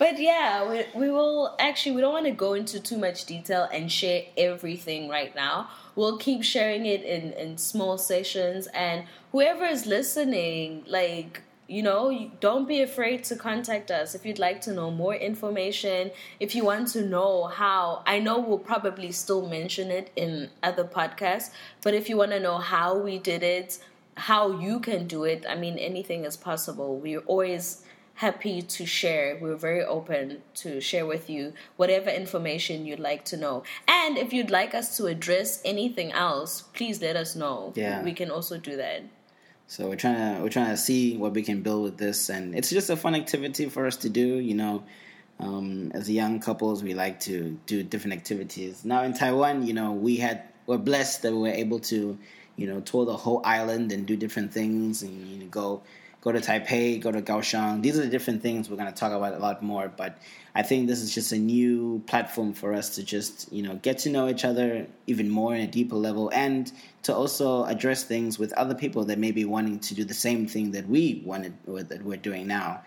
But 0.00 0.18
yeah, 0.18 0.66
we, 0.66 0.84
we 0.94 1.10
will 1.10 1.54
actually, 1.58 1.94
we 1.94 2.00
don't 2.00 2.14
want 2.14 2.24
to 2.24 2.32
go 2.32 2.54
into 2.54 2.80
too 2.80 2.96
much 2.96 3.26
detail 3.26 3.68
and 3.70 3.92
share 3.92 4.22
everything 4.34 5.10
right 5.10 5.34
now. 5.36 5.68
We'll 5.96 6.18
keep 6.18 6.42
sharing 6.42 6.86
it 6.86 7.02
in, 7.02 7.32
in 7.32 7.58
small 7.58 7.98
sessions. 7.98 8.66
And 8.68 9.04
whoever 9.32 9.64
is 9.64 9.86
listening, 9.86 10.84
like, 10.86 11.42
you 11.70 11.84
know, 11.84 12.30
don't 12.40 12.66
be 12.66 12.82
afraid 12.82 13.22
to 13.24 13.36
contact 13.36 13.92
us 13.92 14.16
if 14.16 14.26
you'd 14.26 14.40
like 14.40 14.60
to 14.62 14.72
know 14.72 14.90
more 14.90 15.14
information. 15.14 16.10
If 16.40 16.56
you 16.56 16.64
want 16.64 16.88
to 16.88 17.06
know 17.06 17.44
how, 17.44 18.02
I 18.06 18.18
know 18.18 18.40
we'll 18.40 18.58
probably 18.58 19.12
still 19.12 19.48
mention 19.48 19.90
it 19.92 20.10
in 20.16 20.50
other 20.64 20.82
podcasts, 20.82 21.50
but 21.82 21.94
if 21.94 22.08
you 22.08 22.16
want 22.16 22.32
to 22.32 22.40
know 22.40 22.58
how 22.58 22.98
we 22.98 23.20
did 23.20 23.44
it, 23.44 23.78
how 24.16 24.58
you 24.58 24.80
can 24.80 25.06
do 25.06 25.22
it, 25.22 25.46
I 25.48 25.54
mean, 25.54 25.78
anything 25.78 26.24
is 26.24 26.36
possible. 26.36 26.98
We're 26.98 27.20
always 27.20 27.84
happy 28.20 28.60
to 28.60 28.84
share. 28.84 29.38
We're 29.40 29.56
very 29.56 29.82
open 29.82 30.42
to 30.56 30.78
share 30.78 31.06
with 31.06 31.30
you 31.30 31.54
whatever 31.78 32.10
information 32.10 32.84
you'd 32.84 33.00
like 33.00 33.24
to 33.26 33.36
know. 33.38 33.62
And 33.88 34.18
if 34.18 34.34
you'd 34.34 34.50
like 34.50 34.74
us 34.74 34.98
to 34.98 35.06
address 35.06 35.62
anything 35.64 36.12
else, 36.12 36.60
please 36.74 37.00
let 37.00 37.16
us 37.16 37.34
know. 37.34 37.72
Yeah. 37.74 38.02
We 38.02 38.12
can 38.12 38.30
also 38.30 38.58
do 38.58 38.76
that. 38.76 39.04
So 39.68 39.88
we're 39.88 39.96
trying 39.96 40.36
to 40.36 40.42
we're 40.42 40.50
trying 40.50 40.68
to 40.68 40.76
see 40.76 41.16
what 41.16 41.32
we 41.32 41.42
can 41.42 41.62
build 41.62 41.82
with 41.84 41.96
this, 41.96 42.28
and 42.28 42.54
it's 42.54 42.68
just 42.68 42.90
a 42.90 42.96
fun 42.96 43.14
activity 43.14 43.70
for 43.70 43.86
us 43.86 43.96
to 43.98 44.10
do. 44.10 44.26
You 44.50 44.54
know, 44.54 44.82
um, 45.38 45.90
as 45.94 46.10
young 46.10 46.40
couples, 46.40 46.82
we 46.82 46.92
like 46.92 47.20
to 47.20 47.58
do 47.64 47.82
different 47.82 48.14
activities. 48.14 48.84
Now 48.84 49.02
in 49.02 49.14
Taiwan, 49.14 49.66
you 49.66 49.72
know, 49.72 49.92
we 49.92 50.16
had 50.16 50.42
we're 50.66 50.76
blessed 50.76 51.22
that 51.22 51.32
we 51.32 51.38
were 51.38 51.56
able 51.64 51.78
to, 51.92 52.18
you 52.56 52.66
know, 52.66 52.80
tour 52.80 53.06
the 53.06 53.16
whole 53.16 53.40
island 53.44 53.92
and 53.92 54.04
do 54.04 54.14
different 54.14 54.52
things, 54.52 55.02
and 55.02 55.26
you 55.26 55.38
know, 55.38 55.46
go 55.46 55.82
go 56.20 56.32
to 56.32 56.40
Taipei, 56.40 57.00
go 57.00 57.10
to 57.10 57.22
Kaohsiung. 57.22 57.82
These 57.82 57.98
are 57.98 58.02
the 58.02 58.08
different 58.08 58.42
things 58.42 58.68
we're 58.68 58.76
going 58.76 58.92
to 58.92 58.98
talk 58.98 59.12
about 59.12 59.34
a 59.34 59.38
lot 59.38 59.62
more. 59.62 59.88
But 59.88 60.18
I 60.54 60.62
think 60.62 60.88
this 60.88 61.00
is 61.00 61.14
just 61.14 61.32
a 61.32 61.38
new 61.38 62.02
platform 62.06 62.52
for 62.52 62.74
us 62.74 62.96
to 62.96 63.02
just 63.02 63.52
you 63.52 63.62
know 63.62 63.76
get 63.76 63.98
to 63.98 64.10
know 64.10 64.28
each 64.28 64.44
other 64.44 64.86
even 65.06 65.30
more 65.30 65.54
in 65.54 65.62
a 65.62 65.66
deeper 65.66 65.96
level, 65.96 66.30
and 66.34 66.70
to 67.04 67.14
also 67.14 67.64
address 67.64 68.04
things 68.04 68.38
with 68.38 68.52
other 68.54 68.74
people 68.74 69.04
that 69.06 69.18
may 69.18 69.30
be 69.32 69.44
wanting 69.44 69.78
to 69.80 69.94
do 69.94 70.04
the 70.04 70.14
same 70.14 70.46
thing 70.46 70.72
that 70.72 70.88
we 70.88 71.22
wanted 71.24 71.54
or 71.66 71.82
that 71.82 72.02
we're 72.02 72.16
doing 72.16 72.46
now. 72.46 72.82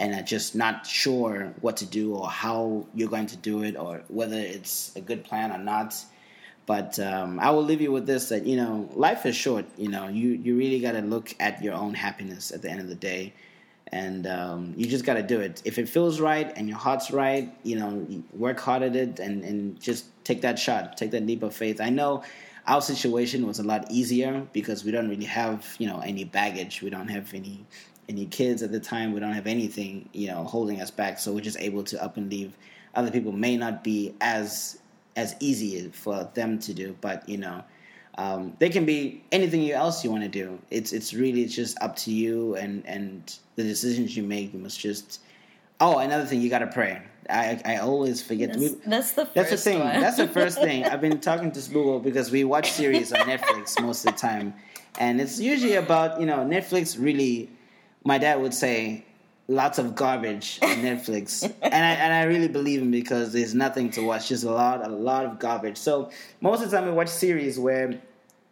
And 0.00 0.14
are 0.14 0.22
just 0.22 0.54
not 0.54 0.86
sure 0.86 1.52
what 1.60 1.78
to 1.78 1.86
do 1.86 2.14
or 2.14 2.28
how 2.28 2.86
you're 2.94 3.08
going 3.08 3.26
to 3.26 3.36
do 3.36 3.64
it 3.64 3.76
or 3.76 4.02
whether 4.06 4.38
it's 4.38 4.94
a 4.94 5.00
good 5.00 5.24
plan 5.24 5.50
or 5.50 5.58
not. 5.58 5.92
But 6.68 6.98
um, 6.98 7.40
I 7.40 7.48
will 7.48 7.64
leave 7.64 7.80
you 7.80 7.90
with 7.90 8.06
this: 8.06 8.28
that 8.28 8.44
you 8.44 8.54
know, 8.54 8.90
life 8.92 9.24
is 9.24 9.34
short. 9.34 9.64
You 9.78 9.88
know, 9.88 10.06
you 10.06 10.32
you 10.32 10.54
really 10.54 10.80
got 10.80 10.92
to 10.92 11.00
look 11.00 11.34
at 11.40 11.62
your 11.62 11.72
own 11.72 11.94
happiness 11.94 12.52
at 12.52 12.60
the 12.60 12.70
end 12.70 12.80
of 12.80 12.88
the 12.90 12.94
day, 12.94 13.32
and 13.90 14.26
um, 14.26 14.74
you 14.76 14.84
just 14.84 15.06
got 15.06 15.14
to 15.14 15.22
do 15.22 15.40
it. 15.40 15.62
If 15.64 15.78
it 15.78 15.88
feels 15.88 16.20
right 16.20 16.52
and 16.56 16.68
your 16.68 16.76
heart's 16.76 17.10
right, 17.10 17.50
you 17.62 17.76
know, 17.76 18.06
work 18.34 18.60
hard 18.60 18.82
at 18.82 18.94
it 18.94 19.18
and 19.18 19.44
and 19.44 19.80
just 19.80 20.04
take 20.24 20.42
that 20.42 20.58
shot, 20.58 20.98
take 20.98 21.10
that 21.12 21.24
leap 21.24 21.42
of 21.42 21.54
faith. 21.54 21.80
I 21.80 21.88
know 21.88 22.22
our 22.66 22.82
situation 22.82 23.46
was 23.46 23.58
a 23.60 23.64
lot 23.64 23.90
easier 23.90 24.46
because 24.52 24.84
we 24.84 24.90
don't 24.90 25.08
really 25.08 25.24
have 25.24 25.74
you 25.78 25.86
know 25.86 26.00
any 26.00 26.24
baggage. 26.24 26.82
We 26.82 26.90
don't 26.90 27.08
have 27.08 27.32
any 27.32 27.64
any 28.10 28.26
kids 28.26 28.62
at 28.62 28.72
the 28.72 28.80
time. 28.80 29.14
We 29.14 29.20
don't 29.20 29.32
have 29.32 29.46
anything 29.46 30.10
you 30.12 30.28
know 30.28 30.44
holding 30.44 30.82
us 30.82 30.90
back. 30.90 31.18
So 31.18 31.32
we're 31.32 31.40
just 31.40 31.60
able 31.60 31.82
to 31.84 32.04
up 32.04 32.18
and 32.18 32.30
leave. 32.30 32.58
Other 32.94 33.10
people 33.10 33.32
may 33.32 33.56
not 33.56 33.82
be 33.82 34.14
as 34.20 34.78
as 35.18 35.34
easy 35.40 35.88
for 36.02 36.16
them 36.38 36.58
to 36.66 36.70
do, 36.72 36.96
but 37.00 37.28
you 37.28 37.38
know, 37.44 37.58
um, 38.22 38.42
they 38.60 38.70
can 38.70 38.84
be 38.86 39.22
anything 39.32 39.70
else 39.70 40.02
you 40.04 40.10
want 40.14 40.22
to 40.22 40.28
do. 40.42 40.58
It's 40.70 40.92
it's 40.92 41.10
really 41.22 41.44
just 41.46 41.74
up 41.82 41.94
to 42.04 42.10
you 42.22 42.54
and 42.56 42.74
and 42.86 43.12
the 43.56 43.64
decisions 43.64 44.16
you 44.16 44.22
make. 44.22 44.52
You 44.54 44.60
must 44.60 44.78
just. 44.80 45.20
Oh, 45.80 45.98
another 45.98 46.26
thing, 46.26 46.40
you 46.42 46.50
got 46.50 46.64
to 46.68 46.72
pray. 46.80 46.94
I 47.30 47.60
I 47.72 47.74
always 47.88 48.22
forget. 48.22 48.48
That's, 48.50 48.60
We- 48.60 48.78
that's 48.92 49.12
the 49.12 49.24
first 49.26 49.34
that's 49.34 49.50
the 49.50 49.56
thing. 49.70 49.78
one. 49.80 50.00
That's 50.00 50.16
the 50.24 50.26
first 50.28 50.56
thing. 50.66 50.84
I've 50.90 51.00
been 51.00 51.20
talking 51.20 51.50
to 51.52 51.60
Spoogle 51.60 52.02
because 52.02 52.30
we 52.30 52.42
watch 52.54 52.66
series 52.72 53.12
on 53.12 53.20
Netflix 53.32 53.80
most 53.82 54.04
of 54.06 54.14
the 54.14 54.18
time, 54.18 54.54
and 54.98 55.20
it's 55.20 55.38
usually 55.52 55.74
about 55.86 56.20
you 56.20 56.26
know 56.26 56.38
Netflix. 56.56 56.96
Really, 56.98 57.50
my 58.04 58.18
dad 58.18 58.40
would 58.42 58.54
say 58.54 59.04
lots 59.48 59.78
of 59.78 59.94
garbage 59.94 60.58
on 60.62 60.68
Netflix, 60.82 61.42
and 61.62 61.74
I 61.74 61.90
and 61.92 62.12
I 62.12 62.24
really 62.24 62.48
believe 62.48 62.82
him 62.82 62.90
because 62.90 63.32
there's 63.32 63.54
nothing 63.54 63.90
to 63.92 64.02
watch. 64.02 64.28
Just 64.28 64.44
a 64.44 64.50
lot, 64.50 64.84
a 64.84 64.88
lot 64.90 65.24
of 65.24 65.38
garbage. 65.38 65.76
So 65.78 66.10
most 66.40 66.62
of 66.62 66.70
the 66.70 66.76
time 66.76 66.86
we 66.86 66.92
watch 66.92 67.08
series 67.08 67.58
where 67.58 68.00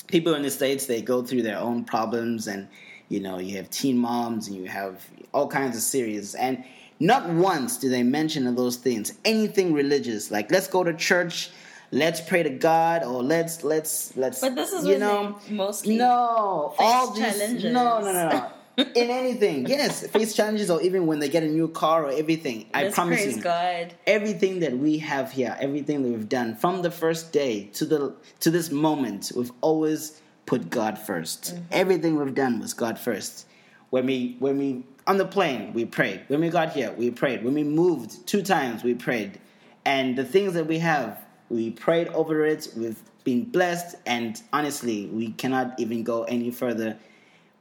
people 0.06 0.34
in 0.34 0.42
the 0.42 0.50
states 0.50 0.86
they 0.86 1.02
go 1.02 1.22
through 1.22 1.42
their 1.42 1.58
own 1.58 1.84
problems 1.84 2.46
and 2.46 2.68
you 3.08 3.20
know 3.20 3.38
you 3.38 3.56
have 3.56 3.68
teen 3.70 3.98
moms 3.98 4.48
and 4.48 4.56
you 4.56 4.66
have 4.66 5.04
all 5.32 5.48
kinds 5.48 5.76
of 5.76 5.82
series 5.82 6.34
and 6.36 6.64
not 7.00 7.28
once 7.28 7.76
do 7.76 7.88
they 7.88 8.02
mention 8.04 8.46
of 8.46 8.54
those 8.56 8.76
things 8.76 9.12
anything 9.24 9.72
religious 9.72 10.30
like 10.30 10.48
let's 10.52 10.68
go 10.68 10.84
to 10.84 10.94
church 10.94 11.50
let's 11.90 12.20
pray 12.20 12.42
to 12.44 12.50
god 12.50 13.02
or 13.02 13.20
let's 13.22 13.64
let's 13.64 14.16
let's 14.16 14.40
But 14.40 14.54
this 14.54 14.72
is 14.72 14.86
you 14.86 14.98
know 14.98 15.38
mostly 15.50 15.98
no 15.98 16.74
all 16.78 17.10
these 17.10 17.24
challenges. 17.36 17.72
no 17.72 18.00
no 18.00 18.12
no 18.12 18.28
no 18.30 18.50
in 18.76 19.10
anything 19.10 19.66
yes 19.66 20.06
face 20.08 20.34
challenges 20.34 20.70
or 20.70 20.82
even 20.82 21.06
when 21.06 21.18
they 21.18 21.28
get 21.28 21.42
a 21.42 21.48
new 21.48 21.68
car 21.68 22.04
or 22.04 22.12
everything 22.12 22.66
i 22.74 22.88
promise 22.90 23.22
praise 23.22 23.36
you 23.36 23.42
God. 23.42 23.94
everything 24.06 24.60
that 24.60 24.76
we 24.76 24.98
have 24.98 25.32
here, 25.32 25.56
everything 25.60 26.02
that 26.02 26.08
we've 26.08 26.28
done 26.28 26.54
from 26.56 26.82
the 26.82 26.90
first 26.90 27.32
day 27.32 27.64
to 27.74 27.84
the 27.84 28.14
to 28.40 28.50
this 28.50 28.70
moment, 28.70 29.32
we've 29.34 29.52
always 29.60 30.20
put 30.46 30.70
God 30.70 30.96
1st 30.96 31.54
mm-hmm. 31.54 31.62
Everything 31.72 32.16
we've 32.16 32.34
done 32.34 32.60
was 32.60 32.72
God 32.72 32.98
first. 32.98 33.46
When 33.90 34.06
we 34.06 34.36
when 34.38 34.58
we 34.58 34.84
on 35.06 35.18
the 35.18 35.26
plane, 35.26 35.72
we 35.72 35.84
prayed. 35.84 36.24
When 36.28 36.40
we 36.40 36.50
got 36.50 36.72
here, 36.72 36.92
we 36.92 37.10
prayed. 37.10 37.44
When 37.44 37.54
we 37.54 37.64
moved 37.64 38.26
two 38.26 38.42
times, 38.42 38.82
we 38.82 38.94
prayed. 38.94 39.38
And 39.84 40.16
the 40.18 40.24
things 40.24 40.54
that 40.54 40.66
we 40.66 40.78
have, 40.80 41.24
we 41.48 41.70
prayed 41.70 42.08
over 42.08 42.44
it. 42.44 42.68
We've 42.76 43.00
been 43.22 43.44
blessed, 43.44 43.96
and 44.04 44.40
honestly, 44.52 45.06
we 45.06 45.32
cannot 45.32 45.78
even 45.78 46.02
go 46.02 46.24
any 46.24 46.50
further 46.50 46.96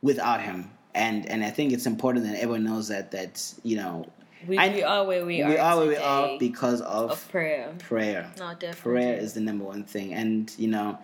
without 0.01 0.41
Him. 0.41 0.72
And 0.96 1.30
and 1.30 1.43
I 1.43 1.50
think 1.52 1.74
it's 1.74 1.86
important 1.86 2.26
that 2.26 2.36
everyone 2.41 2.64
knows 2.64 2.88
that 2.88 3.12
that 3.12 3.34
you 3.64 3.76
know 3.78 4.08
We, 4.48 4.58
I- 4.58 4.74
we 4.74 4.84
are 4.84 5.04
where 5.06 5.26
we 5.26 5.41
are. 5.43 5.50
we 5.50 5.58
are 5.58 5.78
where 5.78 5.88
we 5.88 5.98
are 5.98 6.38
because 6.39 6.80
of, 6.82 7.12
of 7.12 7.30
prayer. 7.32 7.74
prayer. 7.80 8.32
No, 8.39 8.54
definitely. 8.54 8.82
Prayer 8.91 9.16
is 9.18 9.34
the 9.34 9.41
number 9.41 9.66
one 9.66 9.84
thing, 9.84 10.14
and 10.14 10.52
you 10.58 10.70
know, 10.70 10.98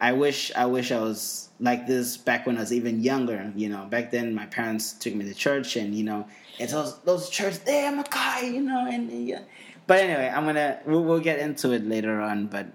I 0.00 0.10
wish 0.12 0.50
I 0.56 0.66
wish 0.66 0.90
I 0.90 1.00
was 1.00 1.50
like 1.60 1.86
this 1.86 2.16
back 2.16 2.46
when 2.46 2.56
I 2.56 2.60
was 2.60 2.72
even 2.72 3.02
younger. 3.02 3.52
You 3.54 3.68
know, 3.68 3.84
back 3.86 4.10
then 4.10 4.34
my 4.34 4.46
parents 4.46 4.92
took 4.92 5.14
me 5.14 5.24
to 5.26 5.34
church, 5.34 5.76
and 5.76 5.94
you 5.94 6.04
know, 6.04 6.26
it's 6.58 6.72
those 6.72 6.98
those 7.02 7.30
church 7.30 7.56
there, 7.64 7.92
Makai, 7.92 8.52
you 8.54 8.62
know, 8.62 8.86
and 8.90 9.10
yeah. 9.28 9.42
But 9.86 10.00
anyway, 10.00 10.28
I'm 10.34 10.44
gonna 10.46 10.80
we'll, 10.84 11.04
we'll 11.04 11.20
get 11.30 11.38
into 11.38 11.72
it 11.72 11.86
later 11.86 12.20
on, 12.20 12.46
but. 12.48 12.66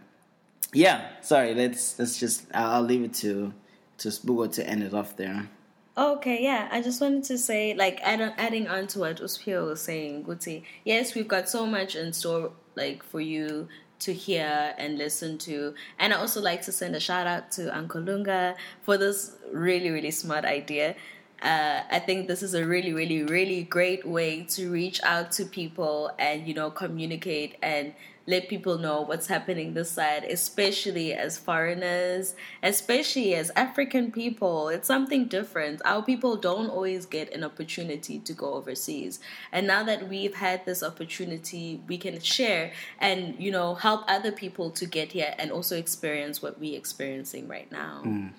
yeah, 0.73 1.05
sorry. 1.21 1.53
Let's 1.53 1.99
let's 1.99 2.19
just. 2.19 2.45
I'll, 2.53 2.71
I'll 2.75 2.81
leave 2.91 3.03
it 3.03 3.13
to 3.25 3.53
to 3.99 4.07
Spugo 4.09 4.51
to 4.53 4.61
end 4.67 4.81
it 4.83 4.93
off 4.93 5.15
there. 5.17 5.49
Okay, 5.95 6.43
yeah. 6.43 6.69
I 6.71 6.81
just 6.81 6.99
wanted 7.01 7.23
to 7.25 7.37
say, 7.37 7.75
like, 7.75 7.99
add 8.01 8.19
adding 8.37 8.67
on 8.67 8.87
to 8.87 8.99
what 8.99 9.17
Uspio 9.17 9.67
was 9.67 9.81
saying, 9.81 10.23
Guti. 10.23 10.63
Yes, 10.83 11.13
we've 11.13 11.27
got 11.27 11.47
so 11.47 11.67
much 11.67 11.95
in 11.95 12.13
store, 12.13 12.51
like, 12.75 13.03
for 13.03 13.21
you 13.21 13.67
to 13.99 14.11
hear 14.11 14.73
and 14.79 14.97
listen 14.97 15.37
to. 15.37 15.75
And 15.99 16.11
I 16.11 16.17
also 16.17 16.41
like 16.41 16.63
to 16.63 16.71
send 16.71 16.95
a 16.95 16.99
shout 16.99 17.27
out 17.27 17.51
to 17.51 17.75
Uncle 17.75 18.01
Lunga 18.01 18.55
for 18.81 18.97
this 18.97 19.37
really, 19.51 19.91
really 19.91 20.09
smart 20.09 20.45
idea. 20.45 20.95
Uh, 21.43 21.83
I 21.91 21.99
think 21.99 22.27
this 22.29 22.41
is 22.41 22.53
a 22.53 22.65
really, 22.65 22.93
really, 22.93 23.23
really 23.23 23.63
great 23.63 24.07
way 24.07 24.43
to 24.51 24.71
reach 24.71 25.01
out 25.03 25.33
to 25.33 25.45
people 25.45 26.09
and, 26.17 26.47
you 26.47 26.53
know, 26.53 26.71
communicate 26.71 27.57
and 27.61 27.93
let 28.25 28.47
people 28.47 28.77
know 28.77 29.01
what's 29.01 29.27
happening 29.27 29.73
this 29.73 29.91
side, 29.91 30.23
especially 30.23 31.13
as 31.13 31.37
foreigners, 31.37 32.35
especially 32.61 33.35
as 33.35 33.51
African 33.57 34.11
people. 34.11 34.69
It's 34.69 34.87
something 34.87 35.25
different. 35.25 35.81
Our 35.83 36.01
people 36.01 36.37
don't 36.37 36.69
always 36.69 37.05
get 37.05 37.33
an 37.33 37.43
opportunity 37.43 38.19
to 38.19 38.31
go 38.31 38.53
overseas. 38.53 39.19
And 39.51 39.67
now 39.67 39.83
that 39.83 40.07
we've 40.07 40.35
had 40.35 40.65
this 40.65 40.81
opportunity, 40.81 41.81
we 41.89 41.97
can 41.97 42.21
share 42.21 42.71
and, 42.99 43.35
you 43.37 43.51
know, 43.51 43.75
help 43.75 44.05
other 44.07 44.31
people 44.31 44.71
to 44.71 44.85
get 44.85 45.11
here 45.11 45.35
and 45.37 45.51
also 45.51 45.75
experience 45.75 46.41
what 46.41 46.57
we're 46.57 46.77
experiencing 46.77 47.49
right 47.49 47.69
now. 47.69 48.03
Mm. 48.05 48.29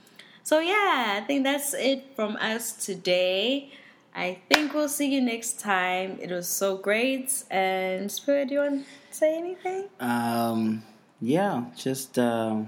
So, 0.45 0.59
yeah, 0.61 1.19
I 1.19 1.25
think 1.27 1.45
that's 1.45 1.73
it 1.73 2.05
from 2.15 2.37
us 2.37 2.73
today. 2.73 3.73
I 4.15 4.39
think 4.51 4.75
we'll 4.75 4.91
see 4.91 5.13
you 5.13 5.23
next 5.23 5.59
time. 5.59 6.19
It 6.21 6.31
was 6.31 6.47
so 6.47 6.77
great. 6.77 7.43
And 7.51 8.13
Spirit, 8.13 8.49
do 8.49 8.55
you 8.55 8.61
want 8.61 8.85
to 8.85 9.17
say 9.17 9.39
anything? 9.39 9.89
Um, 9.99 10.83
yeah, 11.23 11.65
just 11.75 12.19
uh, 12.19 12.61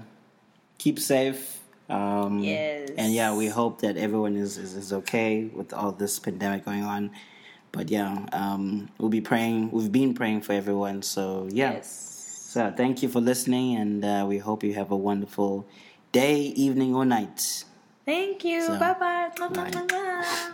keep 0.79 0.97
safe. 0.97 1.59
Um, 1.87 2.39
Yes. 2.39 2.89
And 2.97 3.13
yeah, 3.13 3.35
we 3.37 3.45
hope 3.45 3.81
that 3.81 3.95
everyone 3.95 4.35
is, 4.35 4.57
is, 4.57 4.73
is 4.73 4.91
okay 4.91 5.45
with 5.45 5.71
all 5.71 5.91
this 5.91 6.17
pandemic 6.17 6.65
going 6.65 6.83
on. 6.83 7.11
But 7.71 7.91
yeah, 7.91 8.25
um, 8.33 8.89
we'll 8.97 9.09
be 9.09 9.21
praying. 9.21 9.69
We've 9.69 9.91
been 9.91 10.15
praying 10.15 10.41
for 10.41 10.53
everyone. 10.53 11.03
So 11.03 11.47
yeah. 11.51 11.73
Yes. 11.73 12.15
So 12.49 12.73
thank 12.75 13.03
you 13.03 13.09
for 13.09 13.21
listening, 13.21 13.75
and 13.75 14.03
uh, 14.03 14.25
we 14.27 14.39
hope 14.39 14.63
you 14.63 14.73
have 14.73 14.89
a 14.89 14.95
wonderful 14.95 15.67
day, 16.11 16.39
evening, 16.55 16.95
or 16.95 17.05
night. 17.05 17.63
Thank 18.05 18.45
you. 18.45 18.61
So, 18.61 18.79
bye 18.79 18.93
bye. 18.93 19.31
bye. 19.85 20.51